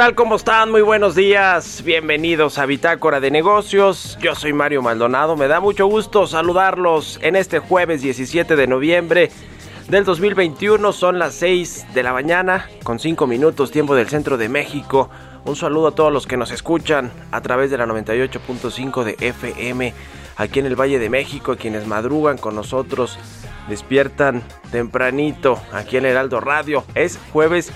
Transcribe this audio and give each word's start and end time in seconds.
Tal? 0.00 0.14
¿Cómo 0.14 0.36
están? 0.36 0.70
Muy 0.70 0.80
buenos 0.80 1.14
días. 1.14 1.82
Bienvenidos 1.84 2.56
a 2.56 2.64
Bitácora 2.64 3.20
de 3.20 3.30
Negocios. 3.30 4.16
Yo 4.22 4.34
soy 4.34 4.54
Mario 4.54 4.80
Maldonado. 4.80 5.36
Me 5.36 5.46
da 5.46 5.60
mucho 5.60 5.86
gusto 5.88 6.26
saludarlos 6.26 7.18
en 7.20 7.36
este 7.36 7.58
jueves 7.58 8.00
17 8.00 8.56
de 8.56 8.66
noviembre 8.66 9.30
del 9.88 10.06
2021. 10.06 10.94
Son 10.94 11.18
las 11.18 11.34
6 11.34 11.88
de 11.92 12.02
la 12.02 12.14
mañana 12.14 12.66
con 12.82 12.98
5 12.98 13.26
minutos 13.26 13.72
tiempo 13.72 13.94
del 13.94 14.08
centro 14.08 14.38
de 14.38 14.48
México. 14.48 15.10
Un 15.44 15.54
saludo 15.54 15.88
a 15.88 15.94
todos 15.94 16.10
los 16.10 16.26
que 16.26 16.38
nos 16.38 16.50
escuchan 16.50 17.12
a 17.30 17.42
través 17.42 17.70
de 17.70 17.76
la 17.76 17.84
98.5 17.84 19.04
de 19.04 19.16
FM 19.20 19.92
aquí 20.38 20.60
en 20.60 20.66
el 20.66 20.80
Valle 20.80 20.98
de 20.98 21.10
México, 21.10 21.52
a 21.52 21.56
quienes 21.56 21.86
madrugan 21.86 22.38
con 22.38 22.54
nosotros, 22.54 23.18
despiertan 23.68 24.42
tempranito 24.72 25.60
aquí 25.70 25.98
en 25.98 26.06
Heraldo 26.06 26.40
Radio. 26.40 26.84
Es 26.94 27.18
jueves 27.34 27.70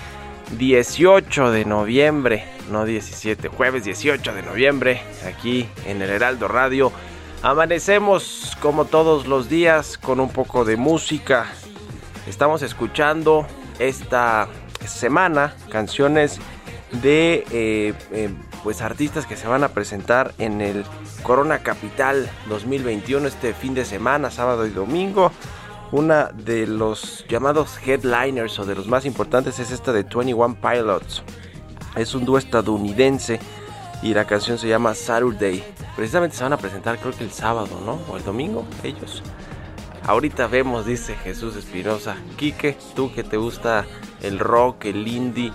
18 0.51 1.51
de 1.51 1.65
noviembre, 1.65 2.45
no 2.71 2.85
17, 2.85 3.47
jueves 3.49 3.83
18 3.83 4.33
de 4.33 4.43
noviembre, 4.43 5.01
aquí 5.27 5.67
en 5.85 6.01
el 6.01 6.09
Heraldo 6.09 6.47
Radio. 6.47 6.91
Amanecemos 7.41 8.57
como 8.61 8.85
todos 8.85 9.27
los 9.27 9.49
días 9.49 9.97
con 9.97 10.19
un 10.19 10.29
poco 10.29 10.65
de 10.65 10.77
música. 10.77 11.47
Estamos 12.27 12.61
escuchando 12.61 13.45
esta 13.79 14.47
semana 14.87 15.55
canciones 15.69 16.39
de 16.91 17.45
eh, 17.51 17.93
eh, 18.11 18.29
pues 18.63 18.81
artistas 18.81 19.25
que 19.25 19.35
se 19.35 19.47
van 19.47 19.63
a 19.63 19.69
presentar 19.69 20.33
en 20.37 20.61
el 20.61 20.85
Corona 21.23 21.59
Capital 21.59 22.29
2021 22.47 23.27
este 23.27 23.53
fin 23.53 23.73
de 23.73 23.85
semana, 23.85 24.31
sábado 24.31 24.65
y 24.65 24.69
domingo. 24.69 25.31
Una 25.95 26.25
de 26.25 26.67
los 26.67 27.25
llamados 27.29 27.77
headliners 27.77 28.59
o 28.59 28.65
de 28.65 28.75
los 28.75 28.85
más 28.85 29.05
importantes 29.05 29.59
es 29.59 29.71
esta 29.71 29.93
de 29.93 30.03
21 30.03 30.57
Pilots. 30.59 31.23
Es 31.95 32.13
un 32.13 32.25
dúo 32.25 32.37
estadounidense 32.37 33.39
y 34.03 34.13
la 34.13 34.27
canción 34.27 34.57
se 34.57 34.67
llama 34.67 34.93
Saturday. 34.93 35.63
Precisamente 35.95 36.35
se 36.35 36.43
van 36.43 36.51
a 36.51 36.57
presentar 36.57 36.99
creo 36.99 37.13
que 37.13 37.23
el 37.23 37.31
sábado, 37.31 37.79
¿no? 37.85 37.97
O 38.11 38.17
el 38.17 38.25
domingo, 38.25 38.65
ellos. 38.83 39.23
Ahorita 40.05 40.47
vemos, 40.47 40.85
dice 40.85 41.15
Jesús 41.15 41.55
Espinosa. 41.55 42.17
Quique, 42.35 42.75
tú 42.93 43.13
que 43.13 43.23
te 43.23 43.37
gusta 43.37 43.85
el 44.21 44.37
rock, 44.37 44.83
el 44.87 45.07
indie, 45.07 45.53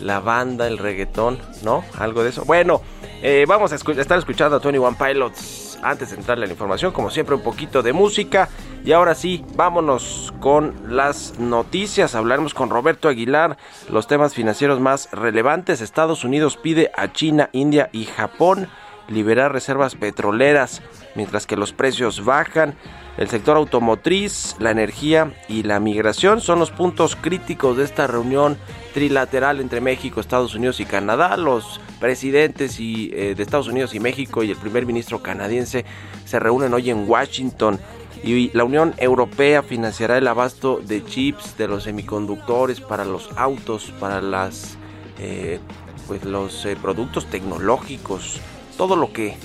la 0.00 0.20
banda, 0.20 0.66
el 0.66 0.76
reggaetón, 0.76 1.38
¿no? 1.62 1.82
Algo 1.96 2.24
de 2.24 2.28
eso. 2.28 2.44
Bueno, 2.44 2.82
eh, 3.22 3.46
vamos 3.48 3.72
a 3.72 3.76
estar 3.76 4.18
escuchando 4.18 4.56
a 4.56 4.58
21 4.58 4.98
Pilots 4.98 5.67
antes 5.82 6.10
de 6.10 6.16
entrarle 6.16 6.44
a 6.44 6.46
la 6.46 6.52
información. 6.52 6.92
Como 6.92 7.10
siempre, 7.10 7.34
un 7.34 7.42
poquito 7.42 7.82
de 7.82 7.92
música. 7.92 8.48
Y 8.84 8.92
ahora 8.92 9.14
sí, 9.14 9.44
vámonos 9.54 10.32
con 10.40 10.74
las 10.88 11.38
noticias. 11.38 12.14
Hablaremos 12.14 12.54
con 12.54 12.70
Roberto 12.70 13.08
Aguilar 13.08 13.56
los 13.90 14.06
temas 14.06 14.34
financieros 14.34 14.80
más 14.80 15.10
relevantes. 15.12 15.80
Estados 15.80 16.24
Unidos 16.24 16.56
pide 16.56 16.90
a 16.96 17.12
China, 17.12 17.50
India 17.52 17.90
y 17.92 18.04
Japón 18.04 18.68
liberar 19.08 19.52
reservas 19.52 19.94
petroleras 19.94 20.82
mientras 21.18 21.48
que 21.48 21.56
los 21.56 21.72
precios 21.72 22.24
bajan. 22.24 22.76
El 23.16 23.28
sector 23.28 23.56
automotriz, 23.56 24.54
la 24.60 24.70
energía 24.70 25.34
y 25.48 25.64
la 25.64 25.80
migración 25.80 26.40
son 26.40 26.60
los 26.60 26.70
puntos 26.70 27.16
críticos 27.16 27.76
de 27.76 27.82
esta 27.82 28.06
reunión 28.06 28.56
trilateral 28.94 29.60
entre 29.60 29.80
México, 29.80 30.20
Estados 30.20 30.54
Unidos 30.54 30.78
y 30.78 30.84
Canadá. 30.84 31.36
Los 31.36 31.80
presidentes 31.98 32.78
y, 32.78 33.10
eh, 33.12 33.34
de 33.34 33.42
Estados 33.42 33.66
Unidos 33.66 33.92
y 33.96 33.98
México 33.98 34.44
y 34.44 34.52
el 34.52 34.56
primer 34.56 34.86
ministro 34.86 35.20
canadiense 35.20 35.84
se 36.24 36.38
reúnen 36.38 36.72
hoy 36.72 36.90
en 36.90 37.10
Washington. 37.10 37.80
Y 38.22 38.56
la 38.56 38.62
Unión 38.62 38.94
Europea 38.98 39.64
financiará 39.64 40.18
el 40.18 40.28
abasto 40.28 40.80
de 40.80 41.04
chips, 41.04 41.58
de 41.58 41.66
los 41.66 41.82
semiconductores 41.82 42.80
para 42.80 43.04
los 43.04 43.30
autos, 43.36 43.92
para 43.98 44.22
las, 44.22 44.78
eh, 45.18 45.58
pues 46.06 46.24
los 46.24 46.64
eh, 46.66 46.76
productos 46.80 47.26
tecnológicos, 47.26 48.40
todo 48.76 48.94
lo 48.94 49.12
que 49.12 49.36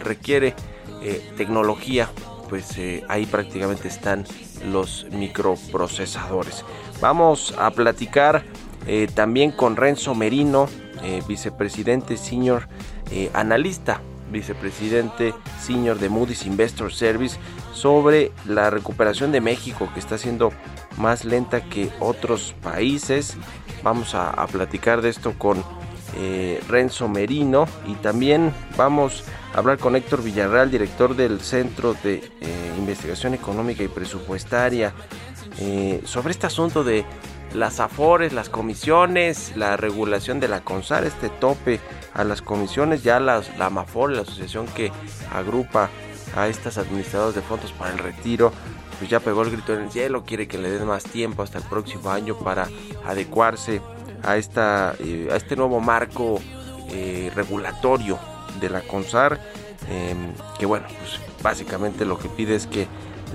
requiere 0.00 0.54
eh, 1.02 1.32
tecnología, 1.36 2.08
pues 2.48 2.76
eh, 2.76 3.04
ahí 3.08 3.26
prácticamente 3.26 3.88
están 3.88 4.24
los 4.70 5.06
microprocesadores. 5.12 6.64
Vamos 7.00 7.54
a 7.56 7.70
platicar 7.70 8.44
eh, 8.86 9.08
también 9.14 9.52
con 9.52 9.76
Renzo 9.76 10.14
Merino, 10.14 10.68
vicepresidente 11.28 12.16
senior 12.16 12.68
analista, 13.32 14.00
vicepresidente 14.32 15.32
senior 15.60 15.96
de 16.00 16.08
Moody's 16.08 16.44
Investor 16.44 16.92
Service, 16.92 17.38
sobre 17.72 18.32
la 18.46 18.68
recuperación 18.68 19.30
de 19.30 19.40
México 19.40 19.88
que 19.94 20.00
está 20.00 20.18
siendo 20.18 20.52
más 20.96 21.24
lenta 21.24 21.60
que 21.60 21.88
otros 22.00 22.52
países. 22.64 23.36
Vamos 23.84 24.16
a, 24.16 24.30
a 24.30 24.48
platicar 24.48 25.00
de 25.00 25.10
esto 25.10 25.34
con 25.38 25.62
Renzo 26.68 27.06
Merino 27.06 27.68
y 27.86 27.94
también 27.94 28.52
vamos 28.76 29.22
a 29.22 29.37
hablar 29.54 29.78
con 29.78 29.96
Héctor 29.96 30.22
Villarreal, 30.22 30.70
director 30.70 31.16
del 31.16 31.40
Centro 31.40 31.94
de 31.94 32.16
eh, 32.40 32.74
Investigación 32.78 33.34
Económica 33.34 33.82
y 33.82 33.88
Presupuestaria, 33.88 34.92
eh, 35.58 36.02
sobre 36.04 36.32
este 36.32 36.46
asunto 36.46 36.84
de 36.84 37.04
las 37.54 37.80
afores, 37.80 38.32
las 38.32 38.50
comisiones, 38.50 39.56
la 39.56 39.76
regulación 39.76 40.38
de 40.38 40.48
la 40.48 40.60
CONSAR, 40.60 41.04
este 41.04 41.30
tope 41.30 41.80
a 42.12 42.24
las 42.24 42.42
comisiones, 42.42 43.02
ya 43.02 43.20
las, 43.20 43.56
la 43.58 43.66
AMAFOR, 43.66 44.12
la 44.12 44.22
asociación 44.22 44.66
que 44.66 44.92
agrupa 45.32 45.88
a 46.36 46.46
estas 46.46 46.76
administradoras 46.76 47.34
de 47.34 47.40
fondos 47.40 47.72
para 47.72 47.92
el 47.92 47.98
retiro, 47.98 48.52
pues 48.98 49.10
ya 49.10 49.20
pegó 49.20 49.42
el 49.42 49.50
grito 49.50 49.72
en 49.74 49.84
el 49.84 49.90
cielo, 49.90 50.24
quiere 50.24 50.46
que 50.46 50.58
le 50.58 50.70
den 50.70 50.86
más 50.86 51.04
tiempo 51.04 51.42
hasta 51.42 51.58
el 51.58 51.64
próximo 51.64 52.10
año 52.10 52.36
para 52.36 52.68
adecuarse 53.06 53.80
a, 54.22 54.36
esta, 54.36 54.94
eh, 54.98 55.28
a 55.32 55.36
este 55.36 55.56
nuevo 55.56 55.80
marco 55.80 56.40
regulatorio 57.34 58.18
de 58.60 58.70
la 58.70 58.82
CONSAR, 58.82 59.38
eh, 59.88 60.14
que 60.58 60.66
bueno, 60.66 60.86
pues 60.98 61.20
básicamente 61.42 62.04
lo 62.04 62.18
que 62.18 62.28
pide 62.28 62.54
es 62.54 62.66
que 62.66 62.86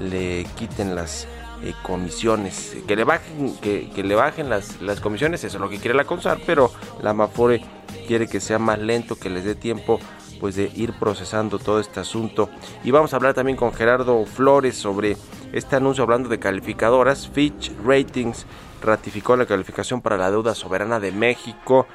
le 0.02 0.46
quiten 0.56 0.96
las 0.96 1.28
eh, 1.64 1.74
comisiones, 1.84 2.76
que 2.88 2.96
le 2.96 3.04
bajen, 3.04 3.56
que, 3.58 3.90
que 3.90 4.04
le 4.04 4.16
bajen 4.16 4.50
las, 4.50 4.82
las 4.82 5.00
comisiones, 5.00 5.44
eso 5.44 5.58
es 5.58 5.62
lo 5.62 5.70
que 5.70 5.78
quiere 5.78 5.96
la 5.96 6.06
CONSAR, 6.06 6.40
pero 6.46 6.72
la 7.02 7.14
Mafore 7.14 7.64
quiere 8.08 8.28
que 8.28 8.40
sea 8.40 8.60
más 8.60 8.80
lento, 8.80 9.16
que 9.16 9.30
les 9.30 9.46
dé 9.46 9.56
tiempo 9.56 10.00
pues 10.40 10.56
de 10.56 10.70
ir 10.76 10.92
procesando 11.00 11.58
todo 11.58 11.80
este 11.80 12.02
asunto. 12.02 12.50
Y 12.84 12.92
vamos 12.92 13.14
a 13.14 13.16
hablar 13.16 13.34
también 13.34 13.56
con 13.56 13.72
Gerardo 13.72 14.26
Flores 14.26 14.76
sobre 14.76 15.16
este 15.54 15.78
anuncio 15.78 16.04
hablando 16.04 16.28
de 16.28 16.38
calificadoras. 16.38 17.30
Fitch 17.30 17.72
Ratings 17.86 18.46
ratificó 18.82 19.38
la 19.38 19.46
calificación 19.46 20.02
para 20.02 20.18
la 20.18 20.30
deuda 20.30 20.54
soberana 20.54 21.00
de 21.00 21.14
México 21.14 21.88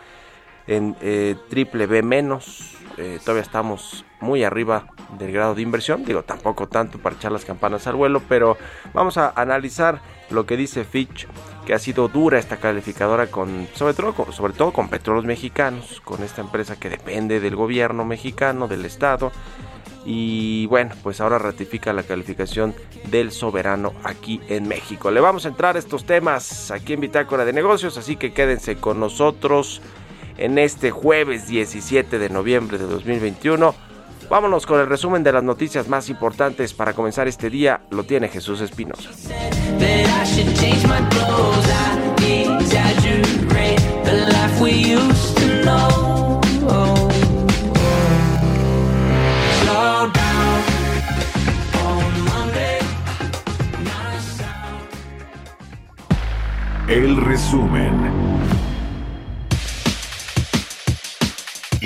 en 0.67 0.97
eh, 1.03 1.37
triple 1.51 1.87
B 1.87 2.03
menos. 2.03 2.75
Eh, 3.01 3.21
todavía 3.21 3.43
estamos 3.43 4.05
muy 4.21 4.43
arriba 4.43 4.89
del 5.19 5.31
grado 5.31 5.55
de 5.55 5.63
inversión. 5.63 6.05
Digo, 6.05 6.25
tampoco 6.25 6.67
tanto 6.67 6.99
para 6.99 7.15
echar 7.15 7.31
las 7.31 7.45
campanas 7.45 7.87
al 7.87 7.95
vuelo, 7.95 8.21
pero 8.29 8.57
vamos 8.93 9.17
a 9.19 9.33
analizar 9.37 10.01
lo 10.31 10.47
que 10.47 10.57
dice 10.57 10.85
Fitch, 10.85 11.29
que 11.65 11.75
ha 11.75 11.79
sido 11.79 12.09
dura 12.09 12.41
esta 12.41 12.57
calificadora 12.57 13.29
con, 13.29 13.69
sobre 13.75 13.95
todo, 13.95 14.15
con, 14.15 14.33
sobre 14.33 14.53
todo 14.53 14.73
con 14.73 14.89
petróleos 14.89 15.25
mexicanos, 15.25 16.03
con 16.05 16.25
esta 16.25 16.41
empresa 16.41 16.79
que 16.79 16.91
depende 16.91 17.39
del 17.39 17.55
gobierno 17.55 18.05
mexicano, 18.05 18.67
del 18.67 18.85
Estado. 18.85 19.31
Y 20.05 20.67
bueno, 20.67 20.95
pues 21.05 21.21
ahora 21.21 21.39
ratifica 21.39 21.93
la 21.93 22.03
calificación 22.03 22.75
del 23.11 23.31
soberano 23.31 23.93
aquí 24.03 24.41
en 24.49 24.67
México. 24.67 25.13
Le 25.13 25.21
vamos 25.21 25.45
a 25.45 25.49
entrar 25.49 25.77
a 25.77 25.79
estos 25.79 26.05
temas 26.05 26.73
aquí 26.73 26.95
en 26.95 27.01
Bitácora 27.01 27.45
de 27.45 27.53
Negocios, 27.53 27.97
así 27.97 28.17
que 28.17 28.33
quédense 28.33 28.77
con 28.77 28.99
nosotros 28.99 29.83
en 30.39 30.59
este 30.59 30.91
jueves 30.91 31.49
17 31.49 32.19
de 32.19 32.31
noviembre 32.31 32.79
de 32.79 32.87
2021. 32.87 33.75
Vámonos 34.31 34.67
con 34.67 34.81
el 34.81 34.87
resumen 34.87 35.23
de 35.23 35.33
las 35.33 35.43
noticias 35.43 35.89
más 35.89 36.09
importantes 36.09 36.75
para 36.75 36.93
comenzar 36.93 37.29
este 37.29 37.51
día. 37.51 37.81
Lo 37.91 38.05
tiene 38.05 38.29
Jesús 38.29 38.61
Espinosa. 38.61 39.11
that 44.09 44.33
I 44.33 44.49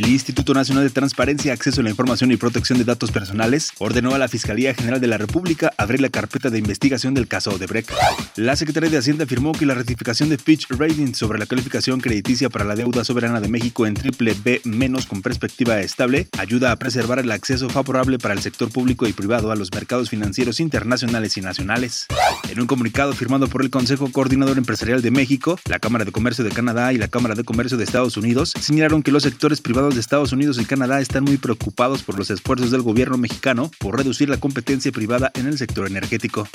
el 0.02 0.11
Instituto 0.12 0.52
Nacional 0.52 0.84
de 0.84 0.90
Transparencia, 0.90 1.54
Acceso 1.54 1.80
a 1.80 1.84
la 1.84 1.90
Información 1.90 2.30
y 2.32 2.36
Protección 2.36 2.78
de 2.78 2.84
Datos 2.84 3.10
Personales 3.10 3.72
ordenó 3.78 4.14
a 4.14 4.18
la 4.18 4.28
Fiscalía 4.28 4.74
General 4.74 5.00
de 5.00 5.06
la 5.06 5.16
República 5.16 5.72
abrir 5.78 6.02
la 6.02 6.10
carpeta 6.10 6.50
de 6.50 6.58
investigación 6.58 7.14
del 7.14 7.28
caso 7.28 7.50
Odebrecht. 7.50 7.90
La 8.36 8.54
Secretaría 8.56 8.90
de 8.90 8.98
Hacienda 8.98 9.24
afirmó 9.24 9.52
que 9.52 9.64
la 9.64 9.74
ratificación 9.74 10.28
de 10.28 10.36
Fitch 10.36 10.66
Ratings 10.68 11.16
sobre 11.16 11.38
la 11.38 11.46
calificación 11.46 12.00
crediticia 12.00 12.50
para 12.50 12.66
la 12.66 12.76
deuda 12.76 13.04
soberana 13.04 13.40
de 13.40 13.48
México 13.48 13.86
en 13.86 13.94
triple 13.94 14.36
B 14.44 14.60
menos 14.64 15.06
con 15.06 15.22
perspectiva 15.22 15.80
estable 15.80 16.28
ayuda 16.38 16.72
a 16.72 16.76
preservar 16.76 17.18
el 17.18 17.30
acceso 17.32 17.70
favorable 17.70 18.18
para 18.18 18.34
el 18.34 18.42
sector 18.42 18.70
público 18.70 19.06
y 19.06 19.14
privado 19.14 19.50
a 19.50 19.56
los 19.56 19.72
mercados 19.72 20.10
financieros 20.10 20.60
internacionales 20.60 21.38
y 21.38 21.40
nacionales. 21.40 22.06
En 22.50 22.60
un 22.60 22.66
comunicado 22.66 23.14
firmado 23.14 23.48
por 23.48 23.62
el 23.62 23.70
Consejo 23.70 24.12
Coordinador 24.12 24.58
Empresarial 24.58 25.00
de 25.00 25.10
México, 25.10 25.58
la 25.64 25.78
Cámara 25.78 26.04
de 26.04 26.12
Comercio 26.12 26.44
de 26.44 26.50
Canadá 26.50 26.92
y 26.92 26.98
la 26.98 27.08
Cámara 27.08 27.34
de 27.34 27.44
Comercio 27.44 27.78
de 27.78 27.84
Estados 27.84 28.18
Unidos 28.18 28.52
señalaron 28.60 29.02
que 29.02 29.10
los 29.10 29.22
sectores 29.22 29.62
privados 29.62 29.94
de 29.94 30.01
Estados 30.02 30.32
Unidos 30.32 30.58
y 30.60 30.64
Canadá 30.64 31.00
están 31.00 31.22
muy 31.22 31.36
preocupados 31.36 32.02
por 32.02 32.18
los 32.18 32.28
esfuerzos 32.28 32.72
del 32.72 32.82
gobierno 32.82 33.16
mexicano 33.16 33.70
por 33.78 33.96
reducir 33.96 34.28
la 34.28 34.36
competencia 34.36 34.90
privada 34.90 35.30
en 35.34 35.46
el 35.46 35.56
sector 35.56 35.86
energético. 35.86 36.48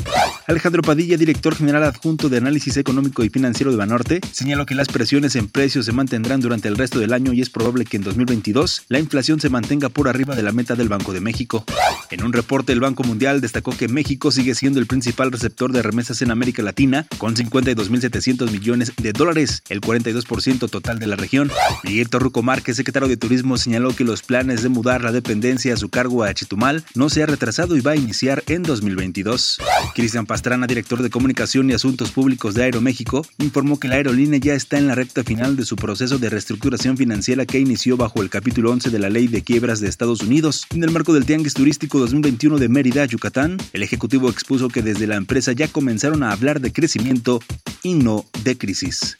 Alejandro 0.47 0.81
Padilla, 0.81 1.17
director 1.17 1.55
general 1.55 1.83
adjunto 1.83 2.27
de 2.27 2.37
Análisis 2.37 2.75
Económico 2.75 3.23
y 3.23 3.29
Financiero 3.29 3.71
de 3.71 3.77
Banorte, 3.77 4.21
señaló 4.31 4.65
que 4.65 4.75
las 4.75 4.89
presiones 4.89 5.35
en 5.37 5.47
precios 5.47 5.85
se 5.85 5.93
mantendrán 5.93 6.41
durante 6.41 6.67
el 6.67 6.75
resto 6.75 6.99
del 6.99 7.13
año 7.13 7.31
y 7.31 7.41
es 7.41 7.49
probable 7.49 7.85
que 7.85 7.95
en 7.95 8.03
2022 8.03 8.83
la 8.89 8.99
inflación 8.99 9.39
se 9.39 9.49
mantenga 9.49 9.89
por 9.89 10.09
arriba 10.09 10.35
de 10.35 10.43
la 10.43 10.51
meta 10.51 10.75
del 10.75 10.89
Banco 10.89 11.13
de 11.13 11.21
México. 11.21 11.63
En 12.11 12.23
un 12.23 12.33
reporte, 12.33 12.73
el 12.73 12.81
Banco 12.81 13.03
Mundial 13.03 13.39
destacó 13.39 13.75
que 13.75 13.87
México 13.87 14.31
sigue 14.31 14.55
siendo 14.55 14.79
el 14.79 14.87
principal 14.87 15.31
receptor 15.31 15.71
de 15.71 15.81
remesas 15.81 16.21
en 16.21 16.31
América 16.31 16.63
Latina, 16.63 17.07
con 17.17 17.35
52.700 17.35 18.51
millones 18.51 18.93
de 18.97 19.13
dólares, 19.13 19.63
el 19.69 19.79
42% 19.79 20.69
total 20.69 20.99
de 20.99 21.07
la 21.07 21.15
región. 21.15 21.49
Miguel 21.83 22.09
Torruco 22.09 22.43
Márquez, 22.43 22.75
secretario 22.75 23.07
de 23.07 23.17
Turismo, 23.17 23.36
señaló 23.57 23.95
que 23.95 24.03
los 24.03 24.21
planes 24.21 24.63
de 24.63 24.69
mudar 24.69 25.03
la 25.03 25.11
dependencia 25.11 25.73
a 25.73 25.77
su 25.77 25.89
cargo 25.89 26.23
a 26.23 26.33
Chetumal 26.33 26.83
no 26.95 27.09
se 27.09 27.23
ha 27.23 27.25
retrasado 27.25 27.75
y 27.75 27.81
va 27.81 27.91
a 27.91 27.95
iniciar 27.95 28.43
en 28.47 28.63
2022. 28.63 29.59
Cristian 29.95 30.25
Pastrana, 30.25 30.67
director 30.67 31.01
de 31.01 31.09
Comunicación 31.09 31.69
y 31.69 31.73
Asuntos 31.73 32.11
Públicos 32.11 32.53
de 32.53 32.63
Aeroméxico, 32.63 33.25
informó 33.39 33.79
que 33.79 33.87
la 33.87 33.95
aerolínea 33.95 34.39
ya 34.39 34.53
está 34.53 34.77
en 34.77 34.87
la 34.87 34.95
recta 34.95 35.23
final 35.23 35.55
de 35.55 35.65
su 35.65 35.75
proceso 35.75 36.17
de 36.17 36.29
reestructuración 36.29 36.97
financiera 36.97 37.45
que 37.45 37.59
inició 37.59 37.97
bajo 37.97 38.21
el 38.21 38.29
capítulo 38.29 38.71
11 38.71 38.89
de 38.89 38.99
la 38.99 39.09
Ley 39.09 39.27
de 39.27 39.41
Quiebras 39.41 39.79
de 39.79 39.87
Estados 39.87 40.21
Unidos. 40.21 40.65
En 40.71 40.83
el 40.83 40.91
marco 40.91 41.13
del 41.13 41.25
Tianguis 41.25 41.53
Turístico 41.53 41.99
2021 41.99 42.57
de 42.57 42.69
Mérida, 42.69 43.05
Yucatán, 43.05 43.57
el 43.73 43.83
ejecutivo 43.83 44.29
expuso 44.29 44.69
que 44.69 44.81
desde 44.81 45.07
la 45.07 45.15
empresa 45.15 45.51
ya 45.51 45.67
comenzaron 45.67 46.23
a 46.23 46.31
hablar 46.31 46.61
de 46.61 46.71
crecimiento 46.71 47.41
y 47.83 47.93
no 47.93 48.25
de 48.43 48.57
crisis. 48.57 49.17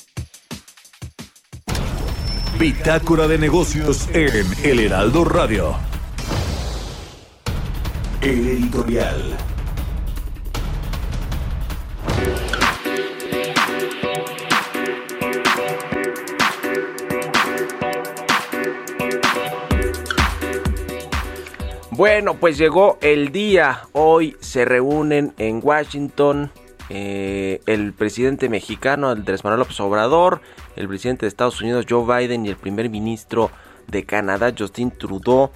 Bitácora 2.60 3.28
de 3.28 3.38
negocios 3.38 4.10
en 4.14 4.44
El 4.64 4.80
Heraldo 4.80 5.24
Radio. 5.24 5.76
El 8.20 8.48
editorial. 8.48 9.38
Bueno, 21.92 22.34
pues 22.40 22.58
llegó 22.58 22.98
el 23.02 23.32
día. 23.32 23.82
Hoy 23.92 24.36
se 24.40 24.66
reúnen 24.66 25.36
en 25.38 25.62
Washington 25.64 26.52
eh, 26.90 27.62
el 27.66 27.94
presidente 27.94 28.50
mexicano 28.50 29.10
Andrés 29.10 29.44
Manuel 29.44 29.60
López 29.60 29.80
Obrador, 29.80 30.42
el 30.76 30.88
presidente 30.88 31.26
de 31.26 31.30
Estados 31.30 31.62
Unidos 31.62 31.86
Joe 31.90 32.06
Biden 32.06 32.46
y 32.46 32.50
el 32.50 32.56
primer 32.56 32.90
ministro 32.90 33.52
de 33.88 34.06
Canadá 34.06 34.54
Justin 34.58 34.92
Trudeau. 34.92 35.52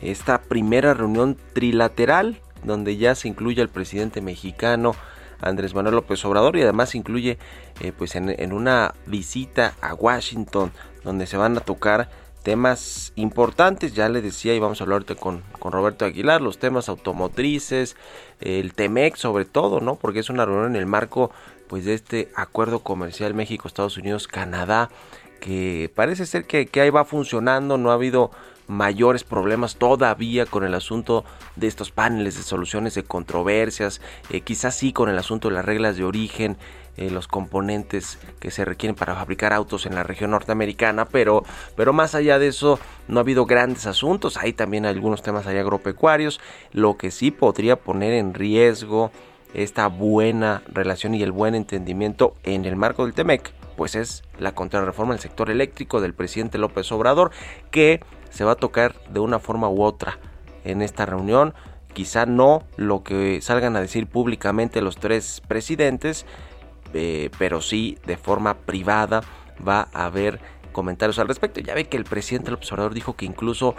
Esta 0.00 0.42
primera 0.42 0.94
reunión 0.94 1.36
trilateral 1.52 2.40
donde 2.64 2.96
ya 2.96 3.14
se 3.14 3.28
incluye 3.28 3.60
al 3.60 3.68
presidente 3.68 4.20
mexicano 4.20 4.94
Andrés 5.40 5.74
Manuel 5.74 5.96
López 5.96 6.24
Obrador 6.24 6.56
y 6.56 6.62
además 6.62 6.94
incluye 6.94 7.38
eh, 7.80 7.92
pues 7.96 8.14
en 8.14 8.52
una 8.52 8.94
visita 9.06 9.74
a 9.80 9.94
Washington 9.94 10.72
donde 11.04 11.26
se 11.26 11.36
van 11.36 11.56
a 11.56 11.60
tocar 11.60 12.08
temas 12.42 13.12
importantes, 13.16 13.94
ya 13.94 14.08
le 14.08 14.20
decía 14.20 14.54
y 14.54 14.58
vamos 14.58 14.80
a 14.80 14.84
hablar 14.84 14.96
ahorita 14.96 15.14
con, 15.14 15.42
con 15.58 15.72
Roberto 15.72 16.04
Aguilar, 16.04 16.40
los 16.40 16.58
temas 16.58 16.88
automotrices, 16.88 17.96
el 18.40 18.74
TEMEC 18.74 19.16
sobre 19.16 19.44
todo, 19.44 19.80
¿no? 19.80 19.96
Porque 19.96 20.20
es 20.20 20.30
una 20.30 20.44
reunión 20.44 20.74
en 20.74 20.76
el 20.76 20.86
marco 20.86 21.30
pues 21.68 21.84
de 21.84 21.94
este 21.94 22.30
acuerdo 22.34 22.80
comercial 22.80 23.34
México, 23.34 23.66
Estados 23.66 23.96
Unidos, 23.96 24.28
Canadá, 24.28 24.90
que 25.40 25.90
parece 25.94 26.26
ser 26.26 26.44
que, 26.44 26.66
que 26.66 26.80
ahí 26.80 26.90
va 26.90 27.04
funcionando, 27.04 27.78
no 27.78 27.90
ha 27.90 27.94
habido 27.94 28.30
mayores 28.72 29.22
problemas 29.22 29.76
todavía 29.76 30.46
con 30.46 30.64
el 30.64 30.74
asunto 30.74 31.24
de 31.56 31.66
estos 31.68 31.90
paneles 31.90 32.36
de 32.36 32.42
soluciones 32.42 32.94
de 32.94 33.04
controversias, 33.04 34.00
eh, 34.30 34.40
quizás 34.40 34.74
sí 34.74 34.92
con 34.92 35.08
el 35.08 35.18
asunto 35.18 35.48
de 35.48 35.54
las 35.54 35.64
reglas 35.64 35.96
de 35.96 36.04
origen, 36.04 36.56
eh, 36.96 37.10
los 37.10 37.26
componentes 37.26 38.18
que 38.38 38.50
se 38.50 38.64
requieren 38.64 38.94
para 38.94 39.14
fabricar 39.14 39.52
autos 39.52 39.86
en 39.86 39.94
la 39.94 40.02
región 40.02 40.32
norteamericana, 40.32 41.06
pero, 41.06 41.42
pero 41.74 41.92
más 41.92 42.14
allá 42.14 42.38
de 42.38 42.48
eso 42.48 42.78
no 43.08 43.18
ha 43.18 43.22
habido 43.22 43.46
grandes 43.46 43.86
asuntos, 43.86 44.36
hay 44.36 44.52
también 44.52 44.84
algunos 44.84 45.22
temas 45.22 45.46
ahí 45.46 45.56
agropecuarios, 45.56 46.40
lo 46.72 46.96
que 46.96 47.10
sí 47.10 47.30
podría 47.30 47.76
poner 47.76 48.12
en 48.12 48.34
riesgo 48.34 49.10
esta 49.54 49.86
buena 49.86 50.62
relación 50.66 51.14
y 51.14 51.22
el 51.22 51.32
buen 51.32 51.54
entendimiento 51.54 52.34
en 52.42 52.64
el 52.64 52.76
marco 52.76 53.04
del 53.04 53.14
TEMEC, 53.14 53.52
pues 53.76 53.94
es 53.94 54.22
la 54.38 54.54
contrarreforma 54.54 55.14
del 55.14 55.22
sector 55.22 55.50
eléctrico 55.50 56.00
del 56.00 56.14
presidente 56.14 56.58
López 56.58 56.90
Obrador, 56.92 57.30
que 57.70 58.00
se 58.32 58.44
va 58.44 58.52
a 58.52 58.56
tocar 58.56 58.94
de 59.10 59.20
una 59.20 59.38
forma 59.38 59.68
u 59.68 59.82
otra 59.82 60.18
en 60.64 60.82
esta 60.82 61.06
reunión. 61.06 61.54
Quizá 61.92 62.26
no 62.26 62.64
lo 62.76 63.02
que 63.02 63.40
salgan 63.42 63.76
a 63.76 63.80
decir 63.80 64.06
públicamente 64.06 64.80
los 64.80 64.96
tres 64.96 65.42
presidentes, 65.46 66.26
eh, 66.94 67.30
pero 67.38 67.60
sí 67.60 67.98
de 68.06 68.16
forma 68.16 68.54
privada 68.54 69.22
va 69.66 69.88
a 69.92 70.06
haber 70.06 70.40
comentarios 70.72 71.18
al 71.18 71.28
respecto. 71.28 71.60
Ya 71.60 71.74
ve 71.74 71.84
que 71.84 71.98
el 71.98 72.04
presidente 72.04 72.50
López 72.50 72.72
Obrador 72.72 72.94
dijo 72.94 73.14
que 73.14 73.26
incluso 73.26 73.74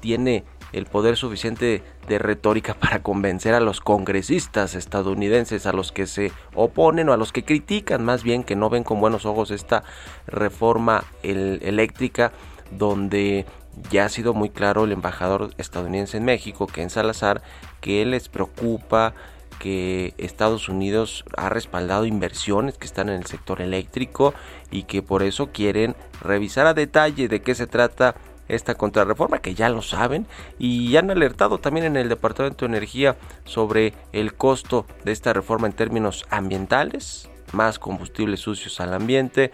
tiene 0.00 0.44
el 0.72 0.86
poder 0.86 1.16
suficiente 1.16 1.82
de 2.08 2.18
retórica 2.18 2.74
para 2.80 3.02
convencer 3.02 3.54
a 3.54 3.60
los 3.60 3.80
congresistas 3.80 4.74
estadounidenses, 4.74 5.64
a 5.66 5.72
los 5.72 5.92
que 5.92 6.06
se 6.06 6.32
oponen 6.54 7.08
o 7.08 7.12
a 7.14 7.16
los 7.16 7.32
que 7.32 7.44
critican 7.44 8.04
más 8.04 8.22
bien 8.22 8.44
que 8.44 8.56
no 8.56 8.68
ven 8.68 8.84
con 8.84 9.00
buenos 9.00 9.24
ojos 9.24 9.50
esta 9.50 9.84
reforma 10.26 11.04
eléctrica 11.22 12.32
donde 12.70 13.46
ya 13.90 14.06
ha 14.06 14.08
sido 14.08 14.34
muy 14.34 14.50
claro 14.50 14.84
el 14.84 14.92
embajador 14.92 15.50
estadounidense 15.58 16.16
en 16.16 16.24
México, 16.24 16.66
que 16.66 16.82
en 16.82 16.90
Salazar, 16.90 17.42
que 17.80 18.04
les 18.04 18.28
preocupa 18.28 19.14
que 19.58 20.14
Estados 20.18 20.68
Unidos 20.68 21.24
ha 21.36 21.48
respaldado 21.48 22.06
inversiones 22.06 22.76
que 22.76 22.86
están 22.86 23.08
en 23.08 23.16
el 23.16 23.26
sector 23.26 23.60
eléctrico 23.60 24.34
y 24.70 24.82
que 24.82 25.02
por 25.02 25.22
eso 25.22 25.50
quieren 25.52 25.94
revisar 26.20 26.66
a 26.66 26.74
detalle 26.74 27.28
de 27.28 27.40
qué 27.40 27.54
se 27.54 27.66
trata 27.66 28.14
esta 28.48 28.74
contrarreforma, 28.74 29.38
que 29.38 29.54
ya 29.54 29.68
lo 29.68 29.80
saben, 29.80 30.26
y 30.58 30.96
han 30.96 31.10
alertado 31.10 31.58
también 31.58 31.86
en 31.86 31.96
el 31.96 32.08
Departamento 32.08 32.64
de 32.66 32.76
Energía 32.76 33.16
sobre 33.44 33.94
el 34.12 34.34
costo 34.34 34.86
de 35.04 35.12
esta 35.12 35.32
reforma 35.32 35.66
en 35.66 35.72
términos 35.72 36.26
ambientales, 36.30 37.30
más 37.52 37.78
combustibles 37.78 38.40
sucios 38.40 38.80
al 38.80 38.92
ambiente, 38.92 39.50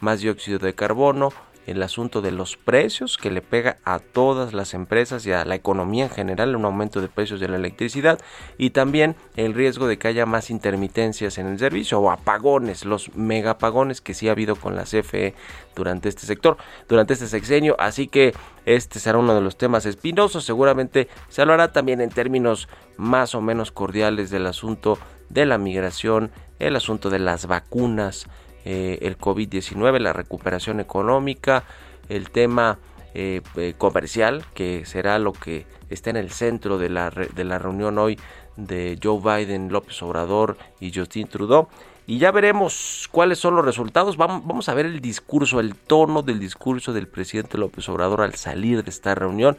más 0.00 0.20
dióxido 0.20 0.58
de 0.58 0.74
carbono, 0.74 1.32
el 1.70 1.82
asunto 1.84 2.20
de 2.20 2.32
los 2.32 2.56
precios 2.56 3.16
que 3.16 3.30
le 3.30 3.42
pega 3.42 3.78
a 3.84 4.00
todas 4.00 4.52
las 4.52 4.74
empresas 4.74 5.24
y 5.24 5.32
a 5.32 5.44
la 5.44 5.54
economía 5.54 6.04
en 6.04 6.10
general 6.10 6.56
un 6.56 6.64
aumento 6.64 7.00
de 7.00 7.08
precios 7.08 7.38
de 7.38 7.48
la 7.48 7.56
electricidad 7.56 8.18
y 8.58 8.70
también 8.70 9.14
el 9.36 9.54
riesgo 9.54 9.86
de 9.86 9.96
que 9.96 10.08
haya 10.08 10.26
más 10.26 10.50
intermitencias 10.50 11.38
en 11.38 11.46
el 11.46 11.58
servicio 11.60 12.00
o 12.00 12.10
apagones, 12.10 12.84
los 12.84 13.14
megapagones 13.14 14.00
que 14.00 14.14
sí 14.14 14.28
ha 14.28 14.32
habido 14.32 14.56
con 14.56 14.74
la 14.74 14.82
CFE 14.82 15.34
durante 15.76 16.08
este 16.08 16.26
sector, 16.26 16.56
durante 16.88 17.12
este 17.12 17.28
sexenio, 17.28 17.76
así 17.78 18.08
que 18.08 18.34
este 18.66 18.98
será 18.98 19.18
uno 19.18 19.34
de 19.34 19.40
los 19.40 19.56
temas 19.56 19.86
espinosos, 19.86 20.44
seguramente 20.44 21.08
se 21.28 21.40
hablará 21.40 21.72
también 21.72 22.00
en 22.00 22.10
términos 22.10 22.68
más 22.96 23.36
o 23.36 23.40
menos 23.40 23.70
cordiales 23.70 24.30
del 24.30 24.46
asunto 24.46 24.98
de 25.28 25.46
la 25.46 25.56
migración, 25.56 26.32
el 26.58 26.74
asunto 26.74 27.10
de 27.10 27.20
las 27.20 27.46
vacunas, 27.46 28.26
eh, 28.64 28.98
el 29.02 29.18
COVID-19, 29.18 29.98
la 29.98 30.12
recuperación 30.12 30.80
económica, 30.80 31.64
el 32.08 32.30
tema 32.30 32.78
eh, 33.14 33.40
eh, 33.56 33.74
comercial, 33.76 34.44
que 34.54 34.84
será 34.84 35.18
lo 35.18 35.32
que 35.32 35.66
está 35.88 36.10
en 36.10 36.16
el 36.16 36.30
centro 36.30 36.78
de 36.78 36.88
la, 36.88 37.10
de 37.10 37.44
la 37.44 37.58
reunión 37.58 37.98
hoy 37.98 38.18
de 38.56 38.98
Joe 39.02 39.20
Biden, 39.20 39.72
López 39.72 40.02
Obrador 40.02 40.56
y 40.80 40.92
Justin 40.92 41.26
Trudeau. 41.26 41.68
Y 42.06 42.18
ya 42.18 42.32
veremos 42.32 43.08
cuáles 43.10 43.38
son 43.38 43.54
los 43.56 43.64
resultados. 43.64 44.16
Vamos, 44.16 44.46
vamos 44.46 44.68
a 44.68 44.74
ver 44.74 44.86
el 44.86 45.00
discurso, 45.00 45.60
el 45.60 45.74
tono 45.74 46.22
del 46.22 46.40
discurso 46.40 46.92
del 46.92 47.08
presidente 47.08 47.56
López 47.56 47.88
Obrador 47.88 48.22
al 48.22 48.34
salir 48.34 48.82
de 48.82 48.90
esta 48.90 49.14
reunión 49.14 49.56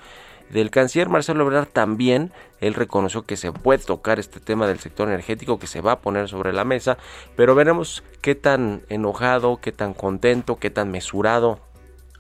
del 0.52 0.70
canciller 0.70 1.10
Marcelo 1.10 1.44
Ebrard 1.44 1.68
también, 1.68 2.32
él 2.60 2.74
reconoció 2.74 3.24
que 3.24 3.38
se 3.38 3.52
puede 3.52 3.84
tocar 3.84 4.20
este 4.20 4.40
tema 4.40 4.68
del 4.68 4.80
sector 4.80 5.08
energético, 5.08 5.60
que 5.60 5.68
se 5.68 5.82
va 5.82 5.94
a 5.94 6.00
poner 6.02 6.28
sobre 6.30 6.54
la 6.54 6.66
mesa, 6.66 6.98
pero 7.36 7.56
veremos 7.56 8.04
qué 8.22 8.36
tan 8.36 8.82
enojado, 8.90 9.60
qué 9.62 9.72
tan 9.72 9.94
contento, 9.94 10.58
qué 10.58 10.70
tan 10.70 10.92
mesurado 10.92 11.60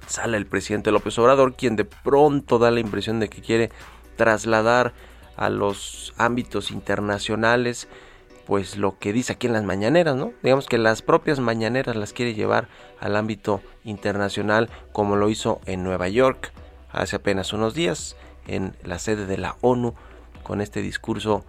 sale 0.08 0.38
el 0.38 0.46
presidente 0.46 0.92
López 0.92 1.18
Obrador, 1.20 1.56
quien 1.56 1.76
de 1.76 1.86
pronto 1.86 2.60
da 2.60 2.72
la 2.72 2.80
impresión 2.80 3.20
de 3.20 3.30
que 3.30 3.42
quiere 3.42 3.70
trasladar 4.16 4.94
a 5.38 5.50
los 5.50 6.14
ámbitos 6.18 6.72
internacionales 6.72 7.88
pues 8.46 8.76
lo 8.76 8.98
que 9.00 9.14
dice 9.14 9.34
aquí 9.34 9.48
en 9.48 9.54
las 9.54 9.64
mañaneras, 9.64 10.16
¿no? 10.16 10.34
Digamos 10.44 10.68
que 10.68 10.78
las 10.78 11.02
propias 11.02 11.40
mañaneras 11.40 11.96
las 11.96 12.12
quiere 12.12 12.34
llevar 12.34 12.68
al 13.00 13.16
ámbito 13.16 13.62
internacional 13.86 14.70
como 14.92 15.16
lo 15.16 15.30
hizo 15.30 15.62
en 15.66 15.84
Nueva 15.84 16.10
York, 16.10 16.52
hace 16.92 17.18
apenas 17.18 17.54
unos 17.54 17.74
días 17.74 18.16
en 18.48 18.76
la 18.84 19.00
sede 19.00 19.26
de 19.26 19.38
la 19.38 19.58
ONU 19.62 19.94
con 20.44 20.62
este 20.62 20.82
discurso 20.82 21.46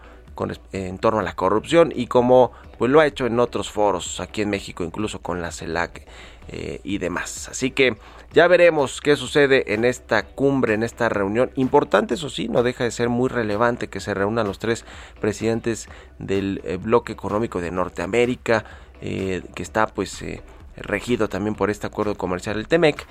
en 0.73 0.99
torno 0.99 1.21
a 1.21 1.23
la 1.23 1.35
corrupción 1.35 1.93
y 1.95 2.07
como 2.07 2.53
pues 2.79 2.91
lo 2.91 3.01
ha 3.01 3.07
hecho 3.07 3.27
en 3.27 3.39
otros 3.39 3.71
foros 3.71 4.19
aquí 4.21 4.43
en 4.43 4.51
México 4.51 4.83
incluso 4.83 5.21
con 5.21 5.41
la 5.41 5.53
CELAC 5.53 6.07
eh, 6.49 6.81
y 6.83 6.99
demás. 6.99 7.49
Así 7.49 7.71
que 7.71 7.97
ya 8.33 8.49
veremos 8.49 9.01
qué 9.01 9.15
sucede 9.17 9.75
en 9.75 9.85
esta 9.85 10.25
cumbre 10.25 10.75
en 10.75 10.83
esta 10.83 11.09
reunión. 11.09 11.51
Importante 11.55 12.15
eso 12.15 12.31
sí 12.31 12.49
no 12.49 12.63
deja 12.63 12.85
de 12.85 12.91
ser 12.91 13.09
muy 13.09 13.29
relevante 13.29 13.89
que 13.89 14.01
se 14.01 14.15
reúnan 14.15 14.47
los 14.47 14.59
tres 14.59 14.85
presidentes 15.21 15.89
del 16.19 16.61
eh, 16.65 16.77
bloque 16.77 17.13
económico 17.13 17.61
de 17.61 17.71
Norteamérica 17.71 18.65
eh, 19.01 19.43
que 19.55 19.63
está 19.63 19.87
pues 19.87 20.25
regido 20.77 21.29
también 21.29 21.55
por 21.55 21.71
este 21.71 21.87
acuerdo 21.87 22.17
comercial 22.17 22.59
el 22.59 22.69
TEMEC 22.69 23.07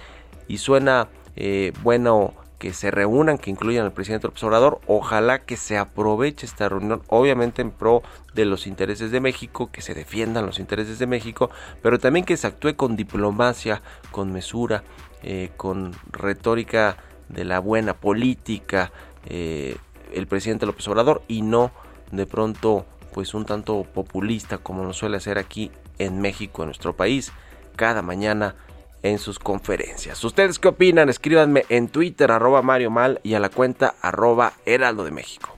y 0.48 0.58
suena 0.58 1.08
eh, 1.36 1.74
bueno 1.84 2.34
que 2.62 2.74
se 2.74 2.92
reúnan, 2.92 3.40
que 3.40 3.50
incluyan 3.50 3.86
al 3.86 3.92
presidente 3.92 4.28
López 4.28 4.44
Obrador. 4.44 4.82
Ojalá 4.86 5.40
que 5.46 5.58
se 5.58 5.80
aproveche 5.80 6.46
esta 6.46 6.70
reunión, 6.70 7.02
obviamente 7.08 7.64
en 7.64 7.72
pro 7.72 8.04
de 8.36 8.46
los 8.46 8.68
intereses 8.68 9.10
de 9.10 9.20
México, 9.20 9.72
que 9.72 9.82
se 9.82 9.96
defiendan 9.96 10.46
los 10.46 10.60
intereses 10.60 11.00
de 11.00 11.08
México, 11.08 11.50
pero 11.82 11.98
también 11.98 12.24
que 12.24 12.38
se 12.38 12.46
actúe 12.46 12.76
con 12.76 12.96
diplomacia, 12.96 13.82
con 14.12 14.32
mesura, 14.32 14.84
eh, 15.24 15.50
con 15.58 15.96
retórica 16.12 16.98
de 17.30 17.46
la 17.46 17.58
buena 17.58 17.96
política, 17.96 18.92
eh, 19.26 19.76
el 20.14 20.28
presidente 20.28 20.68
López 20.68 20.88
Obrador, 20.88 21.24
y 21.28 21.42
no 21.42 21.72
de 22.12 22.28
pronto 22.28 22.86
pues 23.12 23.34
un 23.34 23.46
tanto 23.46 23.86
populista 23.86 24.60
como 24.60 24.84
lo 24.84 24.94
suele 24.94 25.18
hacer 25.18 25.40
aquí 25.40 25.72
en 25.98 26.22
México, 26.22 26.62
en 26.62 26.68
nuestro 26.68 26.96
país, 26.96 27.32
cada 27.76 28.04
mañana 28.04 28.56
en 29.04 29.20
sus 29.20 29.40
conferencias. 29.40 30.24
¿Ustedes 30.24 30.60
qué 30.60 30.70
opinan? 30.70 31.10
Escríbanme 31.10 31.64
en 31.70 31.90
Twitter, 31.90 32.32
arroba 32.32 32.62
Mario 32.62 32.92
Mal 32.92 33.20
y 33.24 33.34
a 33.34 33.40
la 33.40 33.50
cuenta 33.50 33.96
arroba 34.02 34.54
Heraldo 34.66 35.04
de 35.04 35.12
México. 35.12 35.58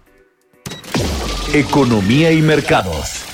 Economía 1.54 2.32
y 2.32 2.42
mercados. 2.42 3.30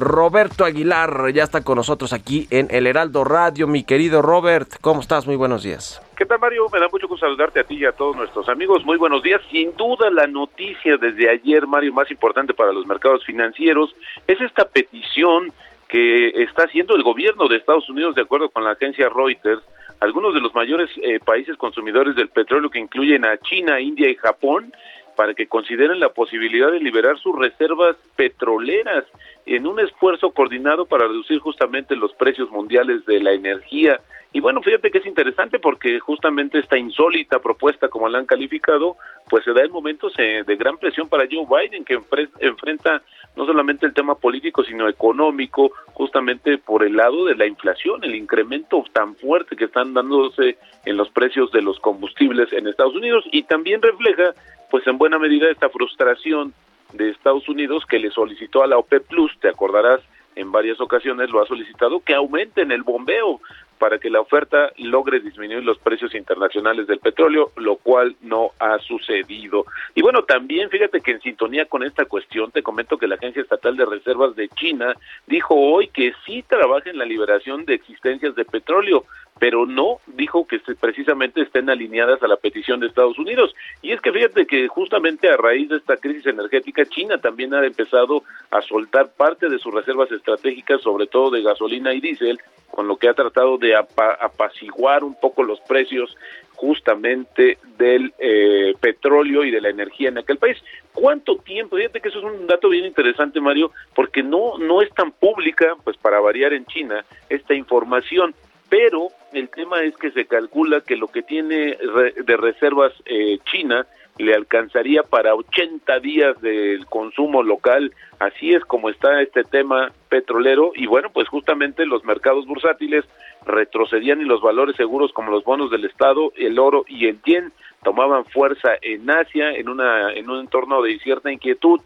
Roberto 0.00 0.64
Aguilar 0.64 1.30
ya 1.32 1.44
está 1.44 1.62
con 1.62 1.76
nosotros 1.76 2.14
aquí 2.14 2.48
en 2.50 2.68
El 2.70 2.86
Heraldo 2.86 3.22
Radio. 3.22 3.66
Mi 3.66 3.84
querido 3.84 4.22
Robert, 4.22 4.76
¿cómo 4.80 5.00
estás? 5.00 5.26
Muy 5.26 5.36
buenos 5.36 5.62
días. 5.62 6.00
¿Qué 6.16 6.24
tal, 6.24 6.38
Mario? 6.38 6.66
Me 6.72 6.80
da 6.80 6.88
mucho 6.90 7.06
gusto 7.06 7.26
saludarte 7.26 7.60
a 7.60 7.64
ti 7.64 7.76
y 7.76 7.84
a 7.84 7.92
todos 7.92 8.16
nuestros 8.16 8.48
amigos. 8.48 8.84
Muy 8.84 8.96
buenos 8.96 9.22
días. 9.22 9.42
Sin 9.50 9.76
duda, 9.76 10.10
la 10.10 10.26
noticia 10.26 10.96
desde 10.96 11.28
ayer, 11.28 11.66
Mario, 11.66 11.92
más 11.92 12.10
importante 12.10 12.54
para 12.54 12.72
los 12.72 12.86
mercados 12.86 13.24
financieros 13.26 13.94
es 14.26 14.40
esta 14.40 14.64
petición 14.64 15.52
que 15.90 16.28
está 16.42 16.64
haciendo 16.64 16.94
el 16.94 17.02
gobierno 17.02 17.48
de 17.48 17.56
Estados 17.56 17.88
Unidos, 17.90 18.14
de 18.14 18.22
acuerdo 18.22 18.48
con 18.48 18.64
la 18.64 18.72
agencia 18.72 19.08
Reuters, 19.08 19.62
algunos 19.98 20.32
de 20.32 20.40
los 20.40 20.54
mayores 20.54 20.88
eh, 21.02 21.18
países 21.20 21.56
consumidores 21.56 22.14
del 22.14 22.28
petróleo 22.28 22.70
que 22.70 22.78
incluyen 22.78 23.24
a 23.24 23.36
China, 23.38 23.80
India 23.80 24.08
y 24.08 24.14
Japón, 24.14 24.72
para 25.20 25.34
que 25.34 25.48
consideren 25.48 26.00
la 26.00 26.08
posibilidad 26.08 26.72
de 26.72 26.80
liberar 26.80 27.18
sus 27.18 27.38
reservas 27.38 27.94
petroleras 28.16 29.04
en 29.44 29.66
un 29.66 29.78
esfuerzo 29.78 30.30
coordinado 30.30 30.86
para 30.86 31.08
reducir 31.08 31.40
justamente 31.40 31.94
los 31.94 32.14
precios 32.14 32.50
mundiales 32.50 33.04
de 33.04 33.20
la 33.20 33.32
energía. 33.32 34.00
Y 34.32 34.40
bueno, 34.40 34.62
fíjate 34.62 34.90
que 34.90 34.96
es 34.96 35.04
interesante 35.04 35.58
porque 35.58 36.00
justamente 36.00 36.58
esta 36.58 36.78
insólita 36.78 37.38
propuesta, 37.38 37.88
como 37.88 38.08
la 38.08 38.16
han 38.16 38.24
calificado, 38.24 38.96
pues 39.28 39.44
se 39.44 39.52
da 39.52 39.62
en 39.62 39.70
momentos 39.70 40.14
eh, 40.16 40.42
de 40.46 40.56
gran 40.56 40.78
presión 40.78 41.06
para 41.06 41.28
Joe 41.30 41.44
Biden, 41.44 41.84
que 41.84 42.00
enfrenta 42.38 43.02
no 43.36 43.44
solamente 43.44 43.84
el 43.84 43.92
tema 43.92 44.14
político, 44.14 44.64
sino 44.64 44.88
económico, 44.88 45.72
justamente 45.92 46.56
por 46.56 46.82
el 46.82 46.96
lado 46.96 47.26
de 47.26 47.34
la 47.34 47.46
inflación, 47.46 48.02
el 48.04 48.14
incremento 48.14 48.82
tan 48.94 49.14
fuerte 49.16 49.54
que 49.54 49.66
están 49.66 49.92
dándose 49.92 50.56
en 50.86 50.96
los 50.96 51.10
precios 51.10 51.52
de 51.52 51.60
los 51.60 51.78
combustibles 51.78 52.50
en 52.54 52.68
Estados 52.68 52.94
Unidos 52.94 53.24
y 53.32 53.42
también 53.42 53.82
refleja, 53.82 54.32
pues 54.70 54.86
en 54.86 54.98
buena 54.98 55.18
medida, 55.18 55.50
esta 55.50 55.68
frustración 55.68 56.54
de 56.92 57.10
Estados 57.10 57.48
Unidos 57.48 57.84
que 57.86 57.98
le 57.98 58.10
solicitó 58.10 58.62
a 58.62 58.66
la 58.66 58.78
OPEP 58.78 59.06
Plus, 59.06 59.38
te 59.40 59.48
acordarás, 59.48 60.00
en 60.36 60.52
varias 60.52 60.80
ocasiones 60.80 61.30
lo 61.30 61.42
ha 61.42 61.46
solicitado 61.46 62.00
que 62.00 62.14
aumenten 62.14 62.72
el 62.72 62.82
bombeo 62.82 63.40
para 63.78 63.98
que 63.98 64.10
la 64.10 64.20
oferta 64.20 64.72
logre 64.76 65.20
disminuir 65.20 65.64
los 65.64 65.78
precios 65.78 66.14
internacionales 66.14 66.86
del 66.86 66.98
petróleo, 66.98 67.50
lo 67.56 67.76
cual 67.76 68.14
no 68.20 68.50
ha 68.58 68.78
sucedido. 68.78 69.64
Y 69.94 70.02
bueno, 70.02 70.22
también 70.24 70.68
fíjate 70.68 71.00
que 71.00 71.12
en 71.12 71.22
sintonía 71.22 71.64
con 71.64 71.82
esta 71.82 72.04
cuestión, 72.04 72.50
te 72.50 72.62
comento 72.62 72.98
que 72.98 73.06
la 73.06 73.14
Agencia 73.14 73.40
Estatal 73.40 73.78
de 73.78 73.86
Reservas 73.86 74.36
de 74.36 74.50
China 74.50 74.94
dijo 75.26 75.54
hoy 75.54 75.88
que 75.88 76.12
sí 76.26 76.44
trabaja 76.46 76.90
en 76.90 76.98
la 76.98 77.06
liberación 77.06 77.64
de 77.64 77.74
existencias 77.74 78.34
de 78.34 78.44
petróleo, 78.44 79.06
pero 79.38 79.64
no 79.64 80.00
dijo 80.06 80.46
que 80.46 80.60
precisamente 80.78 81.40
estén 81.40 81.70
alineadas 81.70 82.22
a 82.22 82.28
la 82.28 82.36
petición 82.36 82.80
de 82.80 82.88
Estados 82.88 83.18
Unidos. 83.18 83.54
Y 83.80 83.92
es 83.92 84.00
que 84.00 84.12
fíjate 84.12 84.46
que 84.46 84.68
justamente 84.68 85.30
a 85.30 85.36
raíz 85.36 85.68
de 85.70 85.78
esta 85.78 85.96
crisis 85.96 86.26
energética, 86.26 86.84
China 86.84 87.18
también 87.18 87.54
ha 87.54 87.64
empezado 87.64 88.22
a 88.50 88.60
soltar 88.60 89.10
parte 89.16 89.48
de 89.48 89.58
sus 89.58 89.72
reservas 89.72 90.12
estratégicas, 90.12 90.82
sobre 90.82 91.06
todo 91.06 91.30
de 91.30 91.42
gasolina 91.42 91.94
y 91.94 92.00
diésel, 92.00 92.38
con 92.70 92.86
lo 92.86 92.96
que 92.96 93.08
ha 93.08 93.14
tratado 93.14 93.56
de 93.56 93.74
apa- 93.74 94.18
apaciguar 94.20 95.02
un 95.04 95.14
poco 95.18 95.42
los 95.42 95.60
precios 95.60 96.14
justamente 96.54 97.56
del 97.78 98.12
eh, 98.18 98.74
petróleo 98.78 99.44
y 99.44 99.50
de 99.50 99.62
la 99.62 99.70
energía 99.70 100.10
en 100.10 100.18
aquel 100.18 100.36
país. 100.36 100.58
¿Cuánto 100.92 101.36
tiempo? 101.36 101.76
Fíjate 101.76 102.02
que 102.02 102.10
eso 102.10 102.18
es 102.18 102.24
un 102.24 102.46
dato 102.46 102.68
bien 102.68 102.84
interesante, 102.84 103.40
Mario, 103.40 103.72
porque 103.94 104.22
no, 104.22 104.58
no 104.58 104.82
es 104.82 104.90
tan 104.90 105.10
pública, 105.12 105.76
pues 105.82 105.96
para 105.96 106.20
variar 106.20 106.52
en 106.52 106.66
China, 106.66 107.02
esta 107.30 107.54
información 107.54 108.34
pero 108.70 109.08
el 109.32 109.50
tema 109.50 109.82
es 109.82 109.96
que 109.96 110.12
se 110.12 110.24
calcula 110.24 110.80
que 110.80 110.96
lo 110.96 111.08
que 111.08 111.22
tiene 111.22 111.76
de 111.76 112.36
reservas 112.36 112.92
eh, 113.04 113.38
China 113.50 113.86
le 114.18 114.34
alcanzaría 114.34 115.02
para 115.02 115.34
80 115.34 115.98
días 116.00 116.40
del 116.40 116.86
consumo 116.86 117.42
local, 117.42 117.92
así 118.18 118.50
es 118.50 118.64
como 118.64 118.90
está 118.90 119.20
este 119.22 119.44
tema 119.44 119.92
petrolero. 120.08 120.72
Y 120.74 120.86
bueno, 120.86 121.10
pues 121.10 121.28
justamente 121.28 121.86
los 121.86 122.04
mercados 122.04 122.46
bursátiles 122.46 123.04
retrocedían 123.46 124.20
y 124.20 124.24
los 124.24 124.42
valores 124.42 124.76
seguros 124.76 125.12
como 125.12 125.30
los 125.30 125.44
bonos 125.44 125.70
del 125.70 125.86
Estado, 125.86 126.32
el 126.36 126.58
oro 126.58 126.84
y 126.86 127.06
el 127.06 127.20
yen 127.22 127.52
tomaban 127.82 128.26
fuerza 128.26 128.72
en 128.82 129.08
Asia 129.10 129.52
en 129.52 129.68
una 129.68 130.12
en 130.12 130.28
un 130.28 130.40
entorno 130.40 130.82
de 130.82 130.98
cierta 130.98 131.32
inquietud 131.32 131.80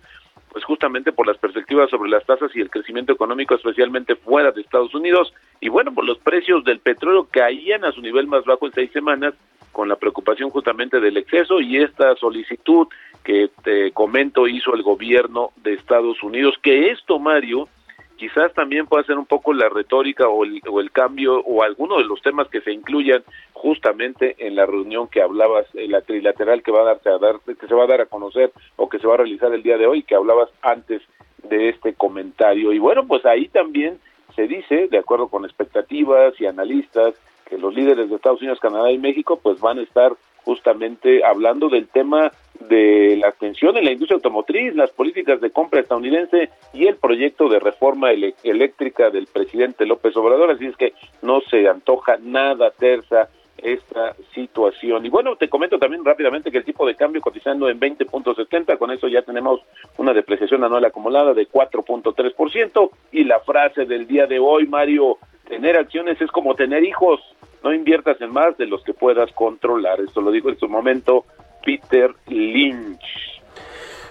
pues 0.54 0.64
justamente 0.64 1.11
por 1.11 1.26
las 1.26 1.37
perspectivas 1.37 1.90
sobre 1.90 2.08
las 2.08 2.25
tasas 2.25 2.54
y 2.54 2.61
el 2.61 2.70
crecimiento 2.70 3.12
económico, 3.12 3.56
especialmente 3.56 4.14
fuera 4.14 4.52
de 4.52 4.61
Estados 4.61 4.94
Unidos. 4.94 5.34
Y 5.61 5.68
bueno, 5.68 5.92
pues 5.92 6.06
los 6.06 6.18
precios 6.18 6.62
del 6.62 6.78
petróleo 6.78 7.26
caían 7.28 7.84
a 7.84 7.90
su 7.90 8.00
nivel 8.00 8.28
más 8.28 8.44
bajo 8.44 8.64
en 8.66 8.73
seis 8.73 8.92
semanas, 8.92 9.34
con 9.73 9.88
la 9.88 9.96
preocupación 9.96 10.50
justamente 10.50 11.00
del 11.00 11.16
exceso 11.16 11.61
y 11.61 11.78
esta 11.78 12.14
solicitud 12.14 12.87
que 13.25 13.50
te 13.64 13.90
comento 13.90 14.46
hizo 14.46 14.73
el 14.76 14.84
gobierno 14.84 15.50
de 15.56 15.73
Estados 15.73 16.23
Unidos, 16.23 16.54
que 16.62 16.92
esto, 16.92 17.18
Mario, 17.18 17.68
quizás 18.16 18.54
también 18.54 18.87
pueda 18.87 19.02
ser 19.02 19.18
un 19.18 19.26
poco 19.26 19.52
la 19.52 19.68
retórica 19.68 20.28
o 20.28 20.44
el, 20.44 20.61
o 20.68 20.78
el 20.78 20.92
cambio 20.92 21.40
o 21.40 21.64
alguno 21.64 21.99
de 21.99 22.04
los 22.04 22.23
temas 22.23 22.46
que 22.46 22.61
se 22.61 22.70
incluyan 22.70 23.25
justamente 23.64 24.37
en 24.47 24.56
la 24.56 24.66
reunión 24.66 25.09
que 25.09 25.23
hablabas, 25.23 25.66
en 25.73 25.90
la 25.90 26.02
trilateral 26.02 26.62
que 26.62 26.71
va 26.71 26.83
a 26.83 26.85
darse 26.85 27.09
a 27.09 27.16
dar, 27.16 27.37
que 27.47 27.66
se 27.66 27.75
va 27.75 27.85
a 27.85 27.87
dar 27.87 28.02
a 28.02 28.06
conocer 28.06 28.52
o 28.76 28.90
que 28.90 28.99
se 28.99 29.06
va 29.06 29.14
a 29.14 29.16
realizar 29.16 29.54
el 29.54 29.62
día 29.62 29.78
de 29.78 29.87
hoy, 29.87 30.02
que 30.02 30.14
hablabas 30.14 30.50
antes 30.61 31.00
de 31.49 31.71
este 31.71 31.94
comentario. 31.94 32.75
Y 32.75 32.78
bueno, 32.78 33.06
pues 33.06 33.25
ahí 33.25 33.49
también 33.49 34.00
se 34.37 34.47
dice, 34.47 34.88
de 34.88 34.99
acuerdo 34.99 35.28
con 35.28 35.47
expectativas 35.47 36.38
y 36.38 36.44
analistas, 36.44 37.14
que 37.47 37.56
los 37.56 37.75
líderes 37.75 38.11
de 38.11 38.16
Estados 38.16 38.42
Unidos, 38.42 38.61
Canadá 38.61 38.92
y 38.92 38.99
México 38.99 39.40
pues 39.42 39.59
van 39.61 39.78
a 39.78 39.83
estar 39.83 40.12
justamente 40.44 41.25
hablando 41.25 41.71
del 41.71 41.88
tema 41.88 42.33
de 42.68 43.16
la 43.16 43.28
atención 43.28 43.78
en 43.78 43.87
la 43.87 43.92
industria 43.92 44.16
automotriz, 44.16 44.75
las 44.75 44.90
políticas 44.90 45.40
de 45.40 45.50
compra 45.50 45.80
estadounidense 45.80 46.50
y 46.75 46.87
el 46.87 46.97
proyecto 46.97 47.49
de 47.49 47.61
reforma 47.61 48.11
eléctrica 48.12 49.09
del 49.09 49.26
presidente 49.26 49.87
López 49.87 50.14
Obrador, 50.18 50.50
así 50.50 50.66
es 50.66 50.76
que 50.76 50.92
no 51.23 51.40
se 51.40 51.66
antoja 51.66 52.18
nada 52.21 52.71
tersa 52.71 53.30
esta 53.64 54.14
situación. 54.35 55.06
Y 55.06 55.09
bueno, 55.09 55.37
te 55.37 55.49
comento 55.49 55.78
también 55.78 56.04
rápidamente 56.04 56.50
que 56.50 56.59
el 56.59 56.64
tipo 56.64 56.87
de 56.87 56.94
cambio 56.94 57.23
cotizando 57.23 57.68
en 57.71 57.80
20.70, 57.80 58.78
con 58.78 58.90
eso 58.90 59.09
ya 59.09 59.23
tenemos 59.23 59.61
una 59.97 60.12
depreciación 60.12 60.62
anual 60.62 60.85
acumulada 60.85 61.33
de 61.33 61.49
4.3% 61.49 62.90
y 63.12 63.25
la 63.25 63.40
frase 63.40 63.87
del 63.87 64.06
día 64.06 64.26
de 64.26 64.38
hoy, 64.38 64.66
Mario, 64.66 65.16
tener 65.49 65.76
acciones 65.76 66.21
es 66.21 66.30
como 66.30 66.54
tener 66.54 66.85
hijos, 66.85 67.21
no 67.62 67.73
inviertas 67.73 68.21
en 68.21 68.33
más 68.33 68.56
de 68.59 68.66
los 68.66 68.85
que 68.85 68.92
puedas 68.92 69.33
controlar. 69.33 69.99
Esto 70.00 70.20
lo 70.20 70.31
dijo 70.31 70.50
en 70.50 70.59
su 70.59 70.68
momento 70.68 71.24
Peter 71.64 72.14
Lynch. 72.29 73.00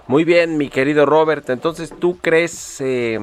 Muy 0.08 0.24
bien, 0.24 0.58
mi 0.58 0.70
querido 0.70 1.06
Robert. 1.06 1.50
Entonces, 1.50 1.94
¿tú 2.00 2.18
crees, 2.20 2.82
eh, 2.82 3.20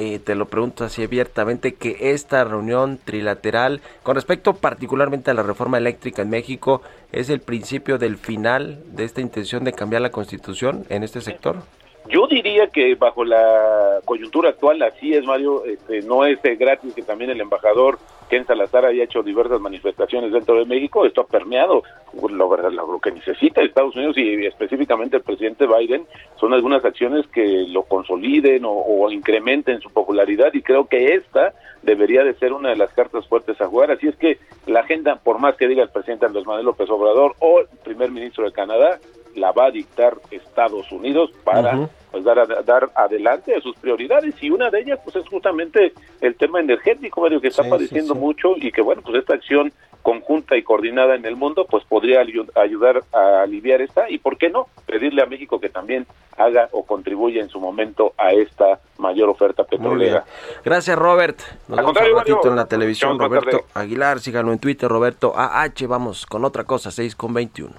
eh, 0.00 0.20
te 0.20 0.36
lo 0.36 0.46
pregunto 0.46 0.84
así 0.84 1.02
abiertamente, 1.02 1.74
que 1.74 2.12
esta 2.12 2.44
reunión 2.44 3.00
trilateral, 3.04 3.80
con 4.04 4.14
respecto 4.14 4.54
particularmente 4.54 5.32
a 5.32 5.34
la 5.34 5.42
reforma 5.42 5.76
eléctrica 5.76 6.22
en 6.22 6.30
México, 6.30 6.82
es 7.10 7.30
el 7.30 7.40
principio 7.40 7.98
del 7.98 8.16
final 8.16 8.80
de 8.92 9.02
esta 9.02 9.20
intención 9.20 9.64
de 9.64 9.72
cambiar 9.72 10.02
la 10.02 10.12
constitución 10.12 10.84
en 10.88 11.02
este 11.02 11.20
sector? 11.20 11.64
Yo 12.06 12.26
diría 12.26 12.68
que 12.68 12.94
bajo 12.94 13.24
la 13.24 14.00
coyuntura 14.04 14.50
actual, 14.50 14.80
así 14.82 15.14
es, 15.14 15.24
Mario, 15.24 15.64
este, 15.64 16.02
no 16.02 16.24
es 16.24 16.40
gratis 16.42 16.94
que 16.94 17.02
también 17.02 17.30
el 17.30 17.40
embajador 17.40 17.98
Ken 18.28 18.46
Salazar 18.46 18.84
haya 18.84 19.04
hecho 19.04 19.22
diversas 19.22 19.60
manifestaciones 19.60 20.32
dentro 20.32 20.56
de 20.56 20.64
México. 20.64 21.04
Esto 21.04 21.22
ha 21.22 21.26
permeado 21.26 21.82
lo, 22.12 22.56
lo 22.70 22.98
que 23.00 23.10
necesita 23.10 23.62
Estados 23.62 23.96
Unidos 23.96 24.16
y 24.16 24.46
específicamente 24.46 25.16
el 25.16 25.22
presidente 25.22 25.66
Biden 25.66 26.06
son 26.38 26.52
algunas 26.54 26.84
acciones 26.84 27.26
que 27.28 27.66
lo 27.68 27.82
consoliden 27.82 28.64
o, 28.64 28.72
o 28.72 29.10
incrementen 29.10 29.80
su 29.80 29.90
popularidad 29.90 30.52
y 30.54 30.62
creo 30.62 30.86
que 30.86 31.14
esta 31.14 31.52
debería 31.82 32.24
de 32.24 32.34
ser 32.34 32.52
una 32.52 32.70
de 32.70 32.76
las 32.76 32.92
cartas 32.92 33.26
fuertes 33.26 33.60
a 33.60 33.66
jugar. 33.66 33.90
Así 33.90 34.08
es 34.08 34.16
que 34.16 34.38
la 34.66 34.80
agenda, 34.80 35.16
por 35.16 35.38
más 35.38 35.56
que 35.56 35.68
diga 35.68 35.82
el 35.82 35.90
presidente 35.90 36.26
Andrés 36.26 36.46
Manuel 36.46 36.66
López 36.66 36.88
Obrador 36.90 37.34
o 37.38 37.60
el 37.60 37.66
primer 37.84 38.10
ministro 38.10 38.44
de 38.44 38.52
Canadá, 38.52 38.98
la 39.34 39.52
va 39.52 39.66
a 39.66 39.70
dictar 39.70 40.16
Estados 40.30 40.90
Unidos 40.92 41.30
para 41.44 41.88
pues 42.10 42.24
dar, 42.24 42.38
a- 42.38 42.62
dar 42.62 42.90
adelante 42.94 43.54
a 43.54 43.60
sus 43.60 43.76
prioridades 43.76 44.34
y 44.42 44.50
una 44.50 44.70
de 44.70 44.80
ellas 44.80 44.98
pues 45.04 45.16
es 45.16 45.28
justamente 45.28 45.92
el 46.20 46.34
tema 46.36 46.60
energético 46.60 47.20
Mario, 47.20 47.40
que 47.40 47.48
está 47.48 47.62
Sí, 47.64 47.70
padeciendo 47.70 48.14
sí, 48.14 48.18
sí. 48.20 48.24
mucho 48.26 48.48
y 48.56 48.72
que 48.72 48.80
bueno 48.80 49.02
pues 49.02 49.16
esta 49.16 49.34
acción 49.34 49.72
conjunta 50.02 50.56
y 50.56 50.62
coordinada 50.62 51.16
en 51.16 51.26
el 51.26 51.36
mundo 51.36 51.66
pues 51.68 51.84
podría 51.84 52.22
ayu- 52.22 52.48
ayudar 52.56 53.02
a 53.12 53.42
aliviar 53.42 53.82
esta 53.82 54.08
y 54.08 54.18
por 54.18 54.38
qué 54.38 54.48
no 54.48 54.66
pedirle 54.86 55.22
a 55.22 55.26
México 55.26 55.60
que 55.60 55.68
también 55.68 56.06
haga 56.38 56.68
o 56.72 56.84
contribuya 56.86 57.42
en 57.42 57.48
su 57.50 57.60
momento 57.60 58.14
a 58.16 58.30
esta 58.32 58.78
mayor 58.96 59.28
oferta 59.28 59.64
petrolera. 59.64 60.24
Gracias, 60.64 60.96
Robert. 60.96 61.38
Nos 61.66 61.78
Al 61.80 61.84
vemos 61.84 62.00
un 62.00 62.16
ratito 62.16 62.36
Mario. 62.36 62.50
en 62.50 62.56
la 62.56 62.66
televisión. 62.66 63.18
Roberto. 63.18 63.64
Aguilar, 63.74 64.20
síganlo 64.20 64.52
en 64.52 64.60
Twitter, 64.60 64.88
Roberto 64.88 65.32
AH. 65.36 65.86
Vamos 65.88 66.26
con 66.26 66.44
otra 66.44 66.62
cosa, 66.64 66.90
6 66.92 67.16
con 67.16 67.34
21. 67.34 67.74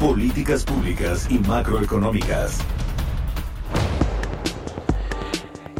Políticas 0.00 0.62
públicas 0.62 1.26
y 1.30 1.38
macroeconómicas. 1.38 2.62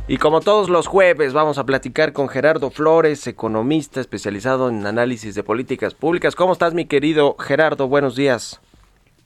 Y 0.08 0.16
como 0.16 0.40
todos 0.40 0.70
los 0.70 0.86
jueves, 0.86 1.34
vamos 1.34 1.58
a 1.58 1.66
platicar 1.66 2.14
con 2.14 2.30
Gerardo 2.30 2.70
Flores, 2.70 3.26
economista 3.26 4.00
especializado 4.00 4.70
en 4.70 4.86
análisis 4.86 5.34
de 5.34 5.42
políticas 5.42 5.92
públicas. 5.92 6.34
¿Cómo 6.34 6.54
estás, 6.54 6.72
mi 6.72 6.86
querido 6.86 7.36
Gerardo? 7.38 7.88
Buenos 7.88 8.16
días. 8.16 8.58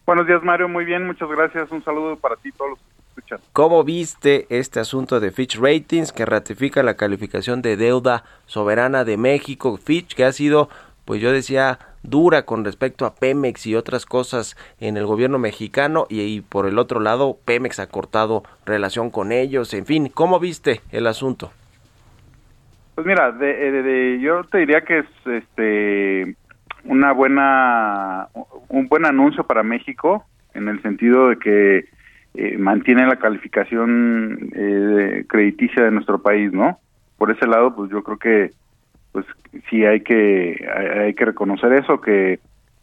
Buenos 0.06 0.26
días, 0.26 0.42
Mario. 0.42 0.68
Muy 0.68 0.84
bien, 0.84 1.06
muchas 1.06 1.28
gracias. 1.28 1.70
Un 1.70 1.84
saludo 1.84 2.16
para 2.16 2.34
ti, 2.34 2.50
todos 2.50 2.70
los 2.70 2.78
que 2.80 2.84
escuchan. 3.10 3.38
¿Cómo 3.52 3.84
viste 3.84 4.46
este 4.48 4.80
asunto 4.80 5.20
de 5.20 5.30
Fitch 5.30 5.56
Ratings 5.56 6.10
que 6.10 6.26
ratifica 6.26 6.82
la 6.82 6.94
calificación 6.94 7.62
de 7.62 7.76
deuda 7.76 8.24
soberana 8.46 9.04
de 9.04 9.16
México? 9.16 9.76
Fitch 9.76 10.16
que 10.16 10.24
ha 10.24 10.32
sido, 10.32 10.68
pues 11.04 11.20
yo 11.20 11.32
decía, 11.32 11.78
dura 12.02 12.44
con 12.44 12.64
respecto 12.64 13.04
a 13.06 13.14
Pemex 13.14 13.66
y 13.66 13.74
otras 13.74 14.06
cosas 14.06 14.56
en 14.80 14.96
el 14.96 15.06
gobierno 15.06 15.38
mexicano 15.38 16.06
y, 16.08 16.40
por 16.42 16.66
el 16.66 16.78
otro 16.78 17.00
lado 17.00 17.36
Pemex 17.44 17.78
ha 17.80 17.88
cortado 17.88 18.42
relación 18.64 19.10
con 19.10 19.32
ellos. 19.32 19.74
En 19.74 19.86
fin, 19.86 20.08
¿cómo 20.12 20.38
viste 20.40 20.80
el 20.92 21.06
asunto? 21.06 21.52
Pues 22.94 23.06
mira, 23.06 23.32
de, 23.32 23.46
de- 23.70 23.82
de- 23.82 24.20
yo 24.20 24.44
te 24.44 24.58
diría 24.58 24.82
que 24.82 24.98
es 24.98 25.06
este 25.26 26.36
una 26.84 27.12
buena 27.12 28.28
un 28.68 28.88
buen 28.88 29.04
anuncio 29.06 29.44
para 29.44 29.62
México 29.62 30.24
en 30.54 30.68
el 30.68 30.80
sentido 30.82 31.28
de 31.28 31.38
que 31.38 31.84
eh, 32.34 32.58
mantiene 32.58 33.06
la 33.06 33.16
calificación 33.16 34.50
eh, 34.54 35.24
crediticia 35.28 35.82
de 35.84 35.90
nuestro 35.90 36.20
país, 36.22 36.52
¿no? 36.52 36.78
Por 37.18 37.30
ese 37.30 37.46
lado, 37.46 37.74
pues 37.74 37.90
yo 37.90 38.02
creo 38.02 38.18
que 38.18 38.50
pues 39.12 39.26
sí 39.68 39.84
hay 39.84 40.00
que 40.00 40.66
hay, 40.98 41.14
que 41.14 41.24
reconocer 41.24 41.72
eso 41.72 42.00
que 42.00 42.40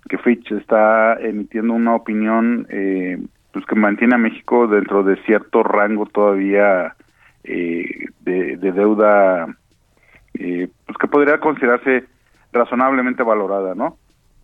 que 0.09 0.17
Fitch 0.17 0.51
está 0.51 1.15
emitiendo 1.15 1.73
una 1.73 1.95
opinión 1.95 2.65
eh, 2.69 3.17
pues 3.51 3.65
que 3.65 3.75
mantiene 3.75 4.15
a 4.15 4.19
México 4.19 4.67
dentro 4.67 5.03
de 5.03 5.17
cierto 5.23 5.63
rango 5.63 6.05
todavía 6.05 6.95
eh, 7.43 8.05
de, 8.21 8.57
de 8.57 8.71
deuda 8.71 9.47
eh, 10.39 10.69
pues 10.85 10.97
que 10.97 11.07
podría 11.07 11.39
considerarse 11.39 12.05
razonablemente 12.53 13.23
valorada, 13.23 13.75
¿no? 13.75 13.97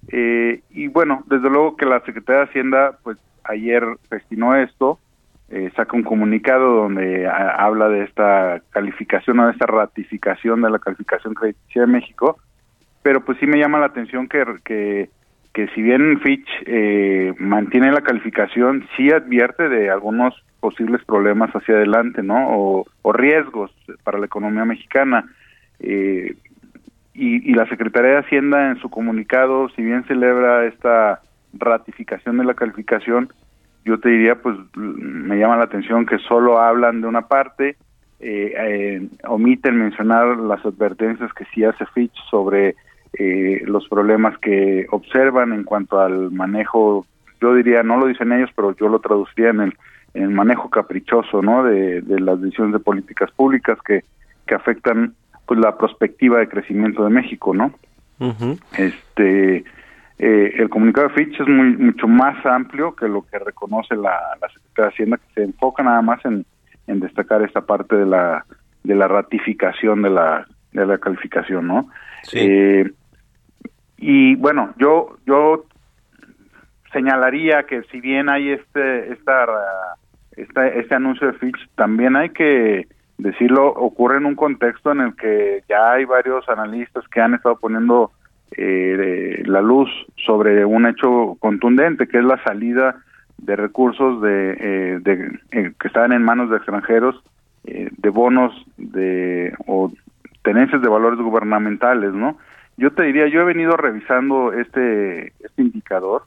Eh, 0.09 0.61
y 0.71 0.87
bueno, 0.87 1.23
desde 1.27 1.49
luego 1.49 1.75
que 1.75 1.85
la 1.85 2.01
Secretaría 2.01 2.41
de 2.41 2.47
Hacienda, 2.47 2.97
pues 3.03 3.17
ayer 3.43 3.83
destinó 4.09 4.55
esto, 4.55 4.99
eh, 5.55 5.71
saca 5.75 5.95
un 5.95 6.01
comunicado 6.01 6.77
donde 6.77 7.27
habla 7.27 7.87
de 7.87 8.05
esta 8.05 8.59
calificación 8.71 9.39
o 9.39 9.45
de 9.45 9.51
esta 9.51 9.67
ratificación 9.67 10.63
de 10.63 10.71
la 10.71 10.79
calificación 10.79 11.35
crediticia 11.35 11.81
de 11.83 11.87
México, 11.87 12.39
pero 13.03 13.23
pues 13.23 13.37
sí 13.37 13.45
me 13.45 13.59
llama 13.59 13.77
la 13.77 13.85
atención 13.85 14.27
que, 14.27 14.43
que, 14.65 15.09
que 15.53 15.67
si 15.75 15.83
bien 15.83 16.19
Fitch 16.21 16.49
eh, 16.65 17.35
mantiene 17.37 17.91
la 17.91 18.01
calificación, 18.01 18.87
sí 18.97 19.11
advierte 19.11 19.69
de 19.69 19.91
algunos 19.91 20.33
posibles 20.59 21.05
problemas 21.05 21.51
hacia 21.51 21.75
adelante, 21.75 22.23
¿no? 22.23 22.57
O, 22.57 22.85
o 23.03 23.13
riesgos 23.13 23.69
para 24.03 24.17
la 24.17 24.25
economía 24.25 24.65
mexicana. 24.65 25.25
Eh, 25.79 26.35
y, 27.13 27.51
y 27.51 27.53
la 27.53 27.67
Secretaría 27.67 28.13
de 28.13 28.17
Hacienda 28.21 28.71
en 28.71 28.79
su 28.79 28.89
comunicado, 28.89 29.69
si 29.75 29.83
bien 29.83 30.03
celebra 30.05 30.65
esta 30.65 31.21
ratificación 31.53 32.39
de 32.39 32.45
la 32.45 32.55
calificación, 32.55 33.29
yo 33.85 33.99
te 33.99 34.09
diría, 34.09 34.35
pues 34.35 34.57
me 34.75 35.37
llama 35.37 35.57
la 35.57 35.65
atención 35.65 36.05
que 36.05 36.17
solo 36.19 36.59
hablan 36.59 37.01
de 37.01 37.07
una 37.07 37.27
parte, 37.27 37.75
eh, 38.19 38.53
eh, 38.57 39.07
omiten 39.27 39.77
mencionar 39.77 40.37
las 40.37 40.65
advertencias 40.65 41.33
que 41.33 41.45
sí 41.53 41.63
hace 41.63 41.85
Fitch 41.87 42.15
sobre 42.29 42.75
eh, 43.13 43.61
los 43.65 43.87
problemas 43.89 44.37
que 44.37 44.87
observan 44.91 45.51
en 45.53 45.63
cuanto 45.63 45.99
al 45.99 46.31
manejo, 46.31 47.05
yo 47.41 47.53
diría, 47.53 47.83
no 47.83 47.97
lo 47.97 48.07
dicen 48.07 48.31
ellos, 48.31 48.49
pero 48.55 48.75
yo 48.75 48.87
lo 48.87 48.99
traduciría 48.99 49.49
en 49.49 49.61
el, 49.61 49.77
en 50.13 50.23
el 50.23 50.29
manejo 50.29 50.69
caprichoso, 50.69 51.41
¿no? 51.41 51.63
De, 51.63 52.01
de 52.01 52.19
las 52.19 52.41
decisiones 52.41 52.73
de 52.73 52.79
políticas 52.79 53.29
públicas 53.31 53.77
que, 53.85 54.03
que 54.47 54.55
afectan 54.55 55.13
pues 55.45 55.59
la 55.59 55.77
perspectiva 55.77 56.39
de 56.39 56.47
crecimiento 56.47 57.03
de 57.03 57.09
México, 57.09 57.53
¿no? 57.53 57.73
Este, 58.77 59.65
eh, 60.19 60.53
el 60.57 60.69
comunicado 60.69 61.07
de 61.07 61.13
Fitch 61.15 61.39
es 61.39 61.47
muy 61.47 61.75
mucho 61.77 62.07
más 62.07 62.45
amplio 62.45 62.95
que 62.95 63.07
lo 63.07 63.23
que 63.23 63.39
reconoce 63.39 63.95
la, 63.95 64.19
la 64.41 64.47
Secretaría 64.49 64.85
de 64.85 64.87
Hacienda, 64.89 65.17
que 65.17 65.33
se 65.33 65.43
enfoca 65.43 65.83
nada 65.83 66.01
más 66.01 66.23
en, 66.25 66.45
en 66.87 66.99
destacar 66.99 67.41
esta 67.41 67.61
parte 67.61 67.95
de 67.95 68.05
la 68.05 68.45
de 68.83 68.95
la 68.95 69.07
ratificación 69.07 70.01
de 70.03 70.09
la 70.09 70.45
de 70.71 70.85
la 70.85 70.97
calificación, 70.97 71.67
¿no? 71.67 71.89
Sí. 72.23 72.39
Eh, 72.39 72.91
y 73.97 74.35
bueno, 74.35 74.73
yo 74.77 75.17
yo 75.25 75.65
señalaría 76.91 77.63
que 77.63 77.81
si 77.83 77.99
bien 77.99 78.29
hay 78.29 78.51
este 78.51 79.13
esta, 79.13 79.45
esta 80.35 80.67
este 80.67 80.95
anuncio 80.95 81.27
de 81.27 81.39
Fitch, 81.39 81.69
también 81.75 82.15
hay 82.15 82.29
que 82.29 82.87
decirlo 83.17 83.67
ocurre 83.67 84.17
en 84.17 84.25
un 84.25 84.35
contexto 84.35 84.91
en 84.91 85.01
el 85.01 85.15
que 85.15 85.63
ya 85.69 85.93
hay 85.93 86.05
varios 86.05 86.47
analistas 86.49 87.07
que 87.07 87.21
han 87.21 87.33
estado 87.33 87.57
poniendo 87.57 88.11
eh, 88.57 89.43
la 89.45 89.61
luz 89.61 89.89
sobre 90.25 90.65
un 90.65 90.85
hecho 90.85 91.35
contundente 91.39 92.07
que 92.07 92.19
es 92.19 92.23
la 92.23 92.41
salida 92.43 92.95
de 93.37 93.55
recursos 93.55 94.21
de, 94.21 94.57
eh, 94.59 94.99
de 95.01 95.39
eh, 95.51 95.73
que 95.79 95.87
estaban 95.87 96.13
en 96.13 96.23
manos 96.23 96.49
de 96.49 96.57
extranjeros 96.57 97.21
eh, 97.65 97.89
de 97.97 98.09
bonos 98.09 98.53
de 98.77 99.53
o 99.67 99.91
tenencias 100.43 100.81
de 100.81 100.89
valores 100.89 101.19
gubernamentales, 101.19 102.13
¿no? 102.13 102.37
Yo 102.77 102.91
te 102.91 103.03
diría, 103.03 103.27
yo 103.27 103.41
he 103.41 103.45
venido 103.45 103.77
revisando 103.77 104.51
este 104.53 105.33
este 105.39 105.61
indicador 105.61 106.23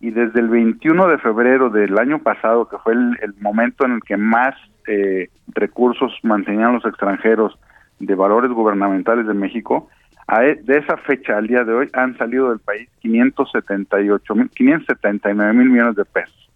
y 0.00 0.10
desde 0.10 0.40
el 0.40 0.48
21 0.48 1.06
de 1.06 1.18
febrero 1.18 1.70
del 1.70 1.96
año 1.98 2.18
pasado, 2.18 2.68
que 2.68 2.78
fue 2.78 2.94
el, 2.94 3.18
el 3.22 3.34
momento 3.40 3.84
en 3.84 3.92
el 3.92 4.02
que 4.02 4.16
más 4.16 4.54
eh, 4.88 5.28
recursos 5.54 6.12
mantenían 6.22 6.72
los 6.72 6.84
extranjeros 6.84 7.56
de 8.00 8.14
valores 8.14 8.50
gubernamentales 8.50 9.26
de 9.26 9.34
México, 9.34 9.88
de 10.28 10.78
esa 10.78 10.96
fecha 10.98 11.36
al 11.36 11.46
día 11.46 11.64
de 11.64 11.72
hoy 11.74 11.88
han 11.92 12.16
salido 12.16 12.50
del 12.50 12.58
país 12.60 12.88
578 13.00 14.34
mil, 14.34 14.48
579 14.50 15.52
mil 15.52 15.70
millones 15.70 15.96
de 15.96 16.04
pesos, 16.04 16.50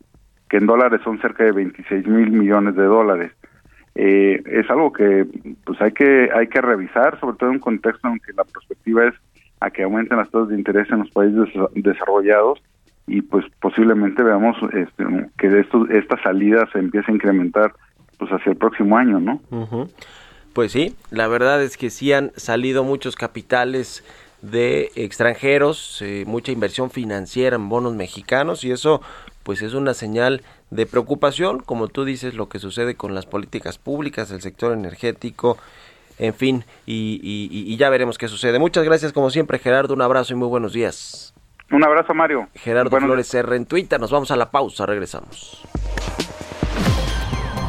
que 0.48 0.56
en 0.58 0.66
dólares 0.66 1.00
son 1.04 1.20
cerca 1.20 1.44
de 1.44 1.52
26 1.52 2.06
mil 2.06 2.30
millones 2.30 2.74
de 2.76 2.84
dólares. 2.84 3.32
Eh, 3.94 4.42
es 4.46 4.68
algo 4.70 4.92
que 4.92 5.26
pues 5.64 5.80
hay 5.80 5.92
que 5.92 6.28
hay 6.34 6.46
que 6.48 6.60
revisar, 6.60 7.18
sobre 7.18 7.36
todo 7.38 7.48
en 7.50 7.56
un 7.56 7.60
contexto 7.60 8.08
en 8.08 8.18
que 8.20 8.32
la 8.34 8.44
perspectiva 8.44 9.06
es 9.06 9.14
a 9.60 9.70
que 9.70 9.82
aumenten 9.84 10.18
las 10.18 10.30
tasas 10.30 10.48
de 10.50 10.56
interés 10.56 10.90
en 10.90 10.98
los 10.98 11.10
países 11.10 11.38
desa- 11.38 11.70
desarrollados 11.74 12.62
y 13.06 13.22
pues 13.22 13.46
posiblemente 13.60 14.22
veamos 14.22 14.56
este, 14.74 15.04
que 15.38 15.60
esto, 15.60 15.86
esta 15.88 16.20
salida 16.22 16.68
se 16.72 16.78
empiece 16.78 17.10
a 17.10 17.14
incrementar 17.14 17.72
pues 18.18 18.30
hacia 18.32 18.52
el 18.52 18.58
próximo 18.58 18.98
año, 18.98 19.18
¿no? 19.20 19.40
Ujú. 19.50 19.88
Pues 20.56 20.72
sí, 20.72 20.96
la 21.10 21.28
verdad 21.28 21.62
es 21.62 21.76
que 21.76 21.90
sí 21.90 22.14
han 22.14 22.32
salido 22.34 22.82
muchos 22.82 23.14
capitales 23.14 24.02
de 24.40 24.90
extranjeros, 24.94 26.00
eh, 26.00 26.24
mucha 26.26 26.50
inversión 26.50 26.90
financiera 26.90 27.56
en 27.56 27.68
bonos 27.68 27.92
mexicanos 27.94 28.64
y 28.64 28.70
eso 28.70 29.02
pues 29.42 29.60
es 29.60 29.74
una 29.74 29.92
señal 29.92 30.40
de 30.70 30.86
preocupación, 30.86 31.58
como 31.60 31.88
tú 31.88 32.06
dices, 32.06 32.32
lo 32.32 32.48
que 32.48 32.58
sucede 32.58 32.94
con 32.94 33.14
las 33.14 33.26
políticas 33.26 33.76
públicas, 33.76 34.30
el 34.30 34.40
sector 34.40 34.72
energético, 34.72 35.58
en 36.18 36.32
fin, 36.32 36.64
y, 36.86 37.20
y- 37.22 37.48
y- 37.54 37.70
y 37.70 37.76
ya 37.76 37.90
veremos 37.90 38.16
qué 38.16 38.26
sucede. 38.26 38.58
Muchas 38.58 38.82
gracias 38.84 39.12
como 39.12 39.28
siempre 39.28 39.58
Gerardo, 39.58 39.92
un 39.92 40.00
abrazo 40.00 40.32
y 40.32 40.36
muy 40.36 40.48
buenos 40.48 40.72
días. 40.72 41.34
Un 41.70 41.84
abrazo, 41.84 42.14
Mario. 42.14 42.48
Gerardo 42.54 42.98
Flores 42.98 43.34
R 43.34 43.54
en 43.56 43.66
Twitter, 43.66 44.00
nos 44.00 44.10
vamos 44.10 44.30
a 44.30 44.36
la 44.36 44.50
pausa, 44.50 44.86
regresamos. 44.86 45.62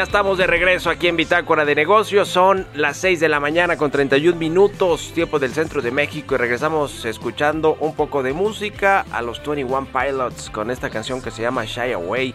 Ya 0.00 0.04
estamos 0.04 0.38
de 0.38 0.46
regreso 0.46 0.88
aquí 0.88 1.08
en 1.08 1.16
Bitácora 1.16 1.66
de 1.66 1.74
Negocios. 1.74 2.26
Son 2.26 2.66
las 2.72 2.96
6 2.96 3.20
de 3.20 3.28
la 3.28 3.38
mañana 3.38 3.76
con 3.76 3.90
31 3.90 4.34
minutos, 4.34 5.12
tiempo 5.12 5.38
del 5.38 5.52
centro 5.52 5.82
de 5.82 5.90
México. 5.90 6.34
Y 6.34 6.38
regresamos 6.38 7.04
escuchando 7.04 7.76
un 7.80 7.94
poco 7.94 8.22
de 8.22 8.32
música 8.32 9.04
a 9.10 9.20
los 9.20 9.42
21 9.46 9.88
Pilots 9.92 10.48
con 10.48 10.70
esta 10.70 10.88
canción 10.88 11.20
que 11.20 11.30
se 11.30 11.42
llama 11.42 11.66
Shy 11.66 11.92
Away. 11.92 12.34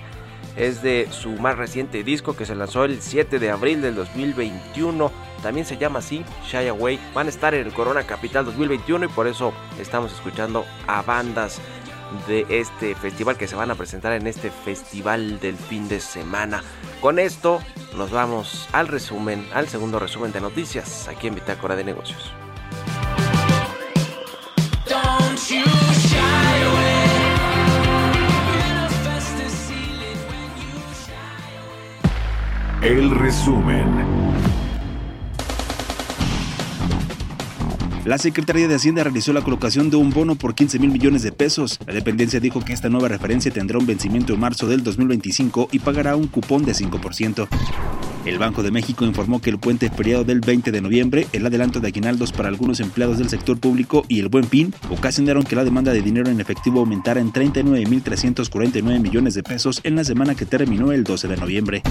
Es 0.56 0.84
de 0.84 1.08
su 1.10 1.32
más 1.32 1.58
reciente 1.58 2.04
disco 2.04 2.36
que 2.36 2.46
se 2.46 2.54
lanzó 2.54 2.86
el 2.86 3.02
7 3.02 3.40
de 3.40 3.50
abril 3.50 3.82
del 3.82 3.96
2021. 3.96 5.12
También 5.42 5.66
se 5.66 5.78
llama 5.78 5.98
así, 5.98 6.24
Shy 6.48 6.68
Away. 6.68 7.00
Van 7.16 7.26
a 7.26 7.32
estar 7.32 7.56
en 7.56 7.66
el 7.66 7.74
Corona 7.74 8.04
Capital 8.04 8.46
2021 8.46 9.06
y 9.06 9.08
por 9.08 9.26
eso 9.26 9.54
estamos 9.80 10.14
escuchando 10.14 10.66
a 10.86 11.02
bandas 11.02 11.60
de 12.28 12.46
este 12.50 12.96
festival 12.96 13.38
que 13.38 13.48
se 13.48 13.56
van 13.56 13.72
a 13.72 13.76
presentar 13.76 14.14
en 14.14 14.28
este 14.28 14.50
festival 14.52 15.40
del 15.40 15.56
fin 15.56 15.88
de 15.88 16.00
semana. 16.00 16.64
Con 17.02 17.20
esto 17.20 17.60
nos 17.96 18.12
vamos 18.12 18.68
al 18.72 18.88
resumen, 18.88 19.48
al 19.54 19.68
segundo 19.68 20.00
resumen 20.00 20.32
de 20.32 20.42
noticias 20.42 21.08
aquí 21.08 21.28
en 21.28 21.36
Bitácora 21.36 21.76
de 21.76 21.84
Negocios. 21.84 22.32
Don't 24.88 25.50
you 25.50 25.86
La 38.06 38.20
Secretaría 38.20 38.68
de 38.68 38.76
Hacienda 38.76 39.04
realizó 39.04 39.34
la 39.34 39.42
colocación 39.42 39.90
de 39.90 39.96
un 39.96 40.12
bono 40.12 40.36
por 40.36 40.54
15 40.54 40.78
mil 40.78 40.92
millones 40.92 41.24
de 41.24 41.32
pesos. 41.32 41.80
La 41.88 41.94
dependencia 41.94 42.40
dijo 42.40 42.64
que 42.64 42.72
esta 42.72 42.88
nueva 42.88 43.08
referencia 43.08 43.50
tendrá 43.52 43.80
un 43.80 43.88
vencimiento 43.88 44.32
en 44.36 44.42
marzo 44.42 44.68
del 44.68 44.84
2025 44.84 45.70
y 45.72 45.80
pagará 45.80 46.16
un 46.16 46.28
cupón 46.28 46.66
de 46.66 46.74
5%. 46.74 47.48
El 48.26 48.40
Banco 48.40 48.64
de 48.64 48.72
México 48.72 49.06
informó 49.06 49.40
que 49.40 49.52
el 49.52 49.60
puente 49.60 49.90
feriado 49.90 50.24
del 50.24 50.40
20 50.40 50.72
de 50.72 50.82
noviembre, 50.82 51.28
el 51.32 51.46
adelanto 51.46 51.80
de 51.80 51.88
aguinaldos 51.88 52.32
para 52.32 52.50
algunos 52.50 52.80
empleados 52.80 53.20
del 53.20 53.30
sector 53.30 53.60
público 53.60 54.04
y 54.08 54.20
el 54.20 54.30
buen 54.30 54.46
fin 54.46 54.74
ocasionaron 54.90 55.44
que 55.44 55.56
la 55.56 55.64
demanda 55.64 55.94
de 55.94 56.02
dinero 56.02 56.32
en 56.32 56.40
efectivo 56.40 56.80
aumentara 56.80 57.22
en 57.22 57.32
39.349 57.32 59.00
millones 59.00 59.36
de 59.36 59.44
pesos 59.44 59.80
en 59.84 59.96
la 59.96 60.04
semana 60.04 60.34
que 60.34 60.46
terminó 60.46 60.92
el 60.92 61.04
12 61.04 61.28
de 61.28 61.38
noviembre. 61.38 61.84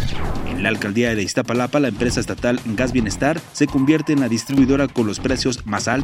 En 0.51 0.65
la 0.65 0.71
alcaldía 0.71 1.15
de 1.15 1.23
Iztapalapa, 1.23 1.79
la 1.79 1.89
empresa 1.89 2.19
estatal 2.19 2.61
Gas 2.65 2.93
Bienestar 2.93 3.41
se 3.53 3.69
convierte 3.69 4.13
en 4.13 4.21
la 4.21 4.29
distribuidora 4.29 4.89
con 4.89 5.07
los 5.07 5.21
precios 5.21 5.65
más 5.67 5.87
altos. 5.87 6.04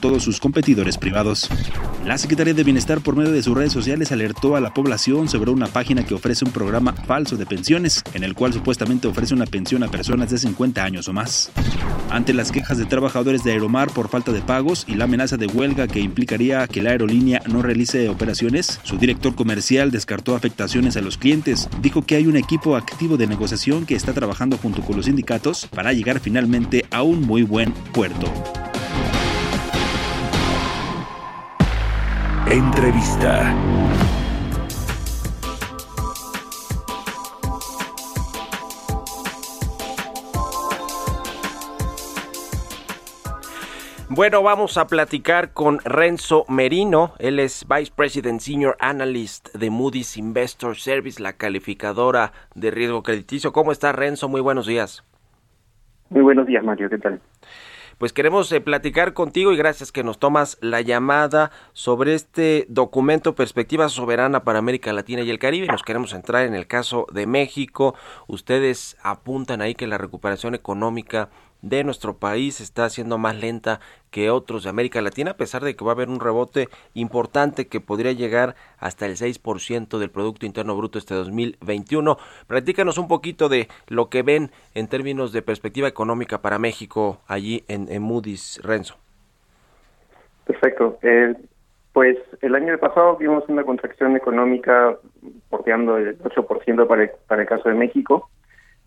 Todos 0.00 0.22
sus 0.22 0.40
competidores 0.40 0.98
privados. 0.98 1.48
La 2.04 2.18
Secretaría 2.18 2.54
de 2.54 2.64
Bienestar 2.64 3.00
por 3.00 3.14
medio 3.14 3.30
de 3.30 3.42
sus 3.42 3.56
redes 3.56 3.72
sociales 3.72 4.10
alertó 4.10 4.56
a 4.56 4.60
la 4.60 4.74
población 4.74 5.28
sobre 5.28 5.50
una 5.50 5.66
página 5.66 6.04
que 6.04 6.14
ofrece 6.14 6.44
un 6.44 6.50
programa 6.50 6.92
falso 6.92 7.36
de 7.36 7.46
pensiones, 7.46 8.02
en 8.14 8.24
el 8.24 8.34
cual 8.34 8.52
supuestamente 8.52 9.06
ofrece 9.06 9.34
una 9.34 9.46
pensión 9.46 9.82
a 9.82 9.88
personas 9.88 10.30
de 10.30 10.38
50 10.38 10.82
años 10.82 11.08
o 11.08 11.12
más. 11.12 11.50
Ante 12.10 12.32
las 12.32 12.50
quejas 12.50 12.78
de 12.78 12.86
trabajadores 12.86 13.44
de 13.44 13.52
Aeromar 13.52 13.92
por 13.92 14.08
falta 14.08 14.32
de 14.32 14.40
pagos 14.40 14.84
y 14.88 14.94
la 14.94 15.04
amenaza 15.04 15.36
de 15.36 15.46
huelga 15.46 15.86
que 15.86 16.00
implicaría 16.00 16.66
que 16.66 16.82
la 16.82 16.90
aerolínea 16.90 17.42
no 17.46 17.62
realice 17.62 18.08
operaciones, 18.08 18.80
su 18.82 18.98
director 18.98 19.34
comercial 19.34 19.90
descartó 19.90 20.34
afectaciones 20.34 20.96
a 20.96 21.00
los 21.00 21.16
clientes. 21.16 21.68
Dijo 21.80 22.02
que 22.02 22.16
hay 22.16 22.26
un 22.26 22.36
equipo 22.36 22.76
activo 22.76 23.16
de 23.16 23.26
negociación 23.26 23.86
que 23.86 23.94
está 23.94 24.12
trabajando 24.12 24.56
junto 24.58 24.82
con 24.82 24.96
los 24.96 25.06
sindicatos 25.06 25.68
para 25.68 25.92
llegar 25.92 26.18
finalmente 26.18 26.84
a 26.90 27.02
un 27.02 27.22
muy 27.22 27.42
buen 27.42 27.72
puerto. 27.92 28.26
Entrevista. 32.50 33.54
Bueno, 44.08 44.42
vamos 44.42 44.76
a 44.78 44.88
platicar 44.88 45.52
con 45.52 45.78
Renzo 45.84 46.44
Merino. 46.48 47.12
Él 47.20 47.38
es 47.38 47.64
Vice 47.68 47.92
President 47.94 48.40
Senior 48.40 48.76
Analyst 48.80 49.54
de 49.54 49.70
Moody's 49.70 50.16
Investor 50.16 50.74
Service, 50.74 51.22
la 51.22 51.34
calificadora 51.34 52.32
de 52.56 52.72
riesgo 52.72 53.04
crediticio. 53.04 53.52
¿Cómo 53.52 53.70
está 53.70 53.92
Renzo? 53.92 54.28
Muy 54.28 54.40
buenos 54.40 54.66
días. 54.66 55.04
Muy 56.08 56.22
buenos 56.22 56.48
días, 56.48 56.64
Mario. 56.64 56.90
¿Qué 56.90 56.98
tal? 56.98 57.20
Pues 58.00 58.14
queremos 58.14 58.50
eh, 58.50 58.62
platicar 58.62 59.12
contigo 59.12 59.52
y 59.52 59.58
gracias 59.58 59.92
que 59.92 60.02
nos 60.02 60.18
tomas 60.18 60.56
la 60.62 60.80
llamada 60.80 61.50
sobre 61.74 62.14
este 62.14 62.64
documento 62.70 63.34
Perspectiva 63.34 63.90
Soberana 63.90 64.42
para 64.42 64.58
América 64.58 64.94
Latina 64.94 65.20
y 65.20 65.28
el 65.28 65.38
Caribe. 65.38 65.66
Nos 65.66 65.82
queremos 65.82 66.14
entrar 66.14 66.46
en 66.46 66.54
el 66.54 66.66
caso 66.66 67.06
de 67.12 67.26
México. 67.26 67.94
Ustedes 68.26 68.96
apuntan 69.02 69.60
ahí 69.60 69.74
que 69.74 69.86
la 69.86 69.98
recuperación 69.98 70.54
económica 70.54 71.28
de 71.62 71.84
nuestro 71.84 72.16
país 72.16 72.60
está 72.60 72.88
siendo 72.88 73.18
más 73.18 73.36
lenta 73.36 73.80
que 74.10 74.30
otros 74.30 74.64
de 74.64 74.70
América 74.70 75.00
Latina, 75.00 75.32
a 75.32 75.36
pesar 75.36 75.62
de 75.62 75.76
que 75.76 75.84
va 75.84 75.92
a 75.92 75.94
haber 75.94 76.08
un 76.08 76.20
rebote 76.20 76.68
importante 76.94 77.68
que 77.68 77.80
podría 77.80 78.12
llegar 78.12 78.54
hasta 78.78 79.06
el 79.06 79.16
6% 79.16 79.98
del 79.98 80.10
Producto 80.10 80.46
Interno 80.46 80.76
Bruto 80.76 80.98
este 80.98 81.14
2021. 81.14 82.16
Platícanos 82.46 82.98
un 82.98 83.08
poquito 83.08 83.48
de 83.48 83.68
lo 83.88 84.08
que 84.08 84.22
ven 84.22 84.50
en 84.74 84.88
términos 84.88 85.32
de 85.32 85.42
perspectiva 85.42 85.88
económica 85.88 86.38
para 86.38 86.58
México 86.58 87.20
allí 87.26 87.64
en, 87.68 87.90
en 87.90 88.02
Moody's, 88.02 88.60
Renzo. 88.62 88.96
Perfecto. 90.46 90.98
Eh, 91.02 91.34
pues 91.92 92.16
el 92.40 92.54
año 92.54 92.76
pasado 92.78 93.16
vimos 93.16 93.44
una 93.48 93.64
contracción 93.64 94.16
económica 94.16 94.96
porteando 95.48 95.96
el 95.96 96.18
8% 96.18 96.86
para 96.86 97.02
el, 97.02 97.10
para 97.26 97.42
el 97.42 97.48
caso 97.48 97.68
de 97.68 97.74
México 97.74 98.28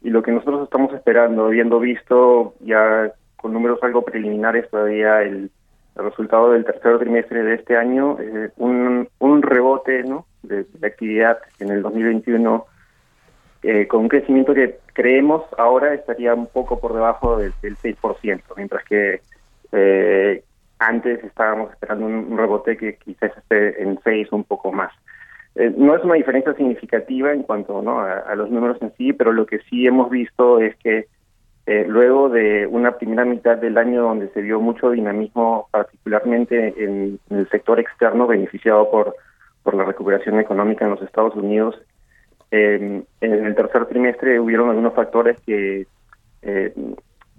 y 0.04 0.10
lo 0.10 0.22
que 0.22 0.32
nosotros 0.32 0.64
estamos 0.64 0.94
esperando, 0.94 1.46
habiendo 1.46 1.80
visto 1.80 2.54
ya 2.60 3.12
con 3.38 3.54
números 3.54 3.80
algo 3.82 4.04
preliminares 4.04 4.70
todavía 4.70 5.22
el, 5.22 5.50
resultado 5.96 6.52
del 6.52 6.66
tercer 6.66 6.98
trimestre 6.98 7.44
de 7.44 7.54
este 7.54 7.78
año, 7.78 8.18
eh, 8.20 8.50
un, 8.58 9.08
un 9.20 9.42
rebote 9.44 10.04
¿no? 10.04 10.26
de, 10.42 10.66
actividad 10.84 11.38
en 11.60 11.70
el 11.70 11.84
2021 11.84 12.66
eh, 13.62 13.88
con 13.88 14.02
un 14.02 14.08
crecimiento 14.10 14.56
que 14.56 14.80
creemos 14.94 15.44
ahora 15.56 15.94
estaría 15.94 16.34
un 16.34 16.48
poco 16.48 16.80
por 16.80 16.94
debajo 16.94 17.38
del, 17.38 17.54
del 17.62 17.78
6%, 17.78 18.42
mientras 18.58 18.84
que 18.86 19.22
eh, 19.72 20.44
antes 20.80 21.24
estábamos 21.24 21.72
esperando 21.72 22.08
un, 22.08 22.14
un 22.32 22.38
rebote 22.40 22.76
que 22.76 22.96
quizás 22.96 23.38
esté 23.38 23.82
en 23.82 24.00
6 24.04 24.32
un 24.32 24.46
poco 24.46 24.72
más. 24.72 24.92
Eh, 25.56 25.74
no 25.78 25.96
es 25.96 26.04
una 26.04 26.16
diferencia 26.16 26.54
significativa 26.54 27.32
en 27.32 27.44
cuanto 27.44 27.82
¿no? 27.82 28.00
a, 28.00 28.34
los 28.36 28.50
números 28.50 28.82
en 28.82 28.92
sí, 28.98 29.14
pero 29.14 29.32
lo 29.32 29.46
que 29.46 29.60
sí 29.70 29.86
hemos 29.86 30.10
visto 30.10 30.60
es 30.60 30.76
que 30.78 31.06
eh, 31.66 31.86
luego 31.88 32.30
de 32.30 32.68
una 32.68 32.98
primera 32.98 33.24
mitad 33.24 33.58
del 33.58 33.78
año 33.78 34.02
donde 34.02 34.30
se 34.30 34.42
vio 34.42 34.60
mucho 34.60 34.90
dinamismo, 34.90 35.68
particularmente 35.72 36.74
en, 36.84 37.20
el 37.30 37.50
sector 37.50 37.80
externo 37.80 38.28
beneficiado 38.28 38.90
por, 38.90 39.16
por 39.62 39.76
la 39.76 39.86
recuperación 39.86 40.40
económica 40.40 40.86
en 40.86 40.92
los 40.92 41.02
Estados 41.02 41.36
Unidos, 41.36 41.80
eh, 42.52 43.04
en 43.22 43.46
el 43.46 43.56
tercer 43.56 43.86
trimestre 43.88 44.40
hubieron 44.40 44.70
algunos 44.70 44.94
factores 44.94 45.40
que 45.42 45.88
eh, 46.44 46.74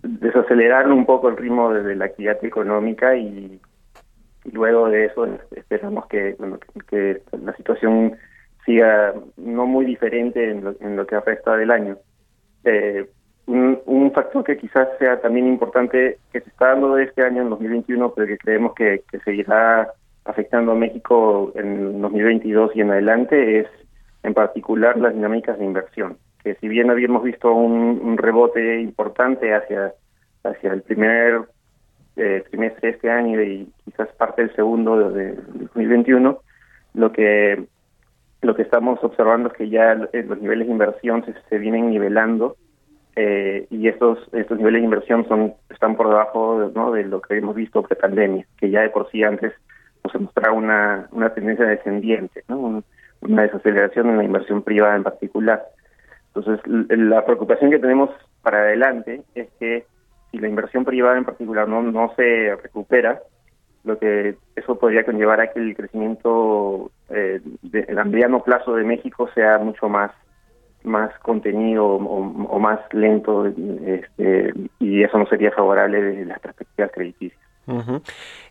desaceleraron 0.03 0.93
un 0.93 1.07
poco 1.07 1.29
el 1.29 1.37
ritmo 1.37 1.73
de, 1.73 1.95
la 1.95 2.07
actividad 2.07 2.45
económica 2.45 3.17
y 3.17 3.61
luego 4.53 4.89
de 4.89 5.07
eso 5.07 5.27
esperamos 5.55 6.07
que, 6.07 6.37
la 7.43 7.57
situación 7.57 8.17
siga 8.65 9.15
no 9.37 9.67
muy 9.67 9.85
diferente 9.85 10.51
en 10.51 10.65
lo, 10.65 10.75
en 10.81 10.97
lo 10.97 11.07
que 11.07 11.21
resta 11.21 11.57
del 11.57 11.71
año. 11.71 11.99
Eh, 12.65 13.07
un, 13.47 14.11
factor 14.15 14.45
que 14.45 14.57
quizás 14.57 14.89
sea 14.99 15.21
también 15.21 15.47
importante 15.47 16.19
que 16.33 16.41
se 16.41 16.49
está 16.49 16.69
dando 16.69 16.97
este 16.99 17.23
año 17.23 17.43
en 17.43 17.51
2021, 17.51 18.13
pero 18.15 18.27
que 18.27 18.39
creemos 18.39 18.75
que, 18.75 19.03
que 19.11 19.19
seguirá 19.21 19.93
afectando 20.25 20.73
a 20.73 20.77
México 20.77 21.53
en 21.55 22.01
2022 22.01 22.75
y 22.75 22.81
en 22.81 22.91
adelante 22.91 23.61
es 23.61 23.67
en 24.23 24.33
particular 24.33 24.97
las 24.97 25.13
dinámicas 25.15 25.59
de 25.59 25.65
inversión, 25.67 26.17
que 26.43 26.55
si 26.55 26.69
bien 26.69 26.91
habíamos 26.91 27.23
visto 27.23 27.53
un, 27.53 28.01
un 28.03 28.17
rebote 28.17 28.81
importante 28.81 29.53
hacia 29.53 29.93
hacia 30.45 30.73
el 30.73 30.83
primer 30.83 31.43
eh, 32.17 32.45
trimestre 32.51 32.91
este 32.91 33.11
año 33.11 33.43
y 33.43 33.69
quizás 33.85 34.09
parte 34.17 34.43
del 34.43 34.55
segundo 34.55 35.11
de, 35.11 35.33
de 35.33 35.43
2021, 35.75 36.39
lo 36.95 37.13
que 37.13 37.65
lo 38.43 38.55
que 38.55 38.63
estamos 38.63 39.03
observando 39.03 39.49
es 39.49 39.55
que 39.55 39.71
ya 39.71 39.95
los 39.95 40.41
niveles 40.41 40.67
de 40.67 40.73
inversión 40.73 41.25
se, 41.25 41.35
se 41.49 41.59
vienen 41.59 41.89
nivelando 41.89 42.57
eh, 43.17 43.67
y 43.71 43.89
estos 43.89 44.19
estos 44.33 44.59
niveles 44.59 44.83
de 44.83 44.85
inversión 44.85 45.27
son 45.29 45.55
están 45.71 45.97
por 45.97 46.09
debajo 46.09 46.93
de 46.93 47.05
lo 47.05 47.23
que 47.23 47.39
hemos 47.39 47.55
visto 47.55 47.83
pre-pandemia, 47.83 48.47
que 48.59 48.71
ya 48.71 48.83
de 48.83 48.91
por 48.91 49.11
sí 49.11 49.23
antes 49.23 49.53
nos 50.05 50.21
mostraba 50.21 50.55
una, 50.55 51.09
una 51.13 51.33
tendencia 51.33 51.65
descendiente, 51.65 52.45
¿no? 52.49 52.59
Un, 52.59 52.85
una 53.23 53.43
desaceleración 53.43 54.11
en 54.11 54.19
la 54.19 54.25
inversión 54.25 54.63
privada 54.63 54.97
en 54.97 55.03
particular. 55.03 55.65
Entonces, 56.35 56.61
la 56.67 57.25
preocupación 57.25 57.71
que 57.71 57.79
tenemos 57.79 58.11
para 58.43 58.59
adelante 58.59 59.23
es 59.35 59.49
que 59.59 59.87
si 60.35 60.41
la 60.41 60.49
inversión 60.49 60.85
privada 60.85 61.17
en 61.17 61.25
particular 61.25 61.69
no, 61.69 61.81
no 61.83 62.13
se 62.17 62.57
recupera, 62.57 63.21
lo 63.85 63.99
que 63.99 64.37
eso 64.57 64.79
podría 64.79 65.05
conllevar 65.05 65.41
a 65.41 65.53
que 65.53 65.61
el 65.61 65.77
crecimiento 65.77 66.91
eh, 67.11 67.41
de, 67.63 67.87
a 67.97 68.05
mediano 68.05 68.43
plazo 68.43 68.75
de 68.75 68.83
México 68.83 69.29
sea 69.35 69.59
mucho 69.59 69.89
más 69.89 70.11
más 70.83 71.19
contenido 71.21 71.87
o, 71.87 72.59
más 72.59 72.79
lento 72.93 73.47
este, 73.47 74.53
y 74.79 75.03
eso 75.03 75.17
no 75.17 75.27
sería 75.27 75.51
favorable 75.51 76.03
desde 76.03 76.27
las 76.27 76.39
perspectivas 76.41 76.91
crediticias. 76.93 77.41
Uh 77.67 77.81
-huh. 77.81 78.03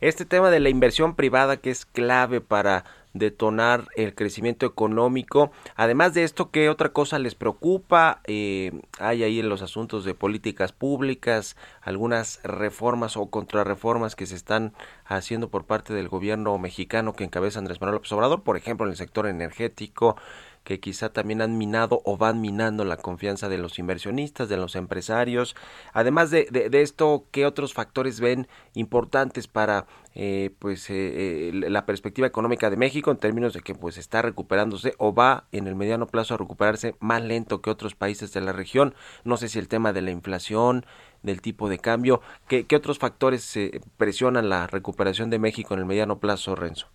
Este 0.02 0.26
tema 0.26 0.50
de 0.50 0.60
la 0.60 0.70
inversión 0.70 1.16
privada 1.16 1.58
que 1.58 1.70
es 1.70 1.86
clave 1.86 2.42
para 2.42 2.86
detonar 3.14 3.88
el 3.96 4.16
crecimiento 4.16 4.66
económico. 4.66 5.52
Además 5.76 6.14
de 6.14 6.24
esto, 6.24 6.52
¿qué 6.52 6.70
otra 6.70 6.90
cosa 6.90 7.20
les 7.20 7.36
preocupa? 7.36 8.22
Eh, 8.26 8.72
hay 9.00 9.24
ahí 9.24 9.40
en 9.40 9.50
los 9.50 9.62
asuntos 9.62 10.04
de 10.04 10.16
políticas 10.16 10.72
públicas 10.72 11.56
algunas 11.82 12.42
reformas 12.44 13.18
o 13.18 13.30
contrarreformas 13.30 14.16
que 14.16 14.26
se 14.26 14.36
están 14.36 14.74
haciendo 15.06 15.50
por 15.50 15.66
parte 15.66 15.94
del 15.94 16.10
gobierno 16.10 16.58
mexicano 16.58 17.14
que 17.14 17.24
encabeza 17.24 17.60
Andrés 17.60 17.80
Manuel 17.80 17.96
López 17.96 18.12
Obrador, 18.12 18.44
por 18.44 18.58
ejemplo, 18.58 18.86
en 18.86 18.92
el 18.92 18.98
sector 18.98 19.28
energético, 19.28 20.16
que 20.64 20.80
quizá 20.80 21.10
también 21.10 21.42
han 21.42 21.58
minado 21.58 22.02
o 22.06 22.18
van 22.18 22.42
minando 22.42 22.86
la 22.86 22.98
confianza 22.98 23.50
de 23.50 23.58
los 23.58 23.80
inversionistas, 23.80 24.50
de 24.50 24.58
los 24.58 24.76
empresarios. 24.76 25.56
Además 25.94 26.32
de, 26.32 26.46
de, 26.46 26.82
esto, 26.82 27.26
¿qué 27.32 27.46
otros 27.46 27.74
factores 27.74 28.20
ven 28.20 28.48
importantes 28.74 29.48
para 29.48 29.86
eh, 30.16 30.52
pues 30.60 30.90
eh, 30.90 31.50
eh, 31.50 31.52
la 31.54 31.86
perspectiva 31.86 32.28
económica 32.28 32.70
de 32.70 32.78
México 32.78 33.12
en 33.12 33.18
términos 33.18 33.54
de 33.54 33.62
que 33.62 33.76
pues 33.76 33.98
está 33.98 34.22
recuperándose 34.22 34.94
o 34.98 35.14
va 35.14 35.46
en 35.52 35.68
el 35.68 35.76
mediano 35.76 36.08
plazo 36.08 36.36
a 36.36 36.38
recuperarse 36.38 36.96
más 37.00 37.24
lento 37.24 37.62
que 37.62 37.70
otros 37.70 37.96
países 37.96 38.34
de 38.34 38.42
la 38.42 38.54
región? 38.54 38.94
No 39.24 39.38
sé 39.38 39.50
si 39.50 39.60
el 39.60 39.68
tema 39.68 39.94
de 39.94 40.02
la 40.02 40.12
inflación, 40.12 40.86
del 41.24 41.42
tipo 41.42 41.70
de 41.70 41.80
cambio, 41.80 42.22
¿qué, 42.50 42.66
qué 42.66 42.76
otros 42.76 43.00
factores 43.00 43.58
presionan 43.96 44.50
la 44.50 44.68
recuperación 44.68 45.30
de 45.30 45.40
México 45.40 45.74
en 45.74 45.80
el 45.80 45.86
mediano 45.86 46.20
plazo, 46.20 46.54
Renzo? 46.54 46.88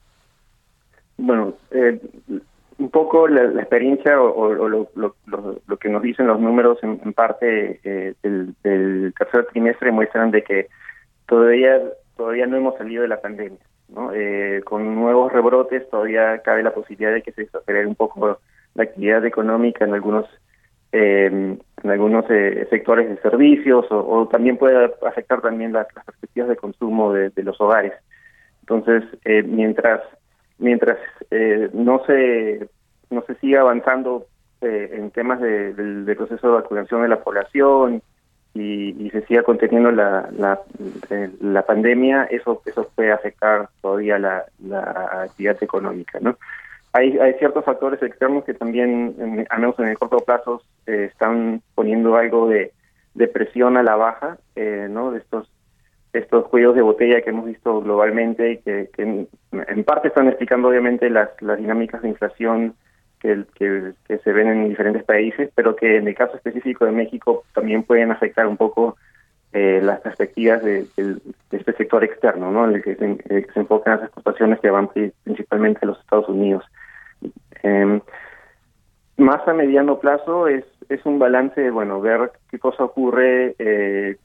Bueno, 1.19 1.55
eh, 1.73 2.01
un 2.79 2.91
poco 2.91 3.27
la, 3.27 3.61
experiencia 3.61 4.21
o, 4.21 4.55
lo, 4.55 5.79
que 5.81 5.89
nos 5.89 6.03
dicen 6.03 6.29
los 6.29 6.41
números 6.41 6.79
en, 6.83 7.13
parte 7.13 7.81
eh, 7.83 8.15
del, 8.23 8.55
tercer 9.19 9.47
trimestre 9.47 9.91
muestran 9.91 10.31
de 10.31 10.43
que 10.43 10.69
todavía 11.27 11.81
todavía 12.17 12.47
no 12.47 12.57
hemos 12.57 12.77
salido 12.79 13.03
de 13.03 13.09
la 13.09 13.21
pandemia. 13.21 13.59
¿no? 13.89 14.13
Eh, 14.13 14.61
con 14.65 14.95
nuevos 14.95 15.33
rebrotes 15.33 15.89
todavía 15.91 16.39
cabe 16.43 16.63
la 16.63 16.75
posibilidad 16.75 17.13
de 17.13 17.23
que 17.23 17.33
se 17.33 17.43
desacelere 17.43 17.87
un 17.87 17.95
poco 17.95 18.39
la 18.75 18.83
actividad 18.83 19.25
económica 19.25 19.85
en 19.85 19.95
algunos 19.95 20.27
eh, 20.93 21.27
en 21.83 21.91
algunos 21.91 22.27
sectores 22.71 23.09
de 23.09 23.21
servicios 23.21 23.87
o, 23.91 24.29
también 24.29 24.57
puede 24.57 24.91
afectar 25.07 25.41
también 25.41 25.73
las, 25.73 25.87
perspectivas 25.93 26.49
de 26.49 26.57
consumo 26.57 27.13
de, 27.13 27.31
de 27.31 27.43
los 27.43 27.61
hogares. 27.61 27.93
Entonces, 28.63 29.05
mientras 29.47 30.03
mientras 30.59 30.99
eh, 31.31 31.71
no 31.73 32.05
se 32.07 32.69
no 33.11 33.23
se 33.23 33.35
siga 33.37 33.63
avanzando 33.63 34.27
eh, 34.61 34.91
en 34.93 35.11
temas 35.11 35.41
de, 35.41 35.73
del, 35.73 36.17
proceso 36.17 36.49
de 36.49 36.55
vacunación 36.55 37.03
de 37.03 37.09
la 37.09 37.21
población 37.23 38.03
y, 38.55 39.09
se 39.11 39.25
siga 39.27 39.43
conteniendo 39.43 39.91
la, 39.91 40.29
la, 40.37 40.61
eh, 41.11 41.31
la, 41.41 41.63
pandemia, 41.63 42.25
eso 42.25 42.61
eso 42.67 42.91
puede 42.95 43.13
afectar 43.13 43.69
todavía 43.81 44.19
la, 44.19 44.45
la 44.63 45.23
actividad 45.25 45.63
económica, 45.63 46.19
¿no? 46.21 46.37
Hay, 46.93 47.19
hay 47.19 47.35
ciertos 47.35 47.65
factores 47.65 48.03
externos 48.03 48.45
que 48.45 48.55
también, 48.55 49.47
al 49.49 49.61
menos 49.61 49.79
en 49.79 49.89
el 49.89 49.99
corto 49.99 50.19
plazo, 50.19 50.63
están 50.87 51.63
poniendo 51.75 52.17
algo 52.17 52.49
de, 52.49 52.73
de 53.15 53.29
presión 53.29 53.77
a 53.77 53.83
la 53.83 53.95
baja, 53.95 54.39
¿no? 54.57 55.13
De 55.13 55.19
estos 55.19 55.49
estos 56.19 56.49
cuellos 56.49 56.75
de 56.75 56.83
botella 56.83 57.23
que 57.23 57.31
hemos 57.31 57.47
visto 57.47 57.81
globalmente 57.81 58.53
y 58.53 58.57
que, 58.59 58.91
en, 58.99 59.85
parte 59.85 60.09
están 60.09 60.29
explicando 60.29 60.69
obviamente 60.69 61.11
las, 61.11 61.31
dinámicas 61.59 62.03
de 62.03 62.09
inflación 62.09 62.75
que, 63.21 63.45
se 64.07 64.33
ven 64.33 64.49
en 64.49 64.69
diferentes 64.69 65.05
países, 65.05 65.51
pero 65.55 65.75
que 65.75 65.97
en 65.97 66.09
el 66.09 66.15
caso 66.15 66.37
específico 66.37 66.85
de 66.85 66.93
México 66.93 67.45
también 67.55 67.83
pueden 67.83 68.11
afectar 68.11 68.47
un 68.47 68.57
poco 68.57 68.97
eh, 69.53 69.81
las 69.83 70.01
perspectivas 70.01 70.63
de, 70.63 70.87
este 71.51 71.73
sector 71.73 72.05
externo, 72.05 72.51
¿no? 72.51 72.69
En 72.69 72.77
el 72.77 72.83
que 72.83 72.95
se, 72.97 73.61
enfocan 73.61 73.97
las 73.97 74.05
exportaciones 74.05 74.61
que 74.61 74.71
van 74.71 74.89
principalmente 74.89 75.81
a 75.83 75.87
los 75.87 76.01
Estados 76.01 76.29
Unidos. 76.29 76.65
Eh, 77.63 78.01
más 79.17 79.47
a 79.49 79.53
mediano 79.53 79.99
plazo 79.99 80.47
es, 80.47 80.65
es 80.89 81.05
un 81.05 81.19
balance, 81.19 81.71
bueno, 81.71 82.01
ver 82.01 82.31
qué 82.51 82.59
cosa 82.59 82.85
ocurre 82.85 83.57
eh, 83.59 84.17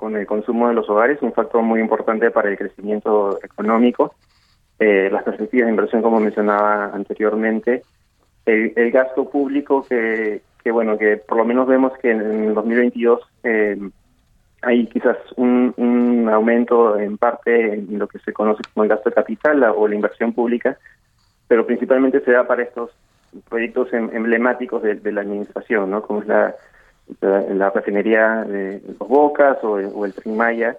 con 0.00 0.16
el 0.16 0.26
consumo 0.26 0.66
de 0.66 0.74
los 0.74 0.88
hogares, 0.88 1.18
un 1.20 1.34
factor 1.34 1.62
muy 1.62 1.78
importante 1.78 2.30
para 2.30 2.48
el 2.48 2.56
crecimiento 2.56 3.38
económico. 3.44 4.14
Eh, 4.78 5.10
las 5.12 5.22
perspectivas 5.24 5.66
de 5.66 5.72
inversión, 5.72 6.00
como 6.00 6.18
mencionaba 6.18 6.86
anteriormente, 6.86 7.82
el, 8.46 8.90
gasto 8.90 9.28
público 9.28 9.84
que, 9.86 10.40
que, 10.64 10.70
bueno, 10.70 10.96
que 10.96 11.18
por 11.18 11.36
lo 11.36 11.44
menos 11.44 11.68
vemos 11.68 11.92
que 11.98 12.12
en, 12.12 12.20
el 12.22 12.54
2022 12.54 13.20
eh, 13.44 13.78
hay 14.62 14.86
quizás 14.86 15.18
un, 15.36 15.74
un, 15.76 16.30
aumento 16.30 16.98
en 16.98 17.18
parte 17.18 17.74
en 17.74 17.98
lo 17.98 18.08
que 18.08 18.20
se 18.20 18.32
conoce 18.32 18.62
como 18.72 18.84
el 18.84 18.88
gasto 18.88 19.10
de 19.10 19.14
capital 19.14 19.62
o 19.64 19.86
la 19.86 19.94
inversión 19.94 20.32
pública, 20.32 20.78
pero 21.46 21.66
principalmente 21.66 22.22
se 22.22 22.32
da 22.32 22.46
para 22.46 22.62
estos 22.62 22.90
proyectos 23.50 23.92
em, 23.92 24.08
emblemáticos 24.14 24.82
de, 24.82 24.94
de 24.94 25.12
la 25.12 25.20
administración, 25.20 25.90
¿no? 25.90 26.00
Como 26.00 26.22
es 26.22 26.26
la 26.26 26.54
la 27.20 27.70
refinería 27.70 28.44
de 28.44 28.82
Los 28.98 29.08
Bocas 29.08 29.58
o, 29.62 29.72
o 29.72 30.04
el 30.04 30.14
Tren 30.14 30.36
Maya. 30.36 30.76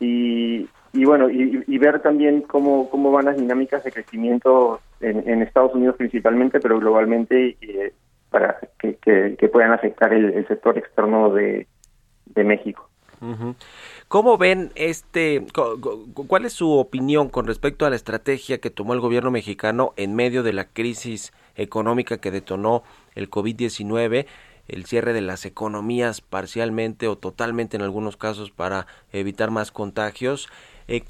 y, 0.00 0.68
y 0.92 1.04
bueno, 1.04 1.30
y, 1.30 1.78
ver 1.78 2.00
también 2.00 2.42
cómo, 2.42 2.90
cómo 2.90 3.12
van 3.12 3.26
las 3.26 3.36
dinámicas 3.36 3.84
de 3.84 3.92
crecimiento 3.92 4.80
en, 5.00 5.42
Estados 5.42 5.74
Unidos 5.74 5.96
principalmente, 5.96 6.58
pero 6.60 6.80
globalmente 6.80 7.56
eh, 7.60 7.92
para 8.30 8.58
que, 8.78 8.96
que, 8.96 9.48
puedan 9.48 9.72
afectar 9.72 10.12
el, 10.12 10.46
sector 10.48 10.76
externo 10.78 11.32
de, 11.32 11.66
de 12.26 12.44
México. 12.44 12.88
¿Cómo 14.08 14.38
ven 14.38 14.72
este, 14.76 15.44
cuál 16.26 16.46
es 16.46 16.54
su 16.54 16.72
opinión 16.72 17.28
con 17.28 17.46
respecto 17.46 17.84
a 17.84 17.90
la 17.90 17.96
estrategia 17.96 18.58
que 18.58 18.70
tomó 18.70 18.94
el 18.94 19.00
gobierno 19.00 19.30
mexicano 19.30 19.92
en 19.96 20.14
medio 20.14 20.42
de 20.42 20.54
la 20.54 20.64
crisis 20.64 21.32
económica 21.54 22.18
que 22.18 22.30
detonó 22.30 22.82
el 23.14 23.30
COVID-19? 23.30 24.26
El 24.70 24.86
cierre 24.86 25.12
de 25.12 25.20
las 25.20 25.44
economías 25.44 26.20
parcialmente 26.20 27.08
o 27.08 27.18
totalmente 27.18 27.76
en 27.76 27.82
algunos 27.82 28.16
casos 28.16 28.50
para 28.50 28.86
evitar 29.12 29.50
más 29.50 29.72
contagios. 29.72 30.48
Eh, 30.88 31.02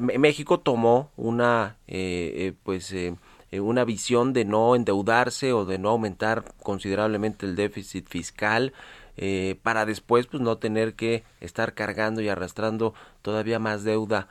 México 0.00 0.60
tomó 0.60 1.10
una 1.16 1.76
eh, 1.88 2.32
eh, 2.36 2.52
pues 2.62 2.94
una 3.52 3.84
visión 3.84 4.32
de 4.32 4.44
no 4.44 4.74
endeudarse 4.76 5.52
o 5.52 5.64
de 5.64 5.78
no 5.78 5.90
aumentar 5.90 6.44
considerablemente 6.62 7.46
el 7.46 7.56
déficit 7.56 8.06
fiscal 8.08 8.74
para 9.62 9.86
después 9.86 10.26
pues 10.26 10.42
no 10.42 10.58
tener 10.58 10.94
que 10.94 11.24
estar 11.40 11.72
cargando 11.72 12.20
y 12.20 12.28
arrastrando 12.28 12.92
todavía 13.22 13.58
más 13.58 13.82
deuda 13.82 14.28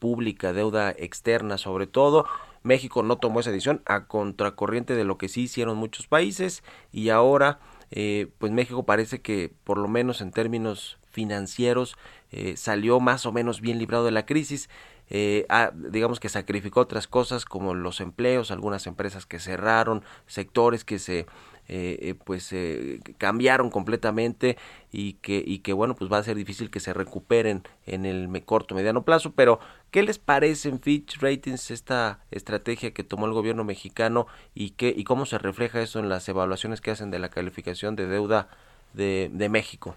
pública, 0.00 0.52
deuda 0.52 0.90
externa 0.90 1.56
sobre 1.56 1.86
todo. 1.86 2.26
México 2.64 3.02
no 3.02 3.16
tomó 3.16 3.40
esa 3.40 3.50
decisión 3.50 3.82
a 3.86 4.06
contracorriente 4.06 4.96
de 4.96 5.04
lo 5.04 5.18
que 5.18 5.28
sí 5.28 5.42
hicieron 5.42 5.76
muchos 5.76 6.08
países 6.08 6.64
y 6.92 7.10
ahora 7.10 7.60
eh, 7.94 8.28
pues 8.38 8.50
México 8.52 8.84
parece 8.84 9.20
que 9.20 9.52
por 9.64 9.76
lo 9.76 9.86
menos 9.86 10.22
en 10.22 10.32
términos 10.32 10.98
financieros 11.10 11.96
eh, 12.30 12.56
salió 12.56 13.00
más 13.00 13.26
o 13.26 13.32
menos 13.32 13.60
bien 13.60 13.78
librado 13.78 14.06
de 14.06 14.12
la 14.12 14.24
crisis. 14.24 14.70
Eh, 15.10 15.46
digamos 15.90 16.18
que 16.18 16.30
sacrificó 16.30 16.80
otras 16.80 17.06
cosas 17.06 17.44
como 17.44 17.74
los 17.74 18.00
empleos, 18.00 18.50
algunas 18.50 18.86
empresas 18.86 19.26
que 19.26 19.38
cerraron, 19.38 20.02
sectores 20.26 20.84
que 20.86 20.98
se 20.98 21.26
eh, 21.68 21.98
eh, 22.02 22.14
pues 22.24 22.52
eh, 22.52 22.98
cambiaron 23.18 23.70
completamente 23.70 24.56
y 24.90 25.14
que, 25.14 25.42
y 25.44 25.60
que 25.60 25.72
bueno, 25.72 25.94
pues 25.94 26.12
va 26.12 26.18
a 26.18 26.22
ser 26.22 26.36
difícil 26.36 26.70
que 26.70 26.80
se 26.80 26.92
recuperen 26.92 27.62
en 27.86 28.04
el 28.04 28.28
corto, 28.44 28.74
mediano 28.74 29.02
plazo, 29.02 29.32
pero 29.34 29.60
¿qué 29.90 30.02
les 30.02 30.18
parece 30.18 30.68
en 30.68 30.80
Fitch 30.80 31.20
Ratings 31.20 31.70
esta 31.70 32.18
estrategia 32.30 32.92
que 32.92 33.04
tomó 33.04 33.26
el 33.26 33.32
gobierno 33.32 33.64
mexicano 33.64 34.26
y, 34.54 34.70
qué, 34.72 34.92
y 34.94 35.04
cómo 35.04 35.24
se 35.24 35.38
refleja 35.38 35.80
eso 35.80 35.98
en 36.00 36.08
las 36.08 36.28
evaluaciones 36.28 36.80
que 36.80 36.90
hacen 36.90 37.10
de 37.10 37.18
la 37.18 37.28
calificación 37.28 37.96
de 37.96 38.06
deuda 38.06 38.48
de, 38.92 39.30
de 39.32 39.48
México? 39.48 39.94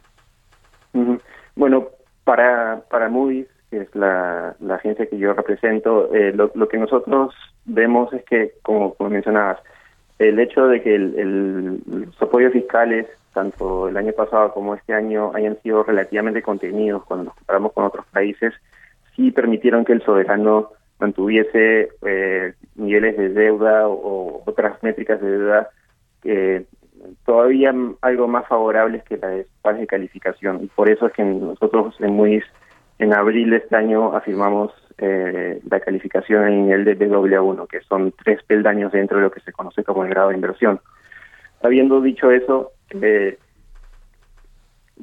Bueno, 1.56 1.88
para, 2.23 2.84
para 2.89 3.10
Moody's, 3.10 3.47
que 3.69 3.82
es 3.82 3.95
la, 3.95 4.56
la 4.60 4.75
agencia 4.75 5.08
que 5.08 5.17
yo 5.17 5.34
represento, 5.34 6.13
eh, 6.13 6.32
lo, 6.34 6.51
lo 6.56 6.67
que 6.67 6.78
nosotros 6.78 7.34
vemos 7.65 8.13
es 8.13 8.23
que, 8.25 8.54
como, 8.62 8.93
como 8.93 9.10
mencionabas, 9.10 9.60
el 10.19 10.39
hecho 10.39 10.67
de 10.67 10.82
que 10.82 10.95
el, 10.95 11.82
los 11.88 12.21
apoyos 12.21 12.54
fiscales, 12.54 13.08
tanto 13.34 13.89
el 13.89 13.97
año 13.97 14.13
pasado 14.13 14.54
como 14.54 14.75
este 14.75 14.93
año, 14.93 15.32
hayan 15.34 15.62
sido 15.62 15.84
relativamente 15.84 16.41
contenidos 16.41 17.04
cuando 17.04 17.25
nos 17.25 17.36
comparamos 17.36 17.73
con 17.73 17.86
otros 17.86 18.06
países, 18.08 18.54
sí 19.15 19.32
permitieron 19.32 19.84
que 19.84 19.93
el 19.93 20.01
soberano 20.04 20.69
mantuviese 20.99 21.90
eh, 22.06 22.54
niveles 22.75 23.17
de 23.17 23.29
deuda 23.29 23.87
o, 23.87 24.44
otras 24.46 24.81
métricas 24.81 25.19
de 25.21 25.31
deuda 25.31 25.69
eh, 26.23 26.65
todavía 27.25 27.73
algo 28.02 28.27
más 28.27 28.48
favorables 28.48 29.04
que 29.04 29.17
las 29.17 29.77
de 29.77 29.87
calificación. 29.87 30.63
Y 30.63 30.67
por 30.67 30.90
eso 30.90 31.08
es 31.08 31.13
que 31.13 31.23
nosotros 31.23 31.96
en 32.00 32.13
Moody's 32.15 32.46
en 33.00 33.13
abril 33.13 33.50
de 33.50 33.58
este 33.58 33.75
año 33.75 34.15
afirmamos 34.15 34.71
eh, 34.98 35.60
la 35.69 35.79
calificación 35.79 36.48
en 36.48 36.83
de 36.85 36.98
BAA1, 36.98 37.67
que 37.67 37.81
son 37.81 38.13
tres 38.23 38.41
peldaños 38.43 38.91
dentro 38.91 39.17
de 39.17 39.23
lo 39.23 39.31
que 39.31 39.41
se 39.41 39.52
conoce 39.52 39.83
como 39.83 40.04
el 40.04 40.10
grado 40.10 40.29
de 40.29 40.35
inversión. 40.35 40.79
Habiendo 41.62 42.00
dicho 42.00 42.31
eso, 42.31 42.71
eh, 43.02 43.37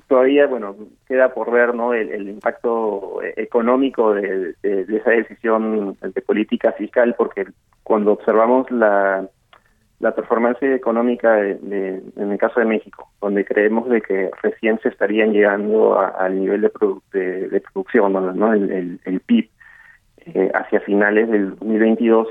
todavía, 0.09 0.47
bueno, 0.47 0.77
queda 1.07 1.35
por 1.35 1.51
ver 1.51 1.75
¿no? 1.75 1.93
el, 1.93 2.29
impacto 2.29 3.21
económico 3.37 4.15
de, 4.15 4.55
esa 4.63 5.11
decisión 5.11 5.97
de 6.01 6.23
política 6.23 6.73
fiscal, 6.73 7.15
porque 7.19 7.47
cuando 7.83 8.13
observamos 8.13 8.71
la, 8.71 9.29
la 10.03 10.13
performance 10.17 10.61
económica 10.65 11.33
de, 11.37 12.03
en 12.17 12.33
el 12.33 12.37
caso 12.37 12.59
de 12.59 12.67
México, 12.67 13.09
donde 13.21 13.45
creemos 13.45 13.89
de 13.89 14.01
que 14.01 14.31
recién 14.43 14.81
se 14.81 14.89
estarían 14.89 15.33
llegando 15.33 15.97
al 15.99 16.41
nivel 16.41 16.61
de, 16.61 16.73
produ- 16.73 17.03
de, 17.13 17.61
producción, 17.61 18.13
¿no? 18.37 18.53
El, 18.53 19.21
PIB, 19.25 19.49
eh, 20.27 20.51
hacia 20.55 20.81
finales 20.81 21.31
del 21.31 21.51
2022, 21.51 22.27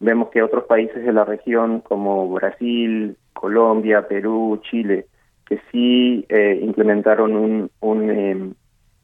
vemos 0.00 0.30
que 0.30 0.42
otros 0.42 0.64
países 0.64 1.04
de 1.04 1.12
la 1.12 1.24
región 1.24 1.80
como 1.80 2.28
Brasil, 2.28 3.16
Colombia, 3.32 4.08
Perú, 4.08 4.60
Chile, 4.68 5.06
que 5.46 5.60
sí 5.70 6.26
eh, 6.28 6.58
implementaron 6.60 7.36
un, 7.36 7.70
un, 7.80 8.10
eh, 8.10 8.50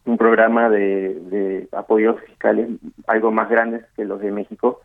un 0.07 0.19
programa 0.19 0.69
de 0.69 1.69
apoyos 1.71 2.21
fiscales 2.23 2.69
algo 3.07 3.31
más 3.31 3.49
grandes 3.49 3.85
que 3.95 4.05
los 4.05 4.21
de 4.21 4.33
México. 4.33 4.81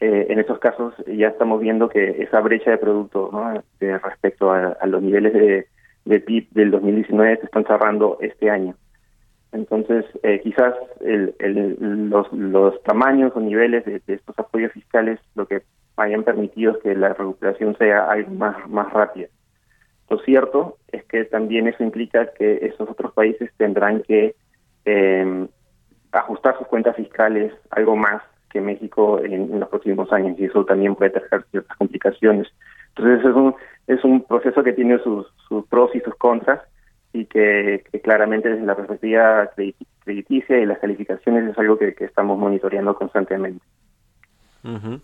Eh, 0.00 0.26
en 0.28 0.40
estos 0.40 0.58
casos 0.58 0.92
ya 1.06 1.28
estamos 1.28 1.60
viendo 1.60 1.88
que 1.88 2.22
esa 2.22 2.40
brecha 2.40 2.70
de 2.70 2.78
producto 2.78 3.30
¿no? 3.32 3.62
de 3.78 3.98
respecto 3.98 4.50
a, 4.52 4.76
los 4.86 5.00
niveles 5.02 5.32
de, 5.32 5.66
de 6.04 6.20
PIB 6.20 6.48
del 6.50 6.70
2019 6.72 7.36
se 7.38 7.44
están 7.46 7.64
cerrando 7.64 8.18
este 8.20 8.50
año. 8.50 8.74
Entonces, 9.52 10.04
eh, 10.24 10.40
quizás 10.42 10.74
el, 11.00 11.34
el- 11.38 12.10
los, 12.10 12.30
los 12.32 12.82
tamaños 12.82 13.32
o 13.36 13.40
niveles 13.40 13.84
de, 13.84 14.02
estos 14.08 14.36
apoyos 14.36 14.72
fiscales 14.72 15.20
lo 15.36 15.46
que 15.46 15.62
hayan 15.96 16.24
permitido 16.24 16.72
es 16.72 16.78
que 16.82 16.94
la 16.96 17.14
recuperación 17.14 17.76
sea 17.78 18.10
algo 18.10 18.32
más, 18.32 18.68
más 18.68 18.92
rápida. 18.92 19.28
Lo 20.10 20.18
cierto 20.18 20.78
es 20.90 21.04
que 21.04 21.24
también 21.24 21.68
eso 21.68 21.84
implica 21.84 22.32
que 22.32 22.66
esos 22.66 22.90
otros 22.90 23.12
países 23.12 23.48
tendrán 23.56 24.02
que 24.02 24.34
eh, 24.86 25.46
ajustar 26.10 26.58
sus 26.58 26.66
cuentas 26.66 26.96
fiscales 26.96 27.52
algo 27.70 27.94
más 27.94 28.22
que 28.54 28.60
México 28.60 29.18
en, 29.18 29.32
en 29.52 29.60
los 29.60 29.68
próximos 29.68 30.10
años 30.12 30.38
y 30.38 30.44
eso 30.44 30.64
también 30.64 30.94
puede 30.94 31.10
traer 31.10 31.44
ciertas 31.50 31.76
complicaciones. 31.76 32.46
Entonces 32.96 33.26
es 33.26 33.34
un, 33.34 33.54
es 33.88 34.04
un 34.04 34.22
proceso 34.22 34.62
que 34.62 34.72
tiene 34.72 34.98
sus, 35.00 35.26
sus 35.48 35.66
pros 35.66 35.90
y 35.94 36.00
sus 36.00 36.14
contras 36.14 36.60
y 37.12 37.26
que, 37.26 37.84
que 37.90 38.00
claramente 38.00 38.48
desde 38.48 38.64
la 38.64 38.76
perspectiva 38.76 39.50
crediti- 39.56 39.86
crediticia 40.04 40.58
y 40.58 40.66
las 40.66 40.78
calificaciones 40.78 41.50
es 41.50 41.58
algo 41.58 41.76
que, 41.76 41.94
que 41.94 42.04
estamos 42.04 42.38
monitoreando 42.38 42.94
constantemente. 42.94 43.64
Ujú. 44.62 45.00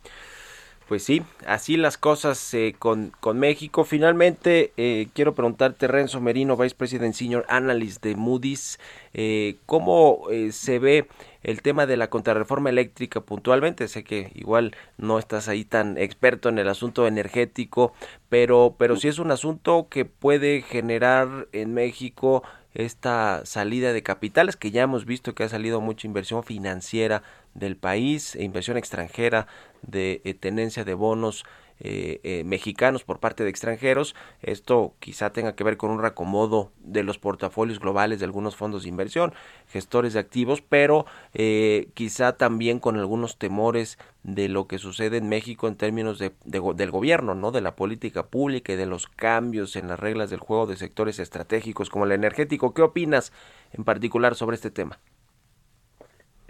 Pues 0.90 1.04
sí, 1.04 1.22
así 1.46 1.76
las 1.76 1.96
cosas 1.96 2.52
eh, 2.52 2.74
con, 2.76 3.12
con 3.20 3.38
México. 3.38 3.84
Finalmente, 3.84 4.72
eh, 4.76 5.06
quiero 5.14 5.36
preguntarte, 5.36 5.86
Renzo 5.86 6.20
Merino, 6.20 6.56
Vice 6.56 6.74
President 6.74 7.14
Senior 7.14 7.46
Analyst 7.48 8.02
de 8.02 8.16
Moody's, 8.16 8.80
eh, 9.14 9.54
¿cómo 9.66 10.22
eh, 10.32 10.50
se 10.50 10.80
ve 10.80 11.06
el 11.44 11.62
tema 11.62 11.86
de 11.86 11.96
la 11.96 12.10
contrarreforma 12.10 12.70
eléctrica 12.70 13.20
puntualmente? 13.20 13.86
Sé 13.86 14.02
que 14.02 14.32
igual 14.34 14.74
no 14.98 15.20
estás 15.20 15.46
ahí 15.46 15.64
tan 15.64 15.96
experto 15.96 16.48
en 16.48 16.58
el 16.58 16.68
asunto 16.68 17.06
energético, 17.06 17.92
pero, 18.28 18.74
pero 18.76 18.96
sí 18.96 19.06
es 19.06 19.20
un 19.20 19.30
asunto 19.30 19.86
que 19.88 20.06
puede 20.06 20.62
generar 20.62 21.46
en 21.52 21.72
México 21.72 22.42
esta 22.74 23.42
salida 23.44 23.92
de 23.92 24.02
capitales 24.02 24.56
que 24.56 24.70
ya 24.70 24.82
hemos 24.82 25.04
visto 25.04 25.34
que 25.34 25.44
ha 25.44 25.48
salido 25.48 25.80
mucha 25.80 26.06
inversión 26.06 26.44
financiera 26.44 27.22
del 27.54 27.76
país 27.76 28.36
e 28.36 28.44
inversión 28.44 28.76
extranjera 28.76 29.48
de 29.82 30.20
eh, 30.24 30.34
tenencia 30.34 30.84
de 30.84 30.94
bonos 30.94 31.44
eh, 31.82 32.20
eh, 32.24 32.44
mexicanos 32.44 33.04
por 33.04 33.20
parte 33.20 33.42
de 33.42 33.48
extranjeros. 33.48 34.14
Esto 34.42 34.92
quizá 34.98 35.32
tenga 35.32 35.54
que 35.54 35.64
ver 35.64 35.78
con 35.78 35.90
un 35.90 35.98
reacomodo 35.98 36.72
de 36.80 37.02
los 37.02 37.18
portafolios 37.18 37.80
globales 37.80 38.18
de 38.18 38.26
algunos 38.26 38.54
fondos 38.54 38.82
de 38.82 38.90
inversión, 38.90 39.32
gestores 39.66 40.12
de 40.12 40.18
activos, 40.20 40.60
pero 40.60 41.06
eh, 41.32 41.88
quizá 41.94 42.36
también 42.36 42.80
con 42.80 42.98
algunos 42.98 43.38
temores 43.38 43.98
de 44.24 44.50
lo 44.50 44.66
que 44.66 44.76
sucede 44.76 45.16
en 45.16 45.30
México 45.30 45.68
en 45.68 45.76
términos 45.76 46.18
de, 46.18 46.32
de 46.44 46.60
del 46.74 46.90
gobierno, 46.90 47.34
no, 47.34 47.50
de 47.50 47.62
la 47.62 47.76
política 47.76 48.26
pública 48.26 48.74
y 48.74 48.76
de 48.76 48.84
los 48.84 49.06
cambios 49.06 49.74
en 49.74 49.88
las 49.88 49.98
reglas 49.98 50.28
del 50.28 50.40
juego 50.40 50.66
de 50.66 50.76
sectores 50.76 51.18
estratégicos 51.18 51.88
como 51.88 52.04
el 52.04 52.12
energético. 52.12 52.74
¿Qué 52.74 52.82
opinas 52.82 53.32
en 53.72 53.84
particular 53.84 54.34
sobre 54.34 54.56
este 54.56 54.70
tema? 54.70 54.98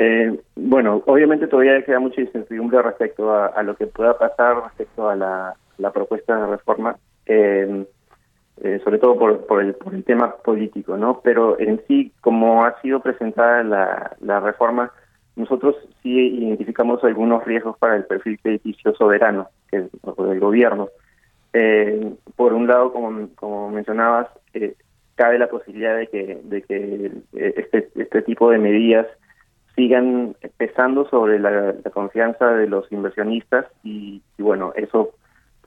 Eh, 0.03 0.41
bueno, 0.57 1.03
obviamente 1.05 1.47
todavía 1.47 1.85
queda 1.85 2.01
mucha 2.01 2.23
incertidumbre 2.23 2.81
respecto 2.81 3.35
a, 3.35 3.63
lo 3.63 3.77
que 3.77 3.87
pueda 3.87 4.17
pasar 4.17 4.57
respecto 4.65 5.11
a 5.11 5.15
la, 5.15 5.55
propuesta 5.93 6.41
de 6.41 6.47
reforma, 6.47 6.97
eh, 7.27 7.85
eh, 8.63 8.81
sobre 8.83 8.99
todo 8.99 9.19
por, 9.19 9.47
por, 9.47 9.63
el, 9.63 9.75
por 9.75 9.95
el 9.95 10.03
tema 10.03 10.37
político, 10.37 10.97
¿no? 10.97 11.21
Pero 11.23 11.61
en 11.61 11.83
sí, 11.87 12.15
como 12.23 12.65
ha 12.65 12.81
sido 12.81 13.01
presentada 13.01 13.63
la, 13.63 14.17
la 14.21 14.41
reforma, 14.41 14.91
nosotros 15.37 15.77
sí 16.03 16.19
identificamos 16.19 17.05
algunos 17.05 17.45
riesgos 17.45 17.77
para 17.77 17.97
el 17.97 18.07
perfil 18.07 18.41
crediticio 18.41 18.95
soberano 18.95 19.49
que, 19.71 19.81
del 19.81 20.41
gobierno. 20.41 20.89
Eh, 21.53 22.15
por 22.37 22.55
un 22.55 22.67
lado, 22.67 22.91
como, 22.95 23.29
como 23.35 23.69
mencionabas, 23.69 24.29
eh, 24.55 24.77
cabe 25.15 25.39
la 25.39 25.51
posibilidad 25.51 25.95
de 25.95 26.07
que, 26.07 26.41
de 26.43 26.63
que 26.63 27.13
eh, 27.35 27.55
este, 27.59 27.91
este 27.97 28.23
tipo 28.23 28.51
de 28.51 28.57
medidas 28.57 29.07
sigan 29.81 30.37
pesando 30.59 31.09
sobre 31.09 31.39
la, 31.39 31.73
confianza 31.91 32.51
de 32.53 32.67
los 32.67 32.91
inversionistas 32.93 33.65
y, 33.83 34.21
bueno, 34.39 34.75
eso 34.77 35.13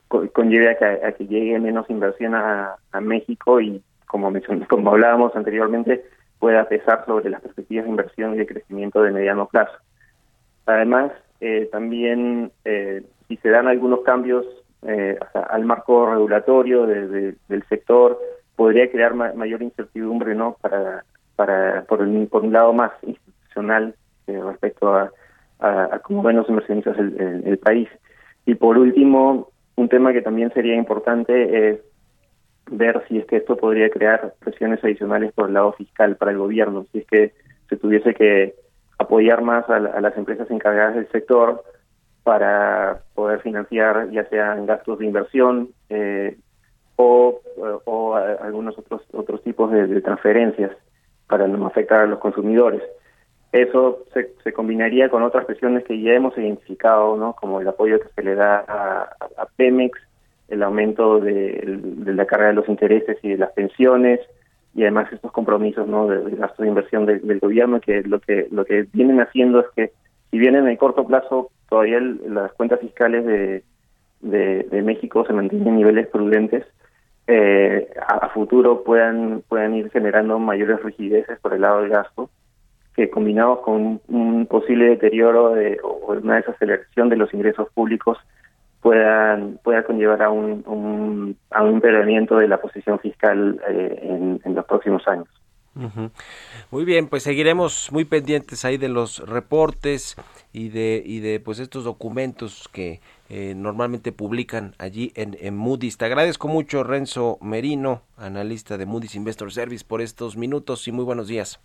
co- 0.06 0.28
conlleve 0.30 0.70
a 0.70 0.78
que, 0.78 0.84
a 0.84 1.10
que 1.12 1.26
llegue 1.26 1.58
menos 1.58 1.90
inversión 1.90 2.36
a, 2.36 2.76
a 2.92 3.00
México 3.00 3.60
y 3.60 3.82
como 4.06 4.30
mencioné, 4.30 4.66
como 4.68 4.92
hablábamos 4.92 5.34
anteriormente, 5.34 6.04
pueda 6.38 6.68
pesar 6.68 7.04
sobre 7.06 7.28
las 7.28 7.40
perspectivas 7.40 7.86
de 7.86 7.90
inversión 7.90 8.34
y 8.34 8.38
de 8.38 8.46
crecimiento 8.46 9.02
de 9.02 9.10
mediano 9.10 9.46
plazo. 9.48 9.76
Además, 10.66 11.10
eh, 11.40 11.68
también 11.72 12.52
eh, 12.64 13.02
si 13.26 13.36
se 13.38 13.48
dan 13.48 13.66
algunos 13.66 14.02
cambios 14.02 14.46
eh, 14.86 15.18
al 15.50 15.64
marco 15.64 16.06
regulatorio 16.14 16.86
de- 16.86 17.08
de- 17.08 17.34
del 17.48 17.64
sector, 17.68 18.16
podría 18.54 18.88
crear 18.92 19.14
ma- 19.14 19.32
mayor 19.34 19.60
incertidumbre, 19.60 20.36
¿no? 20.36 20.56
Para, 20.60 21.04
para 21.34 21.82
por, 21.88 22.00
un, 22.02 22.28
por 22.28 22.44
un 22.44 22.52
lado 22.52 22.72
más 22.72 22.92
institucional 23.02 23.94
eh, 24.26 24.40
respecto 24.44 24.94
a, 24.94 25.10
a, 25.60 25.94
a 25.96 25.98
cómo 26.00 26.22
ven 26.22 26.36
los 26.36 26.48
inversionistas 26.48 26.98
el, 26.98 27.42
el- 27.46 27.58
país. 27.58 27.88
Y 28.46 28.54
por 28.56 28.76
último, 28.78 29.50
un 29.76 29.88
tema 29.88 30.12
que 30.12 30.22
también 30.22 30.52
sería 30.52 30.74
importante 30.74 31.70
es 31.70 31.80
ver 32.70 33.02
si 33.08 33.18
es 33.18 33.26
que 33.26 33.36
esto 33.36 33.56
podría 33.56 33.90
crear 33.90 34.34
presiones 34.40 34.82
adicionales 34.82 35.32
por 35.32 35.48
el 35.48 35.54
lado 35.54 35.72
fiscal 35.72 36.16
para 36.16 36.30
el 36.32 36.38
gobierno, 36.38 36.86
si 36.92 36.98
es 36.98 37.06
que 37.06 37.32
se 37.68 37.76
tuviese 37.76 38.14
que 38.14 38.54
apoyar 38.98 39.42
más 39.42 39.68
a, 39.70 39.78
la- 39.80 39.90
a 39.90 40.00
las 40.00 40.16
empresas 40.16 40.50
encargadas 40.50 40.94
del 40.94 41.08
sector 41.10 41.62
para 42.22 43.00
poder 43.14 43.40
financiar 43.40 44.10
ya 44.10 44.24
sean 44.30 44.64
gastos 44.66 44.98
de 44.98 45.06
inversión 45.06 45.68
eh, 45.90 46.36
o, 46.96 47.40
o 47.84 48.14
algunos 48.14 48.78
otros 48.78 49.02
otros 49.12 49.42
tipos 49.42 49.70
de, 49.72 49.86
de 49.86 50.00
transferencias 50.00 50.70
para 51.26 51.46
no 51.48 51.66
afectar 51.66 52.00
a 52.00 52.06
los 52.06 52.18
consumidores. 52.20 52.82
Eso 53.54 54.04
se, 54.12 54.32
se 54.42 54.52
combinaría 54.52 55.08
con 55.08 55.22
otras 55.22 55.44
presiones 55.44 55.84
que 55.84 56.00
ya 56.00 56.12
hemos 56.12 56.36
identificado, 56.36 57.16
¿no? 57.16 57.34
como 57.34 57.60
el 57.60 57.68
apoyo 57.68 58.00
que 58.00 58.08
se 58.08 58.24
le 58.24 58.34
da 58.34 58.64
a, 58.66 59.46
Pemex, 59.54 59.96
el 60.48 60.60
aumento 60.64 61.20
de, 61.20 61.80
la 62.04 62.26
carga 62.26 62.48
de 62.48 62.54
los 62.54 62.68
intereses 62.68 63.16
y 63.22 63.28
de 63.28 63.38
las 63.38 63.52
pensiones, 63.52 64.18
y 64.74 64.82
además 64.82 65.12
estos 65.12 65.30
compromisos 65.30 65.86
no 65.86 66.08
de, 66.08 66.34
gasto 66.34 66.64
de 66.64 66.68
inversión 66.68 67.06
del- 67.06 67.38
gobierno 67.38 67.80
que 67.80 68.02
lo 68.02 68.18
que 68.18 68.48
lo 68.50 68.64
que 68.64 68.88
vienen 68.92 69.20
haciendo 69.20 69.60
es 69.60 69.66
que 69.76 69.92
si 70.32 70.38
bien 70.38 70.56
en 70.56 70.66
el 70.66 70.76
corto 70.76 71.06
plazo 71.06 71.52
todavía 71.68 72.00
las 72.00 72.52
cuentas 72.54 72.80
fiscales 72.80 73.24
de, 73.24 73.62
de, 74.20 74.64
de 74.64 74.82
México 74.82 75.24
se 75.26 75.32
mantienen 75.32 75.68
en 75.68 75.76
niveles 75.76 76.08
prudentes 76.08 76.64
eh, 77.28 77.88
a, 78.04 78.26
a 78.26 78.28
futuro 78.30 78.82
puedan 78.82 79.44
puedan 79.48 79.76
ir 79.76 79.90
generando 79.92 80.40
mayores 80.40 80.82
rigideces 80.82 81.38
por 81.38 81.54
el 81.54 81.60
lado 81.60 81.82
del 81.82 81.90
gasto 81.90 82.28
que 82.94 83.10
combinados 83.10 83.60
con 83.60 84.00
un, 84.08 84.46
posible 84.46 84.86
deterioro 84.86 85.50
de, 85.54 85.78
o 85.82 86.12
una 86.12 86.36
desaceleración 86.36 87.08
de 87.08 87.16
los 87.16 87.32
ingresos 87.34 87.68
públicos 87.74 88.18
puedan 88.80 89.58
pueda 89.64 89.82
conllevar 89.82 90.22
a 90.22 90.30
un, 90.30 90.62
un 90.66 91.36
a 91.50 91.62
un 91.62 91.74
empeoramiento 91.74 92.36
de 92.36 92.48
la 92.48 92.60
posición 92.60 92.98
fiscal 93.00 93.60
eh, 93.68 94.38
en, 94.44 94.54
los 94.54 94.64
próximos 94.66 95.06
años. 95.08 95.26
Muy 96.70 96.84
bien, 96.84 97.08
pues 97.08 97.24
seguiremos 97.24 97.90
muy 97.90 98.04
pendientes 98.04 98.64
ahí 98.64 98.76
de 98.76 98.88
los 98.88 99.26
reportes 99.28 100.14
y 100.52 100.68
de 100.68 101.02
y 101.04 101.18
de 101.18 101.40
pues 101.40 101.58
estos 101.58 101.82
documentos 101.82 102.68
que 102.72 103.00
eh, 103.28 103.54
normalmente 103.56 104.12
publican 104.12 104.74
allí 104.78 105.12
en 105.16 105.56
Moody's. 105.56 105.96
Te 105.96 106.04
agradezco 106.04 106.46
mucho, 106.46 106.84
Renzo 106.84 107.38
Merino, 107.40 108.02
analista 108.16 108.78
de 108.78 108.86
Moody's 108.86 109.16
Investor 109.16 109.50
Service, 109.50 109.84
por 109.84 110.00
estos 110.00 110.36
minutos 110.36 110.86
y 110.86 110.92
muy 110.92 111.04
buenos 111.04 111.26
días. 111.26 111.60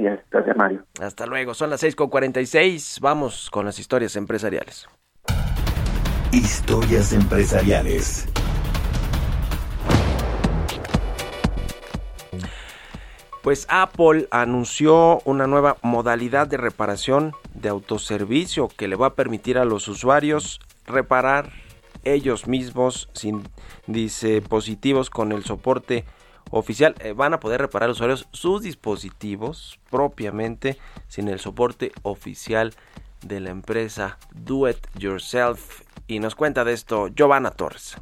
Días, 0.00 0.18
gracias 0.30 0.56
Mario. 0.56 0.82
Hasta 0.98 1.26
luego, 1.26 1.52
son 1.52 1.68
las 1.68 1.82
6.46, 1.82 3.00
vamos 3.00 3.50
con 3.50 3.66
las 3.66 3.78
historias 3.78 4.16
empresariales. 4.16 4.88
Historias 6.32 7.12
empresariales. 7.12 8.26
Pues 13.42 13.66
Apple 13.68 14.26
anunció 14.30 15.20
una 15.26 15.46
nueva 15.46 15.76
modalidad 15.82 16.46
de 16.46 16.56
reparación 16.56 17.34
de 17.52 17.68
autoservicio 17.68 18.68
que 18.68 18.88
le 18.88 18.96
va 18.96 19.08
a 19.08 19.14
permitir 19.14 19.58
a 19.58 19.66
los 19.66 19.86
usuarios 19.86 20.60
reparar 20.86 21.50
ellos 22.04 22.46
mismos 22.46 23.10
sin 23.12 23.42
dispositivos 23.86 25.10
con 25.10 25.32
el 25.32 25.44
soporte 25.44 26.06
oficial. 26.50 26.94
Eh, 27.00 27.12
van 27.12 27.34
a 27.34 27.40
poder 27.40 27.60
reparar 27.60 27.88
los 27.88 27.98
usuarios 27.98 28.28
sus 28.32 28.62
dispositivos 28.62 29.78
propiamente 29.90 30.78
sin 31.08 31.28
el 31.28 31.40
soporte 31.40 31.92
oficial 32.02 32.74
de 33.22 33.40
la 33.40 33.50
empresa 33.50 34.18
Do 34.32 34.68
It 34.68 34.78
Yourself. 34.98 35.82
Y 36.06 36.18
nos 36.18 36.34
cuenta 36.34 36.64
de 36.64 36.72
esto 36.72 37.08
Giovanna 37.08 37.50
Torres. 37.50 37.96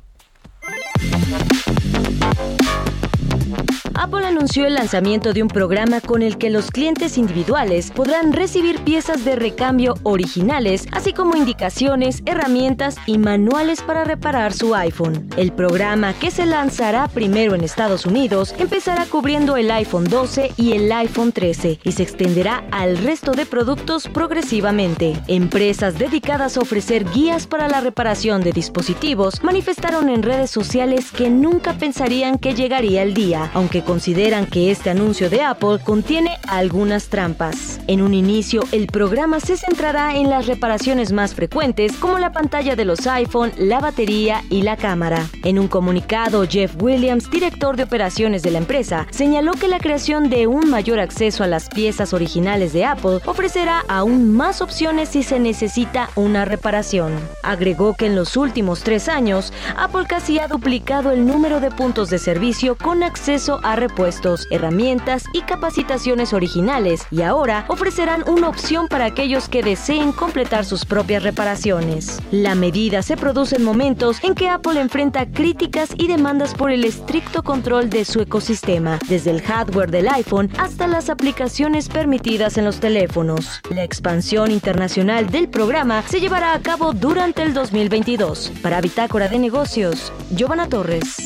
Apple 3.98 4.24
anunció 4.24 4.64
el 4.64 4.74
lanzamiento 4.74 5.32
de 5.32 5.42
un 5.42 5.48
programa 5.48 6.00
con 6.00 6.22
el 6.22 6.38
que 6.38 6.50
los 6.50 6.70
clientes 6.70 7.18
individuales 7.18 7.90
podrán 7.90 8.32
recibir 8.32 8.78
piezas 8.84 9.24
de 9.24 9.34
recambio 9.34 9.96
originales, 10.04 10.86
así 10.92 11.12
como 11.12 11.34
indicaciones, 11.34 12.22
herramientas 12.24 12.94
y 13.06 13.18
manuales 13.18 13.82
para 13.82 14.04
reparar 14.04 14.52
su 14.52 14.76
iPhone. 14.76 15.28
El 15.36 15.50
programa, 15.50 16.14
que 16.14 16.30
se 16.30 16.46
lanzará 16.46 17.08
primero 17.08 17.56
en 17.56 17.64
Estados 17.64 18.06
Unidos, 18.06 18.54
empezará 18.58 19.04
cubriendo 19.06 19.56
el 19.56 19.68
iPhone 19.68 20.04
12 20.04 20.52
y 20.56 20.74
el 20.74 20.92
iPhone 20.92 21.32
13 21.32 21.80
y 21.82 21.90
se 21.90 22.04
extenderá 22.04 22.62
al 22.70 22.98
resto 22.98 23.32
de 23.32 23.46
productos 23.46 24.06
progresivamente. 24.06 25.20
Empresas 25.26 25.98
dedicadas 25.98 26.56
a 26.56 26.60
ofrecer 26.60 27.04
guías 27.10 27.48
para 27.48 27.66
la 27.66 27.80
reparación 27.80 28.42
de 28.42 28.52
dispositivos 28.52 29.42
manifestaron 29.42 30.08
en 30.08 30.22
redes 30.22 30.52
sociales 30.52 31.10
que 31.10 31.30
nunca 31.30 31.72
pensarían 31.72 32.38
que 32.38 32.54
llegaría 32.54 33.02
el 33.02 33.12
día, 33.12 33.50
aunque 33.54 33.87
consideran 33.88 34.44
que 34.44 34.70
este 34.70 34.90
anuncio 34.90 35.30
de 35.30 35.40
Apple 35.40 35.78
contiene 35.82 36.36
algunas 36.46 37.08
trampas. 37.08 37.80
En 37.86 38.02
un 38.02 38.12
inicio, 38.12 38.62
el 38.70 38.86
programa 38.86 39.40
se 39.40 39.56
centrará 39.56 40.14
en 40.14 40.28
las 40.28 40.46
reparaciones 40.46 41.10
más 41.10 41.34
frecuentes 41.34 41.96
como 41.96 42.18
la 42.18 42.30
pantalla 42.30 42.76
de 42.76 42.84
los 42.84 43.06
iPhone, 43.06 43.50
la 43.56 43.80
batería 43.80 44.44
y 44.50 44.60
la 44.60 44.76
cámara. 44.76 45.26
En 45.42 45.58
un 45.58 45.68
comunicado, 45.68 46.46
Jeff 46.46 46.74
Williams, 46.78 47.30
director 47.30 47.78
de 47.78 47.84
operaciones 47.84 48.42
de 48.42 48.50
la 48.50 48.58
empresa, 48.58 49.06
señaló 49.10 49.52
que 49.52 49.68
la 49.68 49.78
creación 49.78 50.28
de 50.28 50.46
un 50.46 50.68
mayor 50.68 51.00
acceso 51.00 51.42
a 51.42 51.46
las 51.46 51.70
piezas 51.70 52.12
originales 52.12 52.74
de 52.74 52.84
Apple 52.84 53.20
ofrecerá 53.24 53.84
aún 53.88 54.36
más 54.36 54.60
opciones 54.60 55.08
si 55.08 55.22
se 55.22 55.40
necesita 55.40 56.10
una 56.14 56.44
reparación. 56.44 57.14
Agregó 57.42 57.94
que 57.94 58.04
en 58.04 58.16
los 58.16 58.36
últimos 58.36 58.82
tres 58.82 59.08
años, 59.08 59.50
Apple 59.78 60.04
casi 60.06 60.38
ha 60.40 60.46
duplicado 60.46 61.10
el 61.10 61.26
número 61.26 61.60
de 61.60 61.70
puntos 61.70 62.10
de 62.10 62.18
servicio 62.18 62.76
con 62.76 63.02
acceso 63.02 63.60
a 63.62 63.77
repuestos, 63.80 64.46
herramientas 64.50 65.24
y 65.32 65.42
capacitaciones 65.42 66.32
originales 66.32 67.06
y 67.10 67.22
ahora 67.22 67.64
ofrecerán 67.68 68.24
una 68.28 68.48
opción 68.48 68.88
para 68.88 69.04
aquellos 69.06 69.48
que 69.48 69.62
deseen 69.62 70.12
completar 70.12 70.64
sus 70.64 70.84
propias 70.84 71.22
reparaciones. 71.22 72.20
La 72.30 72.54
medida 72.54 73.02
se 73.02 73.16
produce 73.16 73.56
en 73.56 73.64
momentos 73.64 74.22
en 74.22 74.34
que 74.34 74.48
Apple 74.48 74.80
enfrenta 74.80 75.26
críticas 75.26 75.90
y 75.96 76.08
demandas 76.08 76.54
por 76.54 76.70
el 76.70 76.84
estricto 76.84 77.42
control 77.42 77.90
de 77.90 78.04
su 78.04 78.20
ecosistema, 78.20 78.98
desde 79.08 79.30
el 79.30 79.42
hardware 79.42 79.90
del 79.90 80.08
iPhone 80.08 80.50
hasta 80.58 80.86
las 80.86 81.10
aplicaciones 81.10 81.88
permitidas 81.88 82.58
en 82.58 82.64
los 82.64 82.80
teléfonos. 82.80 83.60
La 83.70 83.84
expansión 83.84 84.50
internacional 84.50 85.30
del 85.30 85.48
programa 85.48 86.02
se 86.02 86.20
llevará 86.20 86.52
a 86.52 86.60
cabo 86.60 86.92
durante 86.92 87.42
el 87.42 87.54
2022. 87.54 88.52
Para 88.62 88.80
Bitácora 88.80 89.28
de 89.28 89.38
Negocios, 89.38 90.12
Giovanna 90.30 90.68
Torres. 90.68 91.16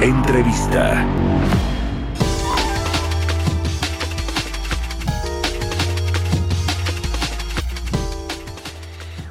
Entrevista. 0.00 1.04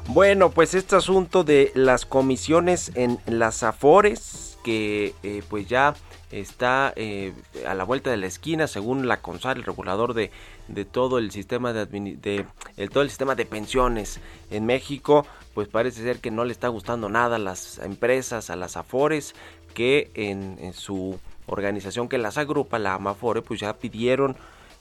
Bueno, 0.07 0.49
pues 0.49 0.73
este 0.73 0.97
asunto 0.97 1.45
de 1.45 1.71
las 1.73 2.05
comisiones 2.05 2.91
en 2.95 3.17
las 3.27 3.63
Afores, 3.63 4.57
que 4.61 5.15
eh, 5.23 5.41
pues 5.47 5.69
ya 5.69 5.95
está 6.31 6.91
eh, 6.97 7.33
a 7.65 7.73
la 7.73 7.85
vuelta 7.85 8.09
de 8.09 8.17
la 8.17 8.27
esquina, 8.27 8.67
según 8.67 9.07
la 9.07 9.21
CONSAR, 9.21 9.57
el 9.57 9.63
regulador 9.63 10.13
de, 10.13 10.31
de 10.67 10.83
todo 10.83 11.17
el 11.19 11.31
sistema 11.31 11.71
de, 11.71 12.45
el, 12.75 12.89
todo 12.89 13.03
el 13.03 13.09
sistema 13.09 13.35
de 13.35 13.45
pensiones 13.45 14.19
en 14.51 14.65
México, 14.65 15.25
pues 15.53 15.67
parece 15.67 16.01
ser 16.01 16.19
que 16.19 16.31
no 16.31 16.43
le 16.43 16.51
está 16.51 16.67
gustando 16.67 17.09
nada 17.09 17.37
a 17.37 17.39
las 17.39 17.79
empresas, 17.79 18.49
a 18.49 18.55
las 18.55 18.75
Afores, 18.75 19.35
que 19.77 20.09
en, 20.15 20.73
su 20.73 21.19
organización 21.45 22.09
que 22.09 22.17
las 22.17 22.39
agrupa, 22.39 22.79
la 22.79 22.95
Amafore, 22.95 23.43
pues 23.43 23.59
ya 23.59 23.73
pidieron 23.73 24.35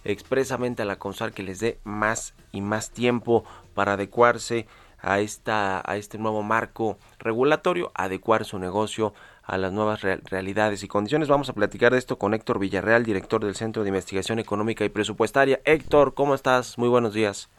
expresamente 0.04 0.80
a 0.80 0.86
la 0.86 0.96
CONSAR 0.96 1.32
que 1.32 1.42
les 1.42 1.60
dé 1.60 1.76
más 1.84 2.32
y 2.50 2.62
más 2.62 2.90
tiempo 2.90 3.44
para 3.74 3.92
adecuarse 3.92 4.66
a 5.02 5.20
esta 5.20 5.82
a 5.84 5.96
este 5.98 6.16
nuevo 6.16 6.42
marco 6.42 6.96
regulatorio, 7.18 7.92
adecuar 7.94 8.46
su 8.46 8.58
negocio 8.58 9.12
a 9.44 9.58
las 9.58 9.70
nuevas 9.70 10.00
real- 10.00 10.22
realidades 10.24 10.82
y 10.82 10.88
condiciones. 10.88 11.28
Vamos 11.28 11.50
a 11.50 11.52
platicar 11.52 11.92
de 11.92 11.98
esto 11.98 12.16
con 12.16 12.32
Héctor 12.32 12.58
Villarreal, 12.58 13.04
director 13.04 13.44
del 13.44 13.54
Centro 13.54 13.82
de 13.82 13.90
Investigación 13.90 14.38
Económica 14.38 14.82
y 14.86 14.88
Presupuestaria. 14.88 15.60
Héctor, 15.66 16.14
¿cómo 16.14 16.34
estás? 16.34 16.78
Muy 16.78 16.88
buenos 16.88 17.12
días. 17.12 17.50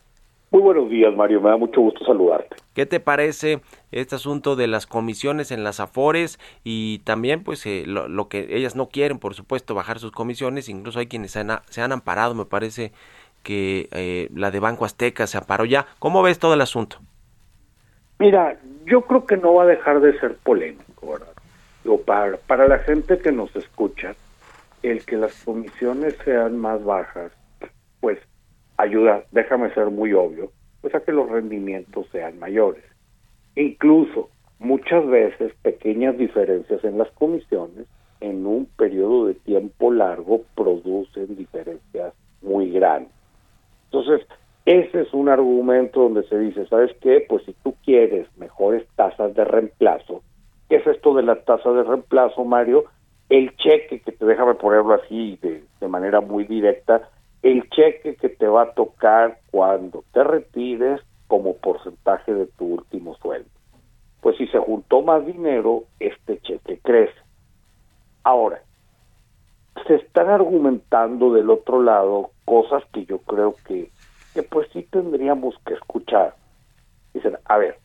Muy 0.49 0.61
buenos 0.61 0.89
días, 0.89 1.13
Mario. 1.15 1.39
Me 1.41 1.49
da 1.49 1.57
mucho 1.57 1.81
gusto 1.81 2.03
saludarte. 2.03 2.55
¿Qué 2.77 2.85
te 2.85 2.99
parece 2.99 3.61
este 3.91 4.13
asunto 4.13 4.55
de 4.55 4.67
las 4.67 4.85
comisiones 4.85 5.49
en 5.49 5.63
las 5.63 5.79
Afores 5.79 6.37
y 6.63 6.99
también 6.99 7.43
pues 7.43 7.65
eh, 7.65 7.85
lo, 7.87 8.07
lo 8.07 8.27
que 8.27 8.55
ellas 8.55 8.75
no 8.75 8.89
quieren, 8.89 9.17
por 9.17 9.33
supuesto, 9.33 9.73
bajar 9.73 9.97
sus 9.97 10.11
comisiones? 10.11 10.69
Incluso 10.69 10.99
hay 10.99 11.07
quienes 11.07 11.31
se 11.31 11.39
han, 11.39 11.59
se 11.71 11.81
han 11.81 11.91
amparado, 11.91 12.35
me 12.35 12.45
parece 12.45 12.91
que 13.41 13.89
eh, 13.93 14.29
la 14.35 14.51
de 14.51 14.59
Banco 14.59 14.85
Azteca 14.85 15.25
se 15.25 15.39
amparó 15.39 15.65
ya. 15.65 15.87
¿Cómo 15.97 16.21
ves 16.21 16.37
todo 16.37 16.53
el 16.53 16.61
asunto? 16.61 16.99
Mira, 18.19 18.59
yo 18.85 19.01
creo 19.01 19.25
que 19.25 19.37
no 19.37 19.55
va 19.55 19.63
a 19.63 19.65
dejar 19.65 19.99
de 19.99 20.15
ser 20.19 20.35
polémico, 20.35 21.13
¿verdad? 21.13 21.33
Digo, 21.83 21.99
para, 22.01 22.37
para 22.37 22.67
la 22.67 22.77
gente 22.77 23.17
que 23.17 23.31
nos 23.31 23.55
escucha, 23.55 24.13
el 24.83 25.03
que 25.03 25.15
las 25.15 25.33
comisiones 25.43 26.15
sean 26.23 26.59
más 26.59 26.83
bajas, 26.83 27.31
pues 28.01 28.19
ayuda, 28.77 29.23
déjame 29.31 29.73
ser 29.73 29.87
muy 29.87 30.13
obvio, 30.13 30.51
pues 30.81 30.93
a 30.95 31.01
que 31.01 31.11
los 31.11 31.29
rendimientos 31.29 32.07
sean 32.11 32.39
mayores. 32.39 32.83
Incluso, 33.55 34.29
muchas 34.59 35.05
veces, 35.07 35.53
pequeñas 35.61 36.17
diferencias 36.17 36.83
en 36.83 36.97
las 36.97 37.09
comisiones 37.11 37.87
en 38.19 38.45
un 38.45 38.65
periodo 38.77 39.27
de 39.27 39.35
tiempo 39.35 39.91
largo 39.91 40.41
producen 40.55 41.35
diferencias 41.35 42.13
muy 42.41 42.71
grandes. 42.71 43.11
Entonces, 43.85 44.27
ese 44.65 45.01
es 45.01 45.13
un 45.13 45.29
argumento 45.29 46.01
donde 46.01 46.23
se 46.27 46.37
dice, 46.37 46.67
¿sabes 46.67 46.91
qué? 47.01 47.25
Pues 47.27 47.43
si 47.45 47.53
tú 47.63 47.75
quieres 47.85 48.27
mejores 48.37 48.85
tasas 48.95 49.33
de 49.33 49.45
reemplazo, 49.45 50.21
¿qué 50.67 50.77
es 50.77 50.87
esto 50.87 51.13
de 51.13 51.23
la 51.23 51.35
tasa 51.43 51.71
de 51.71 51.83
reemplazo, 51.83 52.43
Mario? 52.43 52.85
El 53.29 53.55
cheque 53.55 54.01
que 54.01 54.11
te, 54.11 54.25
déjame 54.25 54.55
ponerlo 54.55 54.93
así 54.93 55.39
de, 55.41 55.63
de 55.79 55.87
manera 55.87 56.21
muy 56.21 56.43
directa, 56.43 57.09
el 57.43 57.69
cheque 57.69 58.15
que 58.15 58.29
te 58.29 58.47
va 58.47 58.63
a 58.63 58.73
tocar 58.73 59.39
cuando 59.51 60.03
te 60.11 60.23
retires 60.23 61.01
como 61.27 61.57
porcentaje 61.57 62.33
de 62.33 62.47
tu 62.47 62.65
último 62.65 63.15
sueldo. 63.17 63.49
Pues 64.21 64.37
si 64.37 64.47
se 64.47 64.59
juntó 64.59 65.01
más 65.01 65.25
dinero, 65.25 65.83
este 65.99 66.39
cheque 66.39 66.79
crece. 66.83 67.19
Ahora, 68.23 68.61
se 69.85 69.95
están 69.95 70.29
argumentando 70.29 71.33
del 71.33 71.49
otro 71.49 71.81
lado 71.81 72.31
cosas 72.45 72.83
que 72.91 73.05
yo 73.05 73.19
creo 73.19 73.55
que, 73.65 73.91
que 74.33 74.43
pues 74.43 74.67
sí 74.73 74.83
tendríamos 74.83 75.55
que 75.65 75.75
escuchar. 75.75 76.35
Dicen, 77.13 77.37
a 77.45 77.57
ver, 77.57 77.77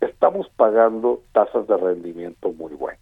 estamos 0.00 0.48
pagando 0.50 1.22
tasas 1.32 1.66
de 1.66 1.76
rendimiento 1.76 2.52
muy 2.52 2.74
buenas. 2.74 3.00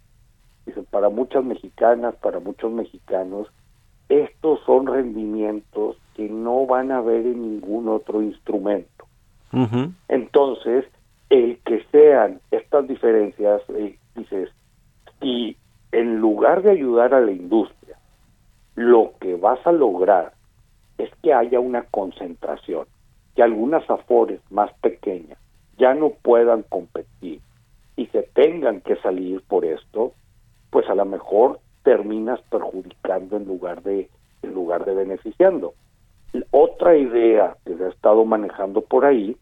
Dicen, 0.65 0.85
para 0.85 1.09
muchas 1.09 1.43
mexicanas, 1.43 2.15
para 2.15 2.39
muchos 2.39 2.71
mexicanos, 2.71 3.47
estos 4.09 4.59
son 4.65 4.87
rendimientos 4.87 5.97
que 6.15 6.29
no 6.29 6.65
van 6.65 6.91
a 6.91 7.01
ver 7.01 7.25
en 7.25 7.41
ningún 7.41 7.89
otro 7.89 8.21
instrumento. 8.21 9.05
Entonces, 10.07 10.85
el 11.29 11.57
que 11.65 11.83
sean 11.91 12.41
estas 12.51 12.87
diferencias, 12.87 13.61
eh, 13.69 13.97
dices, 14.15 14.49
si 15.19 15.57
en 15.91 16.19
lugar 16.19 16.61
de 16.63 16.71
ayudar 16.71 17.13
a 17.13 17.21
la 17.21 17.31
industria, 17.31 17.97
lo 18.75 19.13
que 19.19 19.35
vas 19.35 19.59
a 19.65 19.71
lograr 19.71 20.33
es 20.97 21.09
que 21.23 21.33
haya 21.33 21.59
una 21.59 21.83
concentración, 21.83 22.85
que 23.35 23.43
algunas 23.43 23.89
afores 23.89 24.41
más 24.51 24.71
pequeñas 24.81 25.37
ya 25.77 25.93
no 25.93 26.09
puedan 26.09 26.63
competir 26.63 27.41
y 27.95 28.05
se 28.07 28.23
tengan 28.33 28.81
que 28.81 28.95
salir 28.97 29.41
por 29.47 29.65
esto, 29.65 30.13
pues 30.69 30.87
a 30.89 30.95
lo 30.95 31.05
mejor 31.05 31.59
terminas 31.87 32.41
perjudicando 32.49 33.37
en 33.37 33.45
lugar 33.45 33.81
de 33.81 34.09
en 34.43 34.53
lugar 34.53 34.83
de 34.83 34.93
beneficiando. 34.93 35.73
Otra 36.51 36.97
idea 36.97 37.55
que 37.65 37.77
se 37.77 37.85
ha 37.85 37.87
estado 37.87 38.25
manejando 38.25 38.81
por 38.81 39.05
ahí 39.05 39.37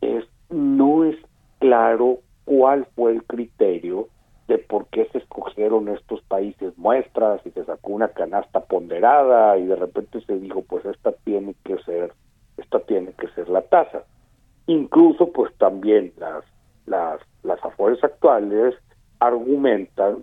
es 0.00 0.24
no 0.50 1.04
es 1.04 1.16
claro 1.58 2.18
cuál 2.44 2.86
fue 2.94 3.10
el 3.10 3.24
criterio 3.24 4.06
de 4.46 4.58
por 4.58 4.86
qué 4.86 5.08
se 5.10 5.18
escogieron 5.18 5.88
estos 5.88 6.22
países 6.22 6.78
muestras 6.78 7.44
y 7.44 7.50
se 7.50 7.64
sacó 7.64 7.90
una 7.90 8.06
canasta 8.06 8.60
ponderada 8.60 9.58
y 9.58 9.66
de 9.66 9.74
repente 9.74 10.20
se 10.20 10.38
dijo, 10.38 10.62
pues 10.62 10.84
esta 10.84 11.10
tiene 11.24 11.56
que 11.64 11.76
ser, 11.78 12.12
esta 12.56 12.78
tiene 12.78 13.14
que 13.14 13.26
ser 13.30 13.48
la 13.48 13.62
tasa. 13.62 14.04
Incluso 14.68 15.32
pues 15.32 15.52
también 15.56 16.12
las, 16.18 16.44
las, 16.86 17.20
las 17.42 17.58
afores 17.64 18.02
actuales 18.04 18.76
argumentan 19.18 20.18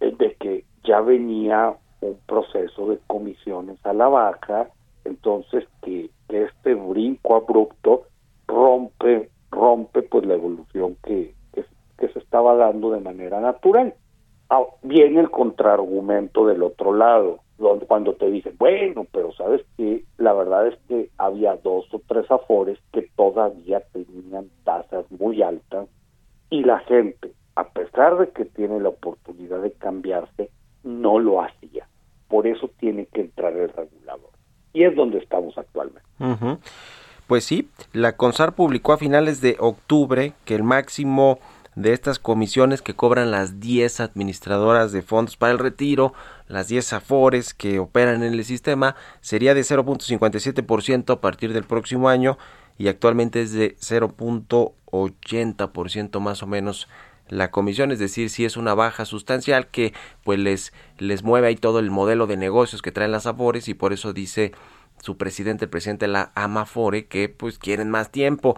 eh, 0.00 0.14
de 0.18 0.34
que 0.34 0.64
ya 0.84 1.00
venía 1.00 1.74
un 2.00 2.18
proceso 2.26 2.88
de 2.88 2.98
comisiones 3.06 3.78
a 3.84 3.92
la 3.92 4.08
baja, 4.08 4.68
entonces 5.04 5.64
que, 5.82 6.10
este 6.28 6.74
brinco 6.74 7.36
abrupto 7.36 8.04
rompe, 8.48 9.28
rompe 9.50 10.00
pues 10.00 10.24
la 10.24 10.34
evolución 10.34 10.96
que, 11.04 11.34
que, 11.52 12.08
se 12.08 12.18
estaba 12.18 12.56
dando 12.56 12.90
de 12.90 13.00
manera 13.00 13.38
natural. 13.38 13.94
Viene 14.82 15.20
el 15.20 15.30
contraargumento 15.30 16.46
del 16.46 16.62
otro 16.62 16.94
lado, 16.94 17.40
donde 17.58 17.86
cuando 17.86 18.14
te 18.14 18.30
dicen, 18.30 18.56
bueno, 18.58 19.06
pero 19.12 19.32
sabes 19.32 19.62
que 19.76 20.04
la 20.16 20.32
verdad 20.32 20.68
es 20.68 20.78
que 20.88 21.10
había 21.18 21.56
dos 21.56 21.84
o 21.92 22.00
tres 22.06 22.30
afores 22.30 22.78
que 22.92 23.02
todavía 23.14 23.80
tenían 23.92 24.48
tasas 24.64 25.04
muy 25.10 25.42
altas 25.42 25.88
y 26.50 26.64
la 26.64 26.78
gente, 26.80 27.32
a 27.56 27.64
pesar 27.68 28.18
de 28.18 28.28
que 28.30 28.44
tiene 28.46 28.80
la 28.80 28.88
oportunidad 28.88 29.60
de 29.60 29.72
cambiarse, 29.72 30.50
no 30.84 31.18
lo 31.18 31.42
hacía. 31.42 31.88
Por 32.28 32.46
eso 32.46 32.70
tiene 32.78 33.06
que 33.06 33.22
entrar 33.22 33.56
el 33.56 33.68
regulador. 33.68 34.30
Y 34.72 34.84
es 34.84 34.96
donde 34.96 35.18
estamos 35.18 35.58
actualmente. 35.58 36.08
Pues 37.26 37.44
sí, 37.44 37.68
la 37.92 38.16
CONSAR 38.16 38.54
publicó 38.54 38.92
a 38.92 38.98
finales 38.98 39.40
de 39.40 39.56
octubre 39.58 40.32
que 40.44 40.54
el 40.54 40.62
máximo 40.62 41.40
de 41.74 41.92
estas 41.92 42.18
comisiones 42.18 42.80
que 42.82 42.94
cobran 42.94 43.30
las 43.30 43.60
10 43.60 44.00
administradoras 44.00 44.90
de 44.92 45.00
fondos 45.02 45.36
para 45.36 45.52
el 45.52 45.58
retiro, 45.58 46.14
las 46.46 46.68
10 46.68 46.92
afores 46.92 47.54
que 47.54 47.78
operan 47.78 48.22
en 48.22 48.34
el 48.34 48.44
sistema, 48.44 48.94
sería 49.20 49.54
de 49.54 49.62
0.57% 49.62 51.10
a 51.12 51.20
partir 51.20 51.54
del 51.54 51.64
próximo 51.64 52.08
año 52.08 52.38
y 52.76 52.88
actualmente 52.88 53.42
es 53.42 53.52
de 53.52 53.76
0.80% 53.76 56.20
más 56.20 56.42
o 56.42 56.46
menos 56.46 56.88
la 57.28 57.50
comisión, 57.50 57.92
es 57.92 57.98
decir, 57.98 58.30
si 58.30 58.44
es 58.44 58.56
una 58.56 58.74
baja 58.74 59.04
sustancial 59.04 59.68
que 59.68 59.92
pues 60.24 60.38
les, 60.38 60.72
les 60.98 61.22
mueve 61.22 61.48
ahí 61.48 61.56
todo 61.56 61.78
el 61.78 61.90
modelo 61.90 62.26
de 62.26 62.36
negocios 62.36 62.82
que 62.82 62.92
traen 62.92 63.12
las 63.12 63.26
afores 63.26 63.68
y 63.68 63.74
por 63.74 63.92
eso 63.92 64.12
dice 64.12 64.52
su 65.00 65.16
presidente, 65.16 65.64
el 65.64 65.70
presidente 65.70 66.06
de 66.06 66.12
la 66.12 66.32
Amafore, 66.34 67.06
que 67.06 67.28
pues 67.28 67.58
quieren 67.58 67.90
más 67.90 68.10
tiempo. 68.10 68.56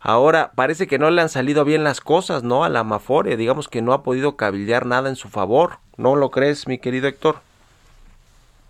Ahora 0.00 0.52
parece 0.54 0.86
que 0.86 0.98
no 0.98 1.10
le 1.10 1.22
han 1.22 1.28
salido 1.28 1.64
bien 1.64 1.84
las 1.84 2.00
cosas, 2.00 2.42
¿no? 2.42 2.64
A 2.64 2.68
la 2.68 2.80
Amafore, 2.80 3.36
digamos 3.36 3.68
que 3.68 3.82
no 3.82 3.92
ha 3.92 4.02
podido 4.02 4.36
cabildear 4.36 4.86
nada 4.86 5.08
en 5.08 5.16
su 5.16 5.28
favor, 5.28 5.78
¿no 5.96 6.16
lo 6.16 6.30
crees, 6.30 6.68
mi 6.68 6.78
querido 6.78 7.08
Héctor? 7.08 7.36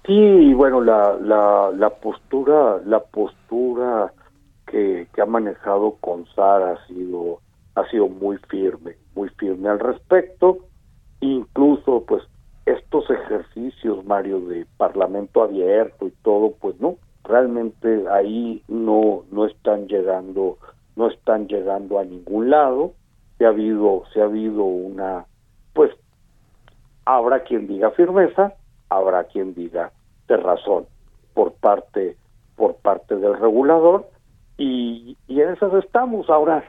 Sí, 0.06 0.54
bueno, 0.54 0.80
la, 0.80 1.16
la, 1.20 1.72
la 1.76 1.90
postura, 1.90 2.78
la 2.84 3.00
postura 3.00 4.12
que, 4.66 5.08
ha 5.20 5.26
manejado 5.26 5.96
Consar 6.00 6.62
ha 6.62 6.86
sido, 6.86 7.40
ha 7.74 7.88
sido 7.88 8.08
muy 8.08 8.38
firme, 8.48 8.96
muy 9.16 9.28
firme 9.30 9.68
al 9.68 9.80
respecto. 9.80 10.58
Incluso, 11.20 12.04
pues, 12.06 12.22
estos 12.66 13.08
ejercicios, 13.10 14.04
Mario, 14.04 14.40
de 14.40 14.66
parlamento 14.76 15.42
abierto 15.42 16.06
y 16.06 16.10
todo, 16.22 16.52
pues 16.60 16.78
no, 16.80 16.96
realmente 17.24 18.04
ahí 18.10 18.62
no, 18.68 19.24
no 19.30 19.46
están 19.46 19.88
llegando, 19.88 20.58
no 20.94 21.08
están 21.08 21.48
llegando 21.48 21.98
a 21.98 22.04
ningún 22.04 22.50
lado. 22.50 22.92
Se 23.38 23.46
ha 23.46 23.48
habido, 23.48 24.04
se 24.12 24.20
ha 24.20 24.24
habido 24.24 24.62
una, 24.62 25.26
pues, 25.72 25.90
habrá 27.04 27.44
quien 27.44 27.66
diga 27.66 27.90
firmeza, 27.92 28.54
habrá 28.88 29.24
quien 29.24 29.54
diga 29.54 29.92
de 30.28 30.36
razón 30.36 30.86
por 31.34 31.52
parte 31.54 32.16
por 32.56 32.76
parte 32.76 33.16
del 33.16 33.38
regulador 33.38 34.08
y, 34.56 35.16
y 35.28 35.40
en 35.40 35.50
esas 35.50 35.72
estamos 35.74 36.28
ahora 36.30 36.64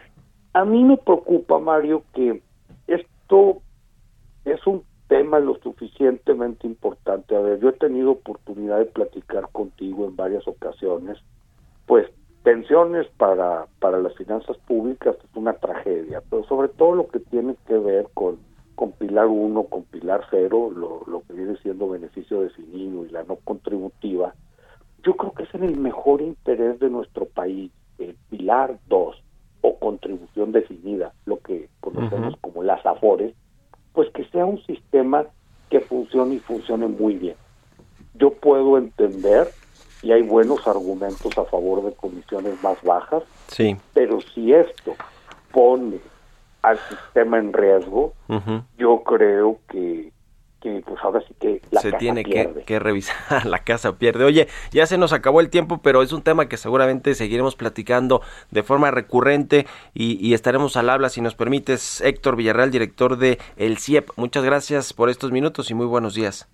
a 0.54 0.66
mí 0.66 0.84
me 0.84 0.98
preocupa 0.98 1.60
Mario 1.60 2.04
que 2.14 2.42
esto 2.88 3.62
es 4.46 4.66
un 4.66 4.84
tema 5.08 5.40
lo 5.40 5.56
suficientemente 5.60 6.68
importante. 6.68 7.36
A 7.36 7.40
ver 7.40 7.60
yo 7.60 7.70
he 7.70 7.74
tenido 7.74 8.12
oportunidad 8.12 8.80
de 8.80 8.86
platicar 8.86 9.50
contigo 9.52 10.06
en 10.06 10.16
varias 10.16 10.48
ocasiones. 10.48 11.18
Pues 11.86 12.08
pensiones 12.44 13.08
para 13.18 13.68
para 13.80 14.00
las 14.00 14.16
finanzas 14.16 14.58
públicas 14.60 15.18
es 15.22 15.36
una 15.36 15.54
tragedia 15.54 16.22
pero 16.30 16.46
sobre 16.46 16.70
todo 16.70 16.96
lo 16.96 17.08
que 17.10 17.20
tiene 17.20 17.58
que 17.68 17.78
ver 17.78 18.08
con 18.14 18.38
con 18.76 18.92
Pilar 18.92 19.26
1, 19.26 19.64
con 19.64 19.84
Pilar 19.86 20.24
0, 20.30 20.72
lo, 20.74 21.02
lo 21.08 21.24
que 21.24 21.34
viene 21.34 21.58
siendo 21.64 21.90
beneficio 21.90 22.42
definido 22.42 23.06
y 23.06 23.10
la 23.10 23.24
no 23.24 23.38
contributiva, 23.38 24.36
yo 25.04 25.18
creo 25.18 25.34
que 25.34 25.44
es 25.44 25.56
en 25.56 25.64
el 25.64 25.78
mejor 25.78 26.22
interés 26.22 26.80
de 26.80 26.92
nuestro 26.92 27.26
país, 27.26 27.72
el 27.98 28.16
Pilar 28.30 28.78
2 28.88 29.24
o 29.68 29.78
contribución 29.80 30.52
definida, 30.52 31.14
lo 31.26 31.40
que 31.40 31.68
conocemos 31.82 32.36
como 32.42 32.64
las 32.64 32.86
AFORES, 32.86 33.34
pues 33.94 34.10
que 34.12 34.24
sea 34.26 34.46
un 34.46 34.62
sistema 34.66 35.26
que 35.70 35.80
funcione 35.82 36.36
y 36.36 36.40
funcione 36.40 36.88
muy 36.88 37.16
bien. 37.16 37.36
Yo 38.14 38.32
puedo 38.32 38.78
entender 38.78 39.50
y 40.02 40.12
hay 40.12 40.22
buenos 40.22 40.66
argumentos 40.68 41.38
a 41.38 41.46
favor 41.46 41.84
de 41.84 41.92
comisiones 41.94 42.62
más 42.64 42.82
bajas, 42.84 43.24
Sí. 43.48 43.76
pero 43.94 44.20
si 44.22 44.54
esto 44.54 44.96
pone 45.52 46.00
al 46.62 46.78
sistema 46.90 47.38
en 47.40 47.52
riesgo, 47.54 48.14
yo 48.78 49.04
creo 49.04 49.58
que, 49.70 50.12
que 50.68 50.84
pues 50.86 51.00
ahora 51.04 51.22
sí 51.28 51.34
que 51.40 51.62
la 51.72 51.82
se 51.82 51.92
casa 51.92 51.98
tiene 51.98 52.24
que, 52.24 52.80
revisar, 52.80 53.46
la 53.46 53.60
casa 53.60 53.98
pierde. 53.98 54.26
Oye, 54.26 54.48
ya 54.72 54.86
se 54.86 54.98
nos 54.98 55.14
acabó 55.14 55.40
el 55.40 55.50
tiempo, 55.50 55.80
pero 55.82 56.02
es 56.02 56.12
un 56.12 56.22
tema 56.22 56.48
que 56.48 56.58
seguramente 56.58 57.16
seguiremos 57.16 57.56
platicando 57.56 58.22
de 58.52 58.64
forma 58.64 58.92
recurrente 58.92 59.66
y, 59.94 60.18
y 60.26 60.34
estaremos 60.34 60.78
al 60.78 60.90
habla, 60.90 61.10
si 61.10 61.22
nos 61.22 61.36
permites, 61.36 62.02
Héctor 62.02 62.36
Villarreal, 62.36 62.72
director 62.72 63.18
de 63.18 63.40
El 63.56 63.78
CIEP. 63.78 64.10
Muchas 64.16 64.44
gracias 64.44 64.94
por 64.94 65.10
estos 65.10 65.32
minutos 65.32 65.72
y 65.72 65.74
muy 65.74 65.86
buenos 65.86 66.14
días. 66.14 66.48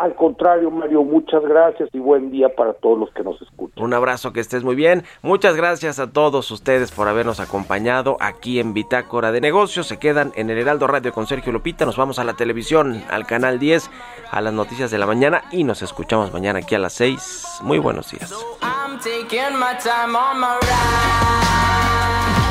Al 0.00 0.14
contrario, 0.14 0.70
Mario, 0.70 1.04
muchas 1.04 1.42
gracias 1.42 1.90
y 1.92 1.98
buen 1.98 2.30
día 2.30 2.48
para 2.48 2.72
todos 2.72 2.98
los 2.98 3.10
que 3.10 3.22
nos 3.22 3.38
escuchan. 3.42 3.84
Un 3.84 3.92
abrazo, 3.92 4.32
que 4.32 4.40
estés 4.40 4.64
muy 4.64 4.74
bien. 4.74 5.02
Muchas 5.20 5.56
gracias 5.56 5.98
a 5.98 6.10
todos 6.10 6.50
ustedes 6.50 6.90
por 6.90 7.06
habernos 7.06 7.38
acompañado 7.38 8.16
aquí 8.18 8.60
en 8.60 8.72
Bitácora 8.72 9.30
de 9.30 9.42
Negocios. 9.42 9.88
Se 9.88 9.98
quedan 9.98 10.32
en 10.36 10.48
el 10.48 10.56
Heraldo 10.56 10.86
Radio 10.86 11.12
con 11.12 11.26
Sergio 11.26 11.52
Lupita. 11.52 11.84
Nos 11.84 11.98
vamos 11.98 12.18
a 12.18 12.24
la 12.24 12.32
televisión, 12.32 13.02
al 13.10 13.26
canal 13.26 13.58
10, 13.58 13.90
a 14.30 14.40
las 14.40 14.54
noticias 14.54 14.90
de 14.90 14.96
la 14.96 15.04
mañana 15.04 15.42
y 15.52 15.64
nos 15.64 15.82
escuchamos 15.82 16.32
mañana 16.32 16.60
aquí 16.60 16.74
a 16.74 16.78
las 16.78 16.94
6. 16.94 17.60
Muy 17.62 17.78
buenos 17.78 18.10
días. 18.10 18.32
I'm 18.62 18.98